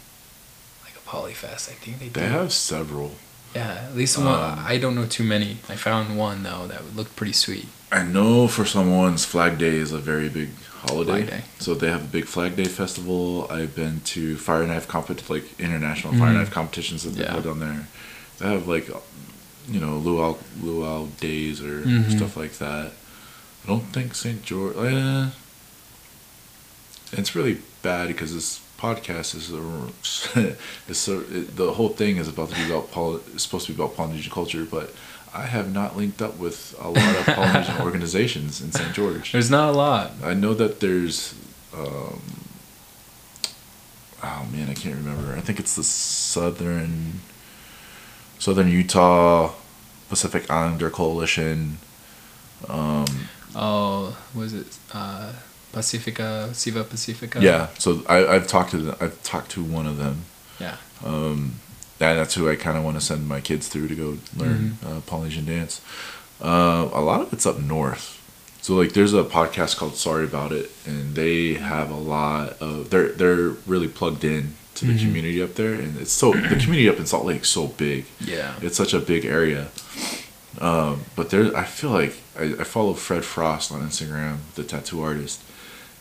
polyfest. 1.12 1.64
I 1.74 1.76
think 1.82 2.00
they 2.00 2.06
do. 2.08 2.20
They 2.20 2.28
have 2.40 2.52
several. 2.54 3.12
Yeah, 3.56 3.88
at 3.90 3.96
least 3.96 4.18
one. 4.18 4.28
Um, 4.28 4.60
I 4.74 4.78
don't 4.78 4.96
know 4.96 5.06
too 5.06 5.26
many. 5.36 5.52
I 5.68 5.76
found 5.76 6.18
one 6.18 6.44
though 6.44 6.68
that 6.72 6.96
looked 6.96 7.16
pretty 7.18 7.34
sweet. 7.34 7.68
I 7.92 8.04
know 8.04 8.48
for 8.48 8.64
Samoans 8.66 9.26
Flag 9.26 9.58
Day 9.58 9.76
is 9.86 9.92
a 9.92 9.98
very 10.12 10.30
big 10.30 10.50
holiday. 10.88 11.26
Flag 11.26 11.30
Day. 11.30 11.42
So 11.60 11.74
they 11.74 11.90
have 11.96 12.04
a 12.10 12.12
big 12.18 12.26
Flag 12.26 12.56
Day 12.56 12.70
festival. 12.82 13.48
I've 13.52 13.76
been 13.76 14.00
to 14.16 14.38
fire 14.38 14.66
knife 14.66 14.88
compet 14.88 15.30
like 15.30 15.46
international 15.60 16.14
fire 16.14 16.32
Mhm. 16.32 16.38
knife 16.40 16.52
competitions 16.52 17.04
that 17.04 17.16
they 17.18 17.24
Yeah. 17.26 17.36
put 17.36 17.46
on 17.46 17.60
there. 17.60 17.88
They 18.40 18.48
have 18.48 18.68
like 18.76 18.88
you 19.70 19.80
know 19.84 19.98
luau 19.98 20.38
luau 20.64 21.08
days 21.20 21.60
or 21.62 21.82
Mhm. 21.82 22.16
stuff 22.18 22.38
like 22.38 22.56
that. 22.60 22.88
I 23.64 23.68
don't 23.68 23.88
think 23.94 24.16
St. 24.16 24.42
George. 24.50 24.76
Eh, 24.78 25.26
it's 27.12 27.36
really 27.36 27.58
bad 27.82 28.08
because 28.08 28.34
this 28.34 28.60
podcast 28.82 29.36
is 29.36 29.54
a, 29.54 30.56
is 30.90 30.98
so 30.98 31.24
it, 31.30 31.56
the 31.56 31.74
whole 31.74 31.90
thing 31.90 32.18
is 32.18 32.28
about 32.28 32.50
to 32.50 32.56
be 32.56 32.66
about 32.66 32.92
Poly, 32.92 33.22
it's 33.34 33.44
supposed 33.44 33.68
to 33.68 33.74
be 33.74 33.82
about 33.82 33.96
Polynesian 33.96 34.32
culture, 34.32 34.66
but 34.66 34.94
I 35.34 35.44
have 35.44 35.74
not 35.74 35.96
linked 35.96 36.22
up 36.22 36.38
with 36.38 36.76
a 36.80 36.90
lot 36.90 37.16
of 37.16 37.26
Polynesian 37.26 37.82
organizations 37.88 38.62
in 38.62 38.72
St. 38.72 38.94
George. 38.94 39.32
There's 39.32 39.52
not 39.52 39.70
a 39.70 39.78
lot. 39.78 40.12
I 40.24 40.34
know 40.34 40.54
that 40.56 40.80
there's, 40.80 41.36
um, 41.74 42.22
oh 44.24 44.48
man, 44.52 44.70
I 44.70 44.74
can't 44.74 44.96
remember. 44.96 45.36
I 45.38 45.42
think 45.42 45.60
it's 45.60 45.76
the 45.76 45.84
Southern, 45.84 47.22
Southern 48.40 48.68
Utah 48.68 49.54
Pacific 50.10 50.50
Islander 50.52 50.90
Coalition. 50.90 51.78
Um, 52.68 53.06
Oh, 53.56 54.18
was 54.34 54.54
it 54.54 54.78
uh, 54.94 55.34
Pacifica, 55.72 56.50
Siva 56.54 56.84
Pacifica? 56.84 57.40
yeah, 57.42 57.68
so 57.78 58.04
I, 58.08 58.26
I've 58.28 58.48
talked 58.48 58.72
to 58.72 58.78
them, 58.78 58.96
I've 59.00 59.22
talked 59.24 59.52
to 59.52 59.64
one 59.64 59.86
of 59.86 59.98
them. 59.98 60.24
Yeah. 60.60 60.78
Um, 61.04 61.56
and 62.00 62.18
that's 62.18 62.34
who 62.36 62.50
I 62.50 62.56
kind 62.56 62.78
of 62.78 62.84
want 62.84 62.98
to 63.00 63.02
send 63.06 63.28
my 63.28 63.42
kids 63.42 63.68
through 63.68 63.88
to 63.88 63.96
go 63.96 64.18
learn 64.36 64.78
uh, 64.86 65.02
Polynesian 65.06 65.46
dance. 65.46 65.82
Uh, 66.42 66.90
a 66.94 67.02
lot 67.02 67.22
of 67.22 67.32
it's 67.34 67.46
up 67.46 67.60
north. 67.60 68.18
So 68.64 68.76
like, 68.76 68.94
there's 68.94 69.14
a 69.14 69.24
podcast 69.24 69.78
called 69.78 69.96
Sorry 69.96 70.24
About 70.24 70.52
It, 70.52 70.72
and 70.86 71.16
they 71.16 71.56
have 71.56 71.90
a 71.92 71.96
lot 71.96 72.60
of 72.62 72.90
they're 72.92 73.10
they're 73.10 73.50
really 73.68 73.88
plugged 73.88 74.24
in 74.24 74.54
to 74.76 74.86
the 74.86 74.94
Mhm. 74.94 75.00
community 75.00 75.42
up 75.44 75.56
there, 75.56 75.74
and 75.74 76.00
it's 76.00 76.12
so 76.12 76.32
the 76.34 76.56
community 76.56 76.88
up 76.90 76.98
in 77.00 77.06
Salt 77.06 77.26
Lake 77.26 77.42
is 77.42 77.50
so 77.50 77.68
big. 77.68 78.06
Yeah. 78.20 78.54
It's 78.62 78.78
such 78.78 78.94
a 78.94 79.00
big 79.00 79.26
area. 79.26 79.68
Um, 80.60 81.02
but 81.16 81.30
there, 81.30 81.56
I 81.56 81.64
feel 81.64 81.92
like 81.92 82.16
I, 82.38 82.44
I 82.60 82.64
follow 82.64 82.94
Fred 82.94 83.24
Frost 83.26 83.72
on 83.72 83.82
Instagram, 83.82 84.38
the 84.56 84.64
tattoo 84.64 85.02
artist, 85.02 85.42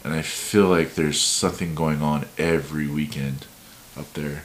and 0.05 0.13
I 0.15 0.23
feel 0.23 0.67
like 0.69 0.95
there's 0.95 1.21
something 1.21 1.75
going 1.75 2.03
on 2.03 2.27
every 2.39 2.87
weekend 2.87 3.47
up 3.99 4.13
there. 4.15 4.45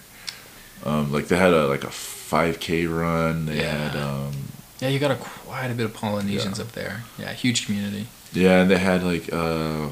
Um, 0.83 1.11
like 1.11 1.27
they 1.27 1.37
had 1.37 1.53
a 1.53 1.67
like 1.67 1.83
a 1.83 1.87
5K 1.87 2.87
run. 2.87 3.45
They 3.45 3.57
had 3.63 3.93
Yeah. 3.95 4.07
um, 4.09 4.31
Yeah, 4.79 4.89
you 4.89 4.99
got 4.99 5.11
a 5.11 5.15
quite 5.15 5.67
a 5.71 5.73
bit 5.73 5.85
of 5.85 5.93
Polynesians 5.93 6.57
Yeah. 6.59 6.65
up 6.65 6.71
there. 6.73 7.03
Yeah, 7.17 7.33
huge 7.33 7.65
community. 7.65 8.07
yeah, 8.33 8.61
and 8.61 8.69
they 8.69 8.77
had 8.77 9.03
like 9.03 9.31
uh, 9.31 9.89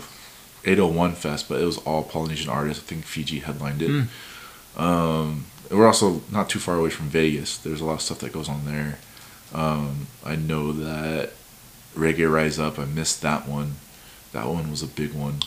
801 0.66 1.16
Fest, 1.16 1.48
but 1.50 1.62
it 1.62 1.66
was 1.66 1.78
all 1.80 2.04
Polynesian 2.04 2.50
artists. 2.50 2.84
I 2.84 2.88
think 2.88 3.06
Fiji 3.06 3.40
headlined 3.40 3.82
it. 3.82 3.90
Mm. 3.90 4.08
Um, 4.80 5.46
we're 5.72 5.88
also 5.88 6.22
not 6.32 6.50
too 6.50 6.60
far 6.60 6.76
away 6.76 6.90
from 6.90 7.08
Vegas. 7.08 7.58
There's 7.58 7.82
a 7.82 7.86
lot 7.86 7.94
of 7.96 8.02
stuff 8.02 8.20
that 8.20 8.34
goes 8.34 8.50
on 8.50 8.66
there. 8.66 9.00
Um, 9.54 10.08
I 10.26 10.36
know 10.36 10.72
that 10.74 11.32
Reggae 11.96 12.32
Rise 12.32 12.60
Up. 12.60 12.78
I 12.80 12.86
missed 12.86 13.22
that 13.22 13.48
one. 13.48 13.76
That 14.34 14.48
one 14.48 14.70
was 14.72 14.82
a 14.82 14.88
big 14.88 15.14
one. 15.14 15.42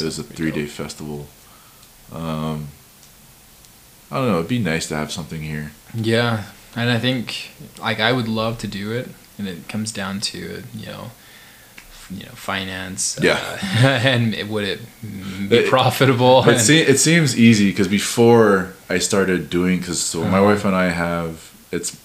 It 0.00 0.04
was 0.04 0.18
a 0.18 0.22
sounds 0.22 0.26
pretty 0.36 0.50
three 0.52 0.62
day 0.62 0.66
festival. 0.68 1.26
Um, 2.12 2.68
I 4.10 4.16
don't 4.16 4.28
know. 4.28 4.36
It'd 4.38 4.48
be 4.48 4.58
nice 4.58 4.88
to 4.88 4.96
have 4.96 5.12
something 5.12 5.42
here. 5.42 5.72
Yeah, 5.94 6.44
and 6.74 6.90
I 6.90 6.98
think 6.98 7.50
like 7.78 8.00
I 8.00 8.12
would 8.12 8.28
love 8.28 8.58
to 8.58 8.66
do 8.66 8.92
it, 8.92 9.08
and 9.38 9.46
it 9.48 9.68
comes 9.68 9.92
down 9.92 10.20
to 10.20 10.62
you 10.74 10.86
know 10.86 11.10
you 12.10 12.24
know 12.24 12.32
finance 12.32 13.18
Yeah. 13.22 13.38
uh, 13.82 13.86
and 13.86 14.34
it, 14.34 14.48
would 14.48 14.64
it 14.64 14.80
be 15.50 15.56
It- 15.58 15.68
profitable 15.68 16.42
It, 16.44 16.48
and- 16.52 16.60
se- 16.60 16.86
it 16.92 16.98
seems 16.98 17.38
easy 17.38 17.68
because 17.70 17.88
before 17.88 18.72
I 18.88 18.98
started 18.98 19.50
doing, 19.50 19.80
because 19.80 20.00
so 20.00 20.22
my 20.22 20.38
Uh-huh. 20.38 20.44
wife 20.46 20.64
and 20.64 20.74
I 20.74 20.88
have, 20.88 21.52
it's, 21.70 21.98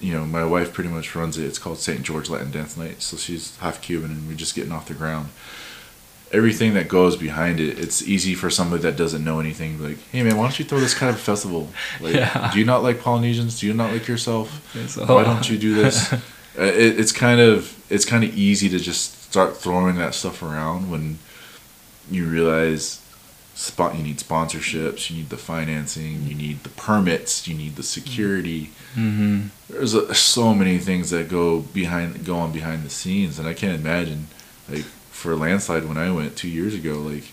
you 0.00 0.12
know, 0.12 0.24
my 0.26 0.44
wife 0.44 0.72
pretty 0.72 0.90
much 0.90 1.14
runs 1.14 1.38
it. 1.38 1.44
It's 1.46 1.60
called 1.60 1.78
St. 1.78 2.02
George 2.02 2.28
Latin 2.28 2.50
Dance 2.50 2.76
Night. 2.76 3.00
So 3.00 3.16
she's 3.16 3.56
half 3.58 3.80
Cuban 3.80 4.10
and 4.10 4.26
we're 4.26 4.34
just 4.36 4.56
getting 4.56 4.72
off 4.72 4.88
the 4.88 4.94
ground. 4.94 5.28
Everything 6.32 6.74
that 6.74 6.88
goes 6.88 7.16
behind 7.16 7.60
it, 7.60 7.78
it's 7.78 8.02
easy 8.02 8.34
for 8.34 8.50
somebody 8.50 8.82
that 8.82 8.96
doesn't 8.96 9.22
know 9.24 9.38
anything. 9.38 9.80
Like, 9.80 9.98
hey 10.10 10.22
man, 10.24 10.36
why 10.36 10.44
don't 10.44 10.58
you 10.58 10.64
throw 10.64 10.80
this 10.80 10.94
kind 10.94 11.14
of 11.14 11.20
festival? 11.20 11.68
Like, 12.00 12.14
Yeah. 12.14 12.50
do 12.52 12.58
you 12.58 12.64
not 12.64 12.82
like 12.82 13.00
Polynesians? 13.00 13.60
Do 13.60 13.66
you 13.66 13.74
not 13.74 13.92
like 13.92 14.08
yourself? 14.08 14.48
Why 14.96 15.22
don't 15.22 15.48
you 15.48 15.58
do 15.58 15.74
this? 15.74 16.12
Uh, 16.56 16.62
it, 16.66 17.00
it's 17.00 17.10
kind 17.10 17.40
of 17.40 17.76
it's 17.90 18.04
kind 18.04 18.22
of 18.22 18.32
easy 18.38 18.68
to 18.68 18.78
just 18.78 19.20
start 19.24 19.56
throwing 19.56 19.96
that 19.96 20.14
stuff 20.14 20.40
around 20.40 20.88
when 20.88 21.18
you 22.08 22.24
realize 22.26 23.00
spot 23.56 23.96
you 23.96 24.04
need 24.04 24.18
sponsorships, 24.18 25.10
you 25.10 25.16
need 25.16 25.30
the 25.30 25.36
financing, 25.36 26.22
you 26.28 26.34
need 26.36 26.62
the 26.62 26.68
permits, 26.68 27.48
you 27.48 27.56
need 27.56 27.74
the 27.74 27.82
security. 27.82 28.70
Mhm. 28.94 29.48
There's 29.68 29.94
a, 29.94 30.14
so 30.14 30.54
many 30.54 30.78
things 30.78 31.10
that 31.10 31.28
go 31.28 31.58
behind 31.60 32.24
go 32.24 32.36
on 32.36 32.52
behind 32.52 32.84
the 32.84 32.90
scenes, 32.90 33.36
and 33.40 33.48
I 33.48 33.54
can't 33.54 33.74
imagine 33.80 34.28
like 34.70 34.84
for 35.14 35.34
landslide 35.36 35.84
when 35.86 35.96
I 35.96 36.10
went 36.10 36.36
two 36.36 36.48
years 36.48 36.74
ago, 36.74 36.94
like 36.94 37.24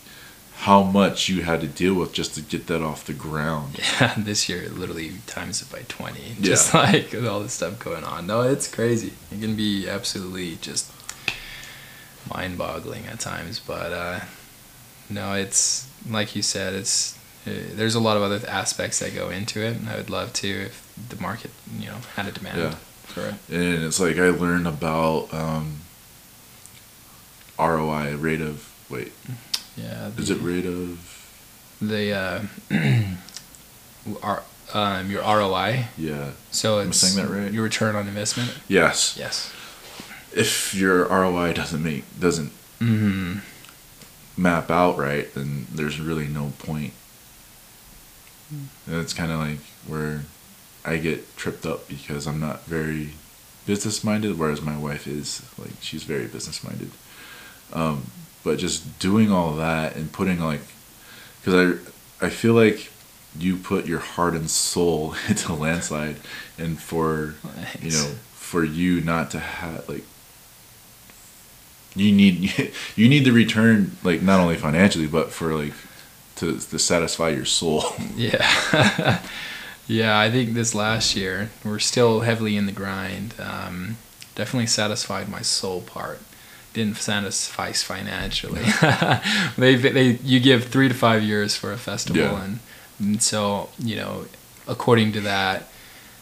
how 0.67 0.83
much 0.83 1.27
you 1.27 1.41
had 1.41 1.59
to 1.61 1.67
deal 1.67 1.95
with 1.95 2.13
just 2.13 2.35
to 2.35 2.41
get 2.41 2.67
that 2.67 2.81
off 2.83 3.03
the 3.05 3.13
ground. 3.13 3.79
Yeah, 3.99 4.13
this 4.17 4.47
year 4.47 4.61
it 4.61 4.77
literally 4.77 5.13
times 5.25 5.61
it 5.61 5.71
by 5.71 5.81
20. 5.87 6.19
Yeah. 6.21 6.33
Just 6.41 6.73
like 6.73 7.11
with 7.11 7.27
all 7.27 7.39
this 7.41 7.53
stuff 7.53 7.79
going 7.79 8.03
on. 8.03 8.27
No, 8.27 8.41
it's 8.41 8.67
crazy. 8.73 9.13
It 9.31 9.41
can 9.41 9.55
be 9.55 9.89
absolutely 9.89 10.57
just 10.61 10.91
mind 12.33 12.57
boggling 12.57 13.05
at 13.07 13.19
times. 13.19 13.59
But 13.59 13.91
uh, 13.91 14.19
no, 15.09 15.33
it's 15.33 15.87
like 16.09 16.35
you 16.35 16.41
said, 16.43 16.73
it's 16.73 17.17
uh, 17.47 17.51
there's 17.73 17.95
a 17.95 17.99
lot 17.99 18.17
of 18.17 18.23
other 18.23 18.39
aspects 18.47 18.99
that 18.99 19.15
go 19.15 19.29
into 19.29 19.59
it. 19.65 19.77
And 19.77 19.89
I 19.89 19.95
would 19.97 20.09
love 20.09 20.31
to 20.33 20.47
if 20.47 20.93
the 21.09 21.19
market, 21.21 21.51
you 21.79 21.87
know, 21.87 21.97
had 22.15 22.27
a 22.27 22.31
demand 22.31 22.59
Yeah. 22.59 22.75
for 23.05 23.21
it. 23.29 23.35
and 23.49 23.83
it's 23.83 23.99
like 23.99 24.17
I 24.17 24.29
learned 24.29 24.67
about 24.67 25.33
um, 25.33 25.77
ROI 27.61 28.15
rate 28.17 28.41
of 28.41 28.67
wait 28.89 29.11
Yeah. 29.77 30.09
is 30.17 30.29
it 30.29 30.41
rate 30.41 30.65
of 30.65 30.99
the 31.81 32.13
uh, 32.13 32.41
R, 34.23 34.43
um, 34.73 35.11
your 35.11 35.21
ROI? 35.21 35.85
yeah 35.97 36.31
So 36.51 36.79
it's 36.79 36.97
saying 36.97 37.27
that 37.27 37.33
right? 37.33 37.51
your 37.51 37.63
return 37.63 37.95
on 37.95 38.07
investment? 38.07 38.53
yes 38.67 39.15
Yes. 39.17 39.51
if 40.33 40.73
your 40.73 41.05
ROI 41.07 41.53
doesn't 41.53 41.83
make 41.83 42.03
doesn't 42.19 42.51
Mm-hmm. 42.81 43.37
map 44.41 44.71
out 44.71 44.97
right 44.97 45.31
then 45.35 45.67
there's 45.71 45.99
really 45.99 46.27
no 46.27 46.51
point. 46.57 46.93
point 48.49 48.69
and 48.87 48.95
it's 48.95 49.13
kind 49.13 49.31
of 49.31 49.37
like 49.39 49.59
where 49.85 50.23
I 50.83 50.97
get 50.97 51.37
tripped 51.37 51.63
up 51.65 51.87
because 51.87 52.25
I'm 52.25 52.39
not 52.39 52.65
very 52.65 53.11
business 53.67 54.03
minded 54.03 54.39
whereas 54.39 54.61
my 54.61 54.75
wife 54.77 55.05
is 55.05 55.43
like 55.59 55.73
she's 55.79 56.03
very 56.03 56.25
business 56.25 56.63
minded 56.63 56.89
um, 57.73 58.05
but 58.43 58.57
just 58.59 58.99
doing 58.99 59.31
all 59.31 59.53
that 59.55 59.95
and 59.95 60.11
putting 60.11 60.39
like 60.39 60.61
because 61.43 61.79
I 62.21 62.25
I 62.25 62.29
feel 62.29 62.53
like 62.53 62.91
you 63.37 63.57
put 63.57 63.85
your 63.85 63.99
heart 63.99 64.33
and 64.33 64.49
soul 64.49 65.15
into 65.29 65.53
landslide 65.53 66.17
and 66.57 66.79
for 66.79 67.35
you 67.81 67.91
know 67.91 68.11
for 68.33 68.63
you 68.63 69.01
not 69.01 69.31
to 69.31 69.39
have 69.39 69.87
like 69.87 70.03
you 71.95 72.11
need 72.11 72.53
you 72.95 73.09
need 73.09 73.25
the 73.25 73.31
return 73.31 73.95
like 74.03 74.21
not 74.21 74.39
only 74.39 74.55
financially 74.55 75.07
but 75.07 75.31
for 75.31 75.53
like 75.55 75.73
to 76.35 76.57
to 76.59 76.79
satisfy 76.79 77.29
your 77.29 77.45
soul 77.45 77.83
Yeah. 78.15 79.19
yeah, 79.87 80.17
I 80.19 80.29
think 80.31 80.53
this 80.53 80.73
last 80.73 81.15
year, 81.15 81.49
we're 81.65 81.79
still 81.79 82.21
heavily 82.21 82.55
in 82.55 82.65
the 82.65 82.71
grind. 82.71 83.33
Um, 83.39 83.97
definitely 84.35 84.67
satisfied 84.67 85.27
my 85.27 85.41
soul 85.41 85.81
part. 85.81 86.19
Didn't 86.73 86.97
satisfy 86.97 87.71
financially. 87.73 88.61
they, 89.57 89.75
they, 89.75 90.11
you 90.23 90.39
give 90.39 90.65
three 90.65 90.87
to 90.87 90.93
five 90.93 91.21
years 91.23 91.55
for 91.55 91.71
a 91.73 91.77
festival, 91.77 92.21
Yeah. 92.21 92.43
and, 92.43 92.59
and 92.99 93.21
so, 93.23 93.69
you 93.77 93.95
know, 93.97 94.25
according 94.67 95.11
to 95.13 95.21
that, 95.21 95.67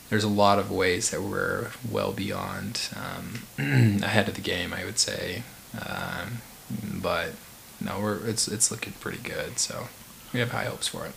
there's 0.09 0.23
a 0.23 0.27
lot 0.29 0.57
of 0.57 0.71
ways 0.71 1.11
that 1.11 1.21
we're 1.21 1.67
well 1.89 2.11
beyond 2.13 2.89
um, 2.95 3.43
ahead 4.03 4.27
of 4.27 4.33
the 4.33 4.41
game, 4.41 4.73
I 4.73 4.85
would 4.85 4.97
say. 4.97 5.43
Um, 5.85 6.41
but 6.99 7.33
no, 7.79 7.99
we're 7.99 8.25
it's 8.27 8.47
it's 8.47 8.71
looking 8.71 8.93
pretty 8.93 9.19
good. 9.19 9.59
So 9.59 9.87
we 10.33 10.39
have 10.39 10.51
high 10.51 10.65
hopes 10.65 10.87
for 10.87 11.05
it. 11.05 11.13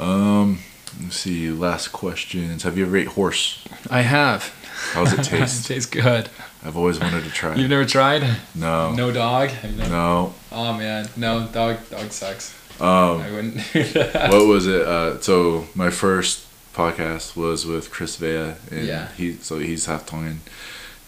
um 0.00 0.60
let's 1.02 1.16
see 1.16 1.50
last 1.50 1.88
questions 1.88 2.62
have 2.62 2.78
you 2.78 2.84
ever 2.86 2.96
ate 2.96 3.08
horse 3.08 3.64
I 3.90 4.02
have. 4.02 4.54
how 4.92 5.02
does 5.04 5.14
it 5.14 5.24
taste? 5.30 5.64
it 5.68 5.74
tastes 5.74 5.90
good. 5.90 6.28
I've 6.66 6.76
always 6.76 6.98
wanted 6.98 7.22
to 7.24 7.30
try 7.30 7.54
You've 7.54 7.70
never 7.70 7.84
tried? 7.84 8.22
no 8.54 8.92
No 8.92 9.12
dog? 9.12 9.50
Never- 9.62 9.90
no 9.90 10.34
Oh 10.50 10.72
man, 10.72 11.08
no 11.16 11.46
dog. 11.46 11.76
Dog 11.90 12.10
sucks. 12.10 12.54
um 12.80 13.20
I 13.22 13.30
wouldn't 13.30 13.56
do 13.72 13.82
that. 13.84 14.30
what 14.32 14.46
was 14.46 14.66
it? 14.66 14.82
Uh, 14.82 15.20
so 15.20 15.66
my 15.74 15.90
first 15.90 16.44
podcast 16.74 17.36
was 17.36 17.64
with 17.64 17.90
Chris 17.90 18.16
Vea, 18.16 18.54
and 18.70 18.86
Yeah. 18.86 19.08
he 19.16 19.26
so 19.40 19.58
he's 19.58 19.86
half 19.86 20.04
Tongan, 20.06 20.40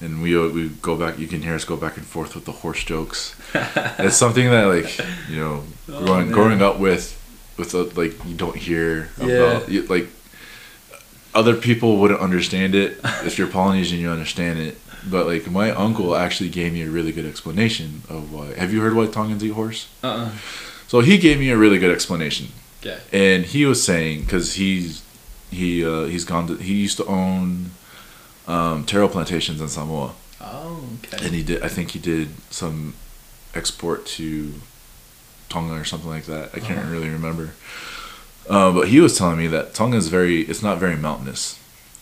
and 0.01 0.23
we 0.23 0.31
we 0.57 0.69
go 0.81 0.95
back. 0.97 1.19
You 1.19 1.27
can 1.27 1.43
hear 1.43 1.55
us 1.55 1.65
go 1.65 1.77
back 1.77 1.97
and 1.99 2.07
forth 2.07 2.35
with 2.35 2.45
the 2.45 2.53
horse 2.63 2.83
jokes. 2.85 3.35
it's 3.99 4.17
something 4.17 4.49
that 4.51 4.67
like 4.77 4.91
you 5.29 5.37
know 5.43 5.65
Oh, 5.93 6.05
growing 6.05 6.27
man. 6.27 6.35
growing 6.37 6.63
up 6.63 6.79
with 6.79 7.05
with 7.59 7.75
uh, 7.75 7.85
like 8.03 8.15
you 8.29 8.35
don't 8.45 8.57
hear 8.57 9.11
about 9.21 9.69
you, 9.69 9.83
like 9.95 10.07
other 11.35 11.55
people 11.55 11.99
wouldn't 11.99 12.21
understand 12.21 12.75
it. 12.75 12.99
if 13.25 13.37
you're 13.39 13.49
Polynesian, 13.49 13.99
you 14.01 14.11
understand 14.11 14.59
it. 14.59 14.79
But 15.11 15.27
like 15.27 15.51
my 15.51 15.71
uncle 15.71 16.15
actually 16.17 16.51
gave 16.51 16.73
me 16.73 16.83
a 16.83 16.91
really 16.91 17.13
good 17.13 17.27
explanation 17.27 18.03
of 18.09 18.33
why. 18.33 18.55
Have 18.55 18.73
you 18.73 18.81
heard 18.81 18.95
why 18.95 19.07
Tongans 19.07 19.43
eat 19.45 19.53
horse? 19.53 19.89
Uh-uh. 20.03 20.31
So 20.89 21.01
he 21.01 21.19
gave 21.19 21.39
me 21.39 21.51
a 21.51 21.57
really 21.57 21.79
good 21.79 21.91
explanation 21.95 22.49
Okay. 22.81 22.99
and 23.13 23.45
he 23.45 23.67
was 23.67 23.83
saying 23.83 24.21
because 24.23 24.55
he's 24.55 25.03
he 25.51 25.85
uh, 25.85 26.05
he's 26.05 26.25
gone 26.25 26.47
to 26.47 26.57
he 26.57 26.75
used 26.75 26.97
to 26.99 27.05
own 27.07 27.71
um, 28.47 28.85
taro 28.85 29.09
plantations 29.09 29.61
in 29.61 29.69
Samoa, 29.69 30.13
Oh, 30.41 30.81
okay. 31.05 31.27
and 31.27 31.35
he 31.35 31.43
did 31.43 31.63
I 31.63 31.69
think 31.69 31.91
he 31.91 31.99
did 31.99 32.29
some 32.51 32.95
export 33.55 34.07
to 34.19 34.55
Tonga 35.49 35.75
or 35.75 35.85
something 35.85 36.09
like 36.11 36.25
that. 36.27 36.51
I 36.55 36.61
can't 36.61 36.79
Uh-huh. 36.81 36.91
really 36.93 37.09
remember. 37.11 37.51
Uh, 38.49 38.73
but 38.73 38.89
he 38.89 39.01
was 39.01 39.19
telling 39.19 39.37
me 39.39 39.47
that 39.49 39.75
Tonga 39.75 39.97
is 39.99 40.09
very 40.09 40.43
it's 40.43 40.63
not 40.63 40.79
very 40.79 40.97
mountainous. 40.97 41.58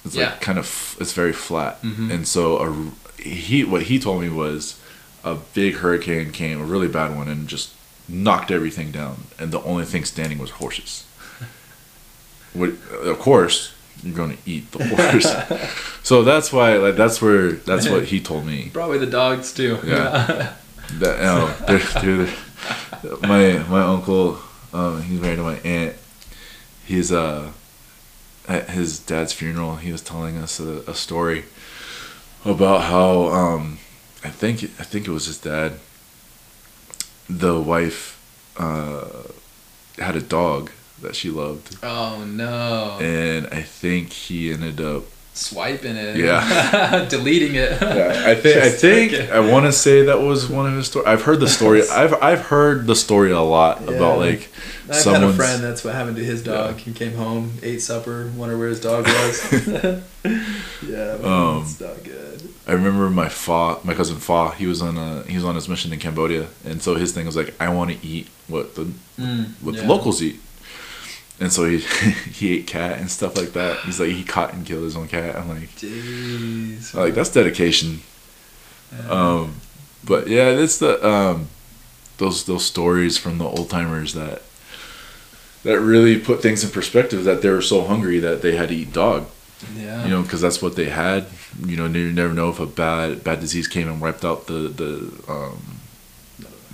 It's 0.07 0.15
Yeah. 0.17 0.31
like 0.31 0.41
kind 0.41 0.59
of 0.59 0.97
it's 1.01 1.13
very 1.13 1.33
flat, 1.33 1.83
Mhm. 1.83 2.11
and 2.13 2.27
so 2.29 2.57
a, 2.59 3.23
he 3.23 3.65
what 3.65 3.83
he 3.85 3.99
told 3.99 4.23
me 4.23 4.29
was 4.29 4.77
a 5.25 5.35
big 5.55 5.77
hurricane 5.77 6.31
came, 6.33 6.61
a 6.61 6.65
really 6.65 6.89
bad 6.89 7.15
one, 7.17 7.29
and 7.29 7.49
just 7.49 7.71
knocked 8.09 8.51
everything 8.51 8.91
down, 8.93 9.17
and 9.39 9.51
the 9.53 9.61
only 9.63 9.85
thing 9.85 10.05
standing 10.05 10.39
was 10.39 10.51
horses. 10.63 11.05
What, 12.55 12.71
of 13.05 13.19
course, 13.19 13.73
you're 14.03 14.15
going 14.17 14.31
to 14.37 14.43
eat 14.47 14.71
the 14.73 14.83
horse. 14.87 15.27
so 16.03 16.23
that's 16.23 16.53
why, 16.53 16.77
like, 16.79 16.97
that's 16.97 17.21
where 17.21 17.53
that's 17.53 17.89
what 17.89 18.05
he 18.05 18.19
told 18.21 18.47
me. 18.47 18.71
Probably 18.73 18.99
the 18.99 19.07
dogs 19.07 19.53
too. 19.53 19.79
Yeah. 19.85 20.53
That 21.01 21.19
you 21.19 21.25
know, 21.25 21.53
they're- 21.67 22.01
dude, 22.01 22.33
my 23.23 23.59
my 23.69 23.83
uncle, 23.83 24.39
um, 24.73 25.03
he's 25.03 25.21
married 25.21 25.37
to 25.37 25.43
my 25.43 25.59
aunt. 25.65 25.97
He's 26.87 27.11
uh, 27.11 27.51
at 28.49 28.70
his 28.70 28.99
dad's 28.99 29.32
funeral, 29.32 29.76
he 29.76 29.92
was 29.92 30.03
telling 30.03 30.38
us 30.38 30.61
a, 30.61 30.82
a 30.86 30.94
story 30.94 31.44
about 32.44 32.82
how 32.82 33.28
um, 33.28 33.78
I 34.24 34.28
think 34.30 34.62
I 34.64 34.84
think 34.84 35.07
it 35.07 35.11
was 35.11 35.26
his 35.26 35.38
dad. 35.38 35.72
The 37.28 37.61
wife 37.61 38.20
uh, 38.57 39.09
had 39.99 40.16
a 40.16 40.22
dog 40.22 40.70
that 41.03 41.16
she 41.16 41.30
loved, 41.30 41.76
oh 41.82 42.24
no. 42.24 42.99
and 43.01 43.47
I 43.49 43.62
think 43.62 44.12
he 44.12 44.53
ended 44.53 44.80
up 44.80 45.05
Swiping 45.37 45.97
it. 45.97 46.16
Yeah. 46.16 47.05
Deleting 47.11 47.55
it. 47.57 47.80
Yeah, 47.80 48.24
I 48.26 48.34
think 48.34 48.57
I 48.57 48.70
think 48.70 49.12
like. 49.12 49.30
I 49.30 49.41
want 49.41 49.66
to 49.66 49.72
say 49.72 50.03
that 50.07 50.20
was 50.20 50.49
one 50.49 50.66
of 50.66 50.74
his 50.74 50.87
stories. 50.87 51.07
I've 51.07 51.22
heard 51.22 51.41
the 51.41 51.49
story. 51.49 51.87
I've 51.89 52.14
I've 52.22 52.41
heard 52.41 52.87
the 52.87 52.97
story 52.97 53.30
a 53.32 53.41
lot 53.43 53.82
Yeah. 53.82 53.91
about 53.97 54.18
like 54.18 54.49
I've 54.89 55.05
had 55.05 55.22
a 55.22 55.32
friend 55.34 55.62
that's 55.62 55.84
what 55.84 55.95
happened 55.95 56.16
to 56.16 56.24
his 56.24 56.43
dog. 56.43 56.78
He 56.78 56.93
came 56.93 57.14
home, 57.16 57.53
ate 57.62 57.82
supper, 57.82 58.30
wondered 58.34 58.59
where 58.59 58.68
his 58.68 58.80
dog 58.80 59.05
was. 59.07 59.53
yeah, 60.24 61.18
Um, 61.22 61.62
it's 61.62 61.80
not 61.80 62.03
good. 62.03 62.43
I 62.66 62.72
remember 62.72 63.09
my 63.11 63.28
fa, 63.28 63.78
my 63.84 63.95
cousin 63.95 64.16
Fa. 64.16 64.53
He 64.57 64.66
was 64.66 64.80
on 64.82 64.97
a 64.97 65.22
he 65.24 65.34
was 65.37 65.45
on 65.45 65.55
his 65.55 65.68
mission 65.68 65.93
in 65.93 65.99
Cambodia, 65.99 66.47
and 66.64 66.80
so 66.82 66.95
his 66.97 67.12
thing 67.12 67.26
was 67.26 67.37
like, 67.37 67.55
I 67.61 67.68
want 67.68 67.91
to 67.93 68.07
eat 68.07 68.28
what 68.49 68.74
the 68.74 68.87
Mm, 69.20 69.51
what 69.62 69.74
yeah. 69.74 69.82
the 69.82 69.87
locals 69.89 70.22
eat. 70.22 70.41
And 71.39 71.53
so 71.53 71.64
he 71.68 71.78
he 72.32 72.59
ate 72.59 72.66
cat 72.66 72.99
and 72.99 73.11
stuff 73.11 73.37
like 73.37 73.53
that. 73.53 73.78
He's 73.80 74.01
like 74.01 74.11
he 74.11 74.24
caught 74.24 74.55
and 74.55 74.64
killed 74.64 74.84
his 74.84 74.97
own 74.97 75.09
cat. 75.09 75.37
I'm 75.37 75.49
like, 75.49 75.68
Jeez. 75.76 76.95
like 76.95 77.14
that's 77.14 77.30
dedication. 77.30 78.01
Um, 79.09 79.57
but 80.05 80.28
yeah, 80.28 80.49
it's 80.49 80.78
the 80.78 81.05
um, 81.07 81.49
those 82.18 82.45
those 82.45 82.64
stories 82.64 83.18
from 83.18 83.39
the 83.39 83.45
old 83.45 83.68
timers 83.68 84.14
that 84.14 84.43
that 85.64 85.80
really 85.80 86.18
put 86.18 86.41
things 86.41 86.64
in 86.64 86.70
perspective. 86.70 87.24
That 87.24 87.43
they 87.43 87.51
were 87.51 87.62
so 87.62 87.84
hungry 87.84 88.18
that 88.20 88.43
they 88.43 88.57
had 88.57 88.68
to 88.68 88.74
eat 88.74 88.93
dog. 88.93 89.26
Yeah. 89.74 90.05
You 90.05 90.11
know, 90.11 90.22
because 90.22 90.41
that's 90.41 90.61
what 90.62 90.76
they 90.76 90.91
had. 90.91 91.26
You 91.64 91.76
know, 91.76 91.87
you 91.87 92.12
never 92.12 92.32
know 92.32 92.51
if 92.51 92.61
a 92.61 92.66
bad 92.66 93.24
bad 93.24 93.41
disease 93.41 93.66
came 93.66 93.89
and 93.89 94.01
wiped 94.01 94.24
out 94.24 94.47
the 94.47 94.68
the 94.68 95.32
um, 95.32 95.80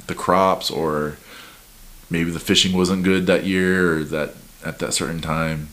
the 0.07 0.15
crops, 0.15 0.71
or 0.71 1.17
maybe 2.11 2.31
the 2.31 2.41
fishing 2.41 2.77
wasn't 2.77 3.05
good 3.05 3.27
that 3.27 3.45
year, 3.45 3.99
or 3.99 4.05
that 4.05 4.35
at 4.65 4.79
that 4.79 4.95
certain 4.95 5.21
time. 5.21 5.69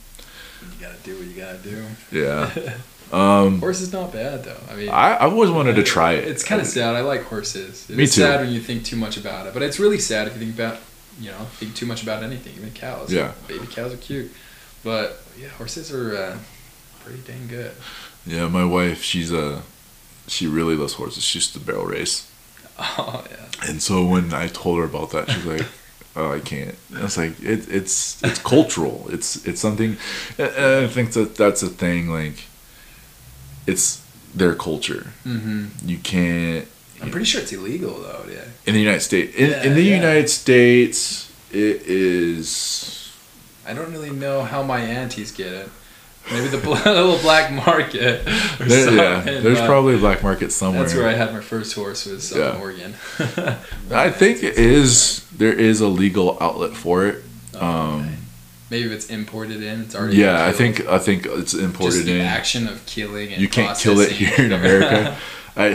You 0.62 0.86
gotta 0.88 0.98
do 1.04 1.18
what 1.18 1.28
you 1.28 1.34
gotta 1.34 1.58
do. 1.58 1.86
Yeah. 2.12 2.74
Um, 3.12 3.60
Horse 3.60 3.82
is 3.82 3.92
not 3.92 4.14
bad 4.14 4.44
though. 4.44 4.60
I 4.70 4.76
mean, 4.76 4.90
I, 4.90 5.16
I've 5.16 5.34
always 5.34 5.50
wanted 5.50 5.78
to 5.78 5.84
try 5.84 6.12
it. 6.14 6.28
It's 6.28 6.44
kind 6.44 6.62
of 6.62 6.68
sad. 6.68 6.96
I 6.96 7.02
like 7.02 7.24
horses. 7.24 7.70
It's 7.70 7.90
Me 7.90 8.06
too. 8.06 8.22
sad 8.22 8.42
when 8.42 8.52
you 8.52 8.60
think 8.60 8.86
too 8.86 8.98
much 8.98 9.18
about 9.18 9.48
it, 9.48 9.54
but 9.56 9.64
it's 9.64 9.80
really 9.80 9.98
sad 9.98 10.28
if 10.28 10.34
you 10.36 10.40
think 10.40 10.54
about, 10.54 10.78
you 11.20 11.32
know, 11.32 11.38
think 11.58 11.74
too 11.74 11.88
much 11.88 12.04
about 12.04 12.22
anything. 12.22 12.54
Even 12.56 12.70
cows. 12.70 13.12
Yeah. 13.12 13.32
Baby 13.48 13.66
cows 13.66 13.96
are 13.96 13.98
cute, 13.98 14.32
but 14.84 15.24
yeah, 15.36 15.48
horses 15.48 15.92
are 15.92 16.16
uh, 16.16 16.38
pretty 17.04 17.22
dang 17.26 17.48
good. 17.48 17.72
Yeah, 18.28 18.48
my 18.48 18.64
wife, 18.64 19.02
she's 19.02 19.34
a, 19.34 19.64
she 20.28 20.46
really 20.46 20.76
loves 20.76 20.94
horses. 20.94 21.24
She's 21.24 21.52
to 21.54 21.60
barrel 21.60 21.86
race, 21.86 22.32
Oh 22.78 23.26
yeah. 23.32 23.68
and 23.72 23.82
so 23.82 24.06
when 24.06 24.36
I 24.36 24.50
told 24.50 24.78
her 24.78 24.84
about 24.86 25.10
that, 25.14 25.32
she's 25.32 25.46
like, 25.48 25.66
"Oh, 26.16 26.32
I 26.32 26.40
can't." 26.40 26.76
I 26.96 27.04
was 27.04 27.18
like, 27.18 27.40
"It, 27.42 27.68
it's 27.70 28.22
it's 28.24 28.40
cultural. 28.40 29.08
It's 29.10 29.46
it's 29.46 29.62
something." 29.62 29.98
I 30.40 30.88
think 30.88 31.14
that 31.14 31.36
that's 31.36 31.62
a 31.64 31.70
thing. 31.70 32.10
Like, 32.10 32.46
it's 33.68 34.02
their 34.36 34.56
culture. 34.56 35.08
Mm-hmm. 35.26 35.88
You 35.88 35.98
can't. 36.00 36.68
I'm 37.02 37.12
pretty 37.12 37.26
sure 37.26 37.42
it's 37.42 37.54
illegal 37.54 37.94
though. 38.02 38.26
Yeah. 38.30 38.44
in 38.66 38.74
the 38.74 38.82
United 38.82 39.02
States. 39.02 39.36
In, 39.36 39.50
Yeah, 39.52 39.64
in 39.64 39.74
the 39.74 39.82
yeah. 39.84 39.96
United 39.96 40.30
States, 40.30 41.32
it 41.52 41.84
is. 41.88 43.14
I 43.66 43.74
don't 43.74 43.92
really 43.92 44.10
know 44.10 44.44
how 44.44 44.64
my 44.64 44.80
aunties 44.82 45.32
get 45.32 45.54
it. 45.54 45.70
Maybe 46.32 46.48
the 46.48 46.58
little 46.70 47.18
black 47.20 47.52
market. 47.52 48.28
Or 48.60 48.66
There, 48.66 48.94
yeah, 48.94 49.22
there's 49.42 49.60
but 49.60 49.66
probably 49.68 49.96
a 49.96 49.98
black 49.98 50.22
market 50.24 50.52
somewhere. 50.52 50.84
That's 50.84 50.94
where 50.96 51.08
I 51.08 51.14
had 51.14 51.34
my 51.34 51.42
first 51.42 51.74
horse 51.76 52.06
was 52.06 52.32
in 52.32 52.40
Yeah. 52.40 52.60
Oregon. 52.60 52.94
I 53.92 54.10
think 54.12 54.44
it 54.44 54.58
is. 54.58 55.26
There 55.36 55.54
is 55.54 55.82
a 55.82 55.88
legal 55.88 56.38
outlet 56.42 56.76
for 56.76 57.08
it. 57.08 57.24
Um, 57.60 58.16
Maybe 58.70 58.86
if 58.86 58.92
it's 58.92 59.10
imported 59.10 59.64
in, 59.64 59.82
it's 59.82 59.96
already. 59.96 60.18
yeah, 60.18 60.46
I 60.46 60.52
think 60.52 60.86
I 60.88 61.00
think 61.00 61.26
it's 61.26 61.56
imported 61.56 61.94
just 61.94 62.06
the 62.06 62.20
in. 62.20 62.26
action 62.26 62.68
of 62.68 62.86
killing 62.86 63.34
and 63.34 63.42
You 63.42 63.50
can't 63.50 63.76
kill 63.78 64.00
it 64.00 64.12
here 64.12 64.46
in 64.46 64.52
America. 64.52 65.18
I, 65.58 65.70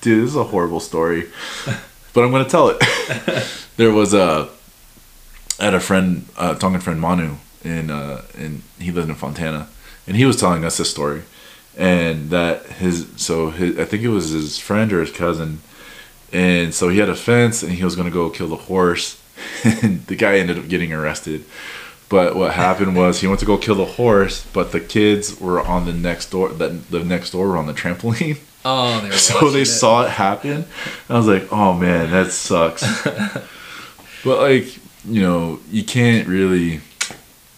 dude, 0.00 0.24
this 0.24 0.30
is 0.30 0.36
a 0.36 0.42
horrible 0.44 0.80
story, 0.80 1.28
but 2.12 2.24
I'm 2.24 2.32
gonna 2.32 2.44
tell 2.48 2.70
it. 2.70 2.82
there 3.76 3.92
was 3.92 4.12
a, 4.14 4.48
I 5.60 5.64
had 5.66 5.74
a 5.74 5.80
friend, 5.80 6.26
uh, 6.36 6.56
Tongan 6.56 6.80
friend 6.80 7.00
Manu, 7.00 7.36
in 7.64 7.90
uh, 7.90 8.22
in 8.36 8.62
he 8.78 8.90
lived 8.90 9.08
in 9.08 9.14
Fontana, 9.14 9.68
and 10.06 10.16
he 10.16 10.24
was 10.24 10.36
telling 10.36 10.64
us 10.64 10.76
this 10.78 10.90
story, 10.90 11.22
and 11.76 12.30
that 12.30 12.64
his 12.66 13.06
so 13.16 13.50
his 13.50 13.78
I 13.78 13.84
think 13.84 14.02
it 14.02 14.08
was 14.08 14.30
his 14.30 14.58
friend 14.58 14.92
or 14.92 15.00
his 15.00 15.10
cousin, 15.12 15.60
and 16.32 16.74
so 16.74 16.88
he 16.88 16.98
had 16.98 17.08
a 17.08 17.14
fence 17.16 17.62
and 17.62 17.72
he 17.72 17.84
was 17.84 17.96
gonna 17.96 18.10
go 18.10 18.30
kill 18.30 18.48
the 18.48 18.56
horse, 18.56 19.20
and 19.64 20.06
the 20.06 20.16
guy 20.16 20.38
ended 20.38 20.58
up 20.58 20.68
getting 20.68 20.92
arrested. 20.92 21.44
But 22.10 22.36
what 22.36 22.54
happened 22.54 22.96
was 22.96 23.20
he 23.20 23.26
went 23.26 23.40
to 23.40 23.46
go 23.46 23.58
kill 23.58 23.74
the 23.74 23.84
horse, 23.84 24.46
but 24.54 24.72
the 24.72 24.80
kids 24.80 25.38
were 25.38 25.60
on 25.60 25.84
the 25.84 25.92
next 25.92 26.30
door. 26.30 26.48
That 26.48 26.90
the 26.90 27.04
next 27.04 27.32
door 27.32 27.48
were 27.48 27.58
on 27.58 27.66
the 27.66 27.74
trampoline, 27.74 28.38
Oh, 28.64 29.00
they 29.00 29.08
were 29.08 29.14
so 29.14 29.50
they 29.50 29.62
it. 29.62 29.66
saw 29.66 30.04
it 30.04 30.10
happen. 30.10 30.64
I 31.08 31.18
was 31.18 31.26
like, 31.26 31.52
"Oh 31.52 31.74
man, 31.74 32.10
that 32.10 32.32
sucks." 32.32 32.82
but 34.24 34.40
like, 34.40 34.76
you 35.04 35.20
know, 35.22 35.60
you 35.70 35.84
can't 35.84 36.26
really. 36.26 36.80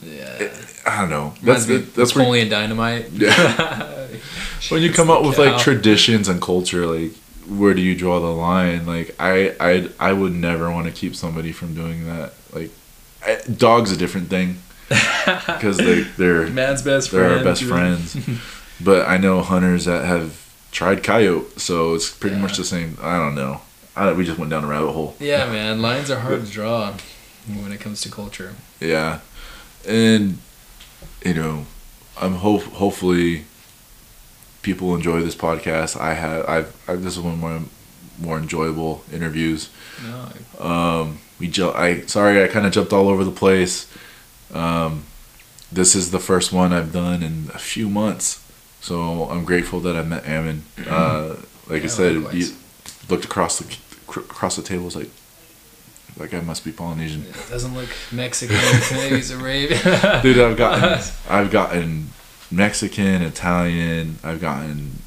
Yeah. 0.03 0.49
I 0.87 1.01
don't 1.01 1.11
know. 1.11 1.35
That's 1.43 1.69
of 1.69 1.95
that's 1.95 2.15
where 2.15 2.25
Napoleon 2.25 2.49
Dynamite. 2.49 3.11
Yeah. 3.13 4.07
when 4.71 4.83
you 4.83 4.93
come 4.93 5.11
up 5.11 5.25
with 5.25 5.39
like 5.39 5.59
traditions 5.59 6.29
and 6.29 6.41
culture, 6.41 6.87
like 6.87 7.15
where 7.47 7.75
do 7.75 7.83
you 7.83 7.95
draw 7.95 8.21
the 8.21 8.27
line? 8.27 8.87
Like 8.87 9.15
I 9.19 9.55
I 9.61 9.89
I 9.99 10.13
would 10.13 10.33
never 10.33 10.71
want 10.71 10.87
to 10.87 10.93
keep 10.93 11.15
somebody 11.15 11.53
from 11.53 11.75
doing 11.75 12.07
that. 12.07 12.33
Like 12.53 12.71
I, 13.25 13.41
dog's 13.57 13.93
a 13.93 13.97
different 13.97 14.29
thing 14.29 14.59
because 14.89 15.77
they 15.77 16.03
they're 16.03 16.47
man's 16.49 16.83
best 16.83 17.11
they're 17.11 17.29
friend. 17.29 17.39
our 17.39 17.45
best 17.45 17.63
friends. 17.65 18.17
but 18.81 19.07
I 19.07 19.19
know 19.19 19.43
hunters 19.43 19.85
that 19.85 20.05
have 20.05 20.51
tried 20.73 21.03
coyote, 21.03 21.59
so 21.59 21.95
it's 21.95 22.11
pretty 22.11 22.37
much 22.37 22.57
the 22.57 22.65
same. 22.65 22.97
I 23.03 23.19
don't 23.19 23.35
know. 23.35 23.61
I, 23.97 24.13
we 24.13 24.25
just 24.25 24.39
went 24.39 24.51
down 24.51 24.65
a 24.65 24.69
rabbit 24.69 24.93
hole. 24.93 25.17
Yeah, 25.19 25.51
man, 25.51 25.83
lines 25.83 26.11
are 26.11 26.21
hard 26.21 26.47
to 26.47 26.51
draw 26.51 26.95
when 27.47 27.73
it 27.73 27.81
comes 27.81 28.01
to 28.03 28.11
culture. 28.11 28.55
Yeah, 28.79 29.21
and 29.87 30.39
you 31.25 31.35
know, 31.35 31.67
I'm 32.21 32.35
hope 32.35 32.63
hopefully 32.63 33.45
people 34.63 34.95
enjoy 34.95 35.23
this 35.23 35.35
podcast. 35.37 35.99
I 36.01 36.15
have 36.15 36.49
I've, 36.49 36.77
I've 36.89 37.03
this 37.03 37.17
is 37.17 37.21
one 37.23 37.35
of 37.35 37.41
my 37.41 37.61
more 38.19 38.39
enjoyable 38.39 39.03
interviews. 39.13 39.71
No, 40.05 40.65
Um, 40.65 41.19
we 41.39 41.49
ju- 41.49 41.73
I 41.73 42.03
sorry 42.03 42.43
I 42.45 42.49
kind 42.49 42.67
of 42.67 42.73
jumped 42.73 42.93
all 42.93 43.09
over 43.09 43.25
the 43.25 43.31
place. 43.31 43.87
Um, 44.53 45.05
this 45.73 45.95
is 45.95 46.11
the 46.11 46.19
first 46.19 46.53
one 46.53 46.73
I've 46.73 46.93
done 46.93 47.23
in 47.23 47.51
a 47.55 47.59
few 47.59 47.89
months, 47.89 48.45
so 48.81 49.25
I'm 49.31 49.45
grateful 49.45 49.81
that 49.81 49.97
I 49.97 50.03
met 50.03 50.27
Ammon. 50.27 50.65
Uh, 50.89 51.37
like 51.69 51.85
I 51.85 51.87
said, 51.87 52.15
you 52.35 52.49
looked 53.09 53.25
across 53.25 53.59
the 53.61 53.77
across 54.09 54.57
the 54.57 54.63
table, 54.63 54.85
was 54.87 54.97
like, 54.97 55.11
like 56.19 56.35
I 56.35 56.41
must 56.41 56.65
be 56.65 56.73
Polynesian. 56.73 57.25
it 57.29 57.35
doesn't 57.51 57.75
look 57.75 57.89
Mexican. 58.13 58.57
Maybe 58.93 59.17
he's 59.17 59.31
Arabian. 59.31 59.81
Dude, 60.23 60.39
I've 60.39 60.57
gotten 60.57 61.01
I've 61.29 61.51
gotten 61.51 62.11
Mexican, 62.51 63.23
Italian, 63.23 64.19
I've 64.25 64.41
gotten 64.41 64.99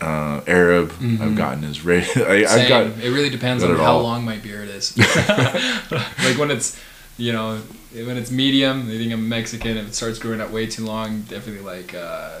uh, 0.00 0.40
Arab, 0.46 0.92
I've 0.92 0.96
Mhm. 0.98 1.36
gotten 1.36 1.64
Israeli. 1.64 2.04
I, 2.04 2.44
Same. 2.44 2.60
I've 2.62 2.68
got 2.68 2.86
it 3.04 3.10
really 3.10 3.28
depends 3.30 3.62
on 3.62 3.76
how 3.76 3.96
all. 3.96 4.02
long 4.02 4.24
my 4.24 4.36
beard 4.36 4.68
is. 4.70 4.96
like 4.96 6.38
when 6.38 6.50
it's, 6.50 6.78
you 7.18 7.32
know, 7.32 7.60
when 7.92 8.16
it's 8.16 8.30
medium, 8.30 8.88
they 8.88 8.96
think 8.96 9.12
I'm 9.12 9.28
Mexican. 9.28 9.76
If 9.76 9.88
it 9.88 9.94
starts 9.94 10.18
growing 10.18 10.40
out 10.40 10.50
way 10.50 10.66
too 10.66 10.84
long, 10.86 11.22
definitely 11.22 11.62
like 11.64 11.94
uh, 11.94 12.38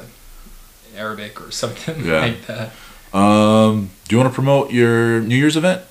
Arabic 0.96 1.40
or 1.46 1.50
something 1.50 2.04
Yeah. 2.04 2.20
like 2.20 2.46
that. 2.46 2.72
Um, 3.16 3.90
do 4.08 4.14
you 4.14 4.20
want 4.22 4.30
to 4.32 4.34
promote 4.34 4.70
your 4.72 5.20
New 5.20 5.36
Year's 5.36 5.56
event? 5.56 5.82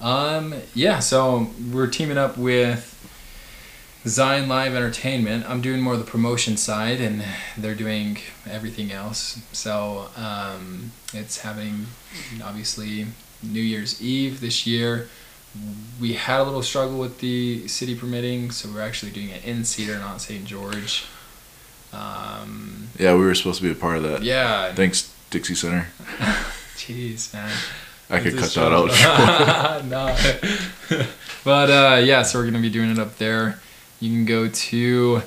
Um, 0.00 0.54
yeah, 0.74 1.00
so 1.00 1.48
we're 1.72 1.88
teaming 1.88 2.18
up 2.18 2.38
with 2.38 2.94
Zion 4.06 4.48
Live 4.48 4.74
Entertainment. 4.74 5.48
I'm 5.48 5.60
doing 5.60 5.80
more 5.80 5.94
of 5.94 5.98
the 5.98 6.10
promotion 6.10 6.56
side, 6.56 7.00
and 7.00 7.24
they're 7.56 7.74
doing 7.74 8.18
everything 8.48 8.92
else. 8.92 9.40
So 9.52 10.08
um, 10.16 10.92
it's 11.12 11.40
happening, 11.40 11.86
obviously, 12.42 13.06
New 13.42 13.60
Year's 13.60 14.00
Eve 14.00 14.40
this 14.40 14.66
year. 14.66 15.08
We 16.00 16.12
had 16.12 16.40
a 16.40 16.44
little 16.44 16.62
struggle 16.62 16.98
with 16.98 17.18
the 17.18 17.66
city 17.66 17.96
permitting, 17.96 18.50
so 18.52 18.68
we're 18.72 18.82
actually 18.82 19.10
doing 19.12 19.30
it 19.30 19.44
in 19.44 19.64
Cedar, 19.64 19.98
not 19.98 20.20
St. 20.20 20.44
George. 20.44 21.06
Um, 21.92 22.88
Yeah, 22.98 23.14
we 23.14 23.24
were 23.24 23.34
supposed 23.34 23.58
to 23.58 23.64
be 23.64 23.72
a 23.72 23.74
part 23.74 23.96
of 23.96 24.02
that. 24.04 24.22
yeah, 24.22 24.72
Thanks, 24.74 25.12
Dixie 25.30 25.54
Center. 25.54 25.88
jeez, 26.76 27.32
man. 27.34 27.50
I 28.10 28.20
could 28.20 28.36
cut 28.38 28.50
that 28.52 28.72
out. 28.72 29.84
no. 29.84 31.06
but 31.44 31.70
uh, 31.70 31.96
yeah, 32.02 32.22
so 32.22 32.38
we're 32.38 32.46
gonna 32.46 32.60
be 32.60 32.70
doing 32.70 32.90
it 32.90 32.98
up 32.98 33.16
there. 33.18 33.60
You 34.00 34.10
can 34.10 34.24
go 34.24 34.48
to 34.48 35.22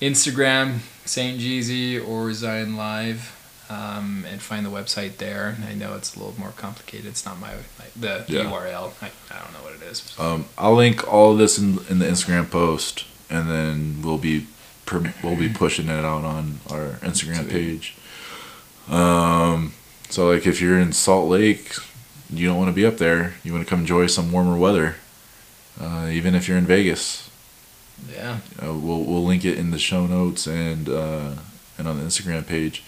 Instagram, 0.00 0.78
Saint 1.04 1.40
Jeezy 1.40 2.06
or 2.06 2.32
Zion 2.32 2.76
Live, 2.76 3.32
um, 3.68 4.24
and 4.30 4.40
find 4.40 4.64
the 4.64 4.70
website 4.70 5.16
there. 5.16 5.56
I 5.68 5.74
know 5.74 5.94
it's 5.94 6.14
a 6.16 6.18
little 6.18 6.38
more 6.38 6.50
complicated. 6.56 7.06
It's 7.06 7.24
not 7.26 7.38
my, 7.40 7.52
my 7.78 7.84
the 7.96 8.24
Yeah. 8.28 8.44
URL. 8.44 8.92
I, 9.02 9.10
I 9.30 9.38
don't 9.42 9.52
know 9.52 9.62
what 9.62 9.74
it 9.74 9.82
is. 9.82 10.14
Um, 10.18 10.46
I'll 10.56 10.74
link 10.74 11.06
all 11.12 11.32
of 11.32 11.38
this 11.38 11.58
in, 11.58 11.78
in 11.90 11.98
the 11.98 12.06
Instagram 12.06 12.50
post, 12.50 13.04
and 13.28 13.50
then 13.50 14.00
we'll 14.02 14.18
be 14.18 14.46
pr- 14.86 15.08
we'll 15.22 15.36
be 15.36 15.48
pushing 15.48 15.88
it 15.88 16.04
out 16.04 16.24
on 16.24 16.60
our 16.70 16.92
Instagram 17.02 17.40
Sweet. 17.42 17.50
page. 17.50 17.96
Um, 18.88 19.72
so 20.08 20.28
like 20.30 20.46
if 20.46 20.60
you're 20.60 20.78
in 20.78 20.92
Salt 20.92 21.28
Lake, 21.28 21.74
you 22.30 22.46
don't 22.46 22.56
want 22.56 22.68
to 22.68 22.74
be 22.74 22.84
up 22.86 22.96
there. 22.98 23.34
You 23.44 23.52
want 23.52 23.64
to 23.64 23.70
come 23.70 23.80
enjoy 23.80 24.06
some 24.06 24.32
warmer 24.32 24.56
weather. 24.56 24.96
Uh, 25.80 26.08
even 26.10 26.34
if 26.34 26.48
you're 26.48 26.56
in 26.58 26.66
Vegas, 26.66 27.28
Yeah. 28.12 28.38
uh, 28.62 28.72
we'll 28.74 29.04
we'll 29.04 29.24
link 29.24 29.44
it 29.44 29.58
in 29.58 29.70
the 29.70 29.78
show 29.78 30.06
notes 30.06 30.46
and 30.46 30.88
uh, 30.88 31.32
and 31.78 31.86
on 31.86 31.98
the 31.98 32.04
Instagram 32.04 32.46
page. 32.46 32.82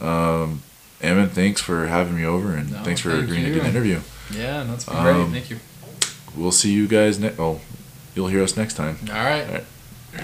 Um, 0.00 0.62
Ammon, 1.02 1.28
thanks 1.28 1.60
for 1.60 1.86
having 1.86 2.16
me 2.16 2.24
over, 2.24 2.54
and 2.54 2.72
No, 2.72 2.82
thanks 2.82 3.00
for 3.00 3.10
thank 3.10 3.24
agreeing 3.24 3.44
to 3.44 3.52
do 3.54 3.60
an 3.60 3.66
interview. 3.66 4.00
Yeah, 4.32 4.64
that's 4.64 4.84
been 4.84 5.02
great. 5.02 5.14
Um, 5.16 5.32
Thank 5.32 5.50
you. 5.50 5.60
We'll 6.34 6.50
see 6.52 6.72
you 6.72 6.88
guys 6.88 7.18
next. 7.18 7.38
Oh, 7.38 7.60
you'll 8.14 8.28
hear 8.28 8.42
us 8.42 8.56
next 8.56 8.74
time. 8.74 8.96
All 9.08 9.14
right. 9.14 9.42
All 9.46 9.52
right. 9.52 9.64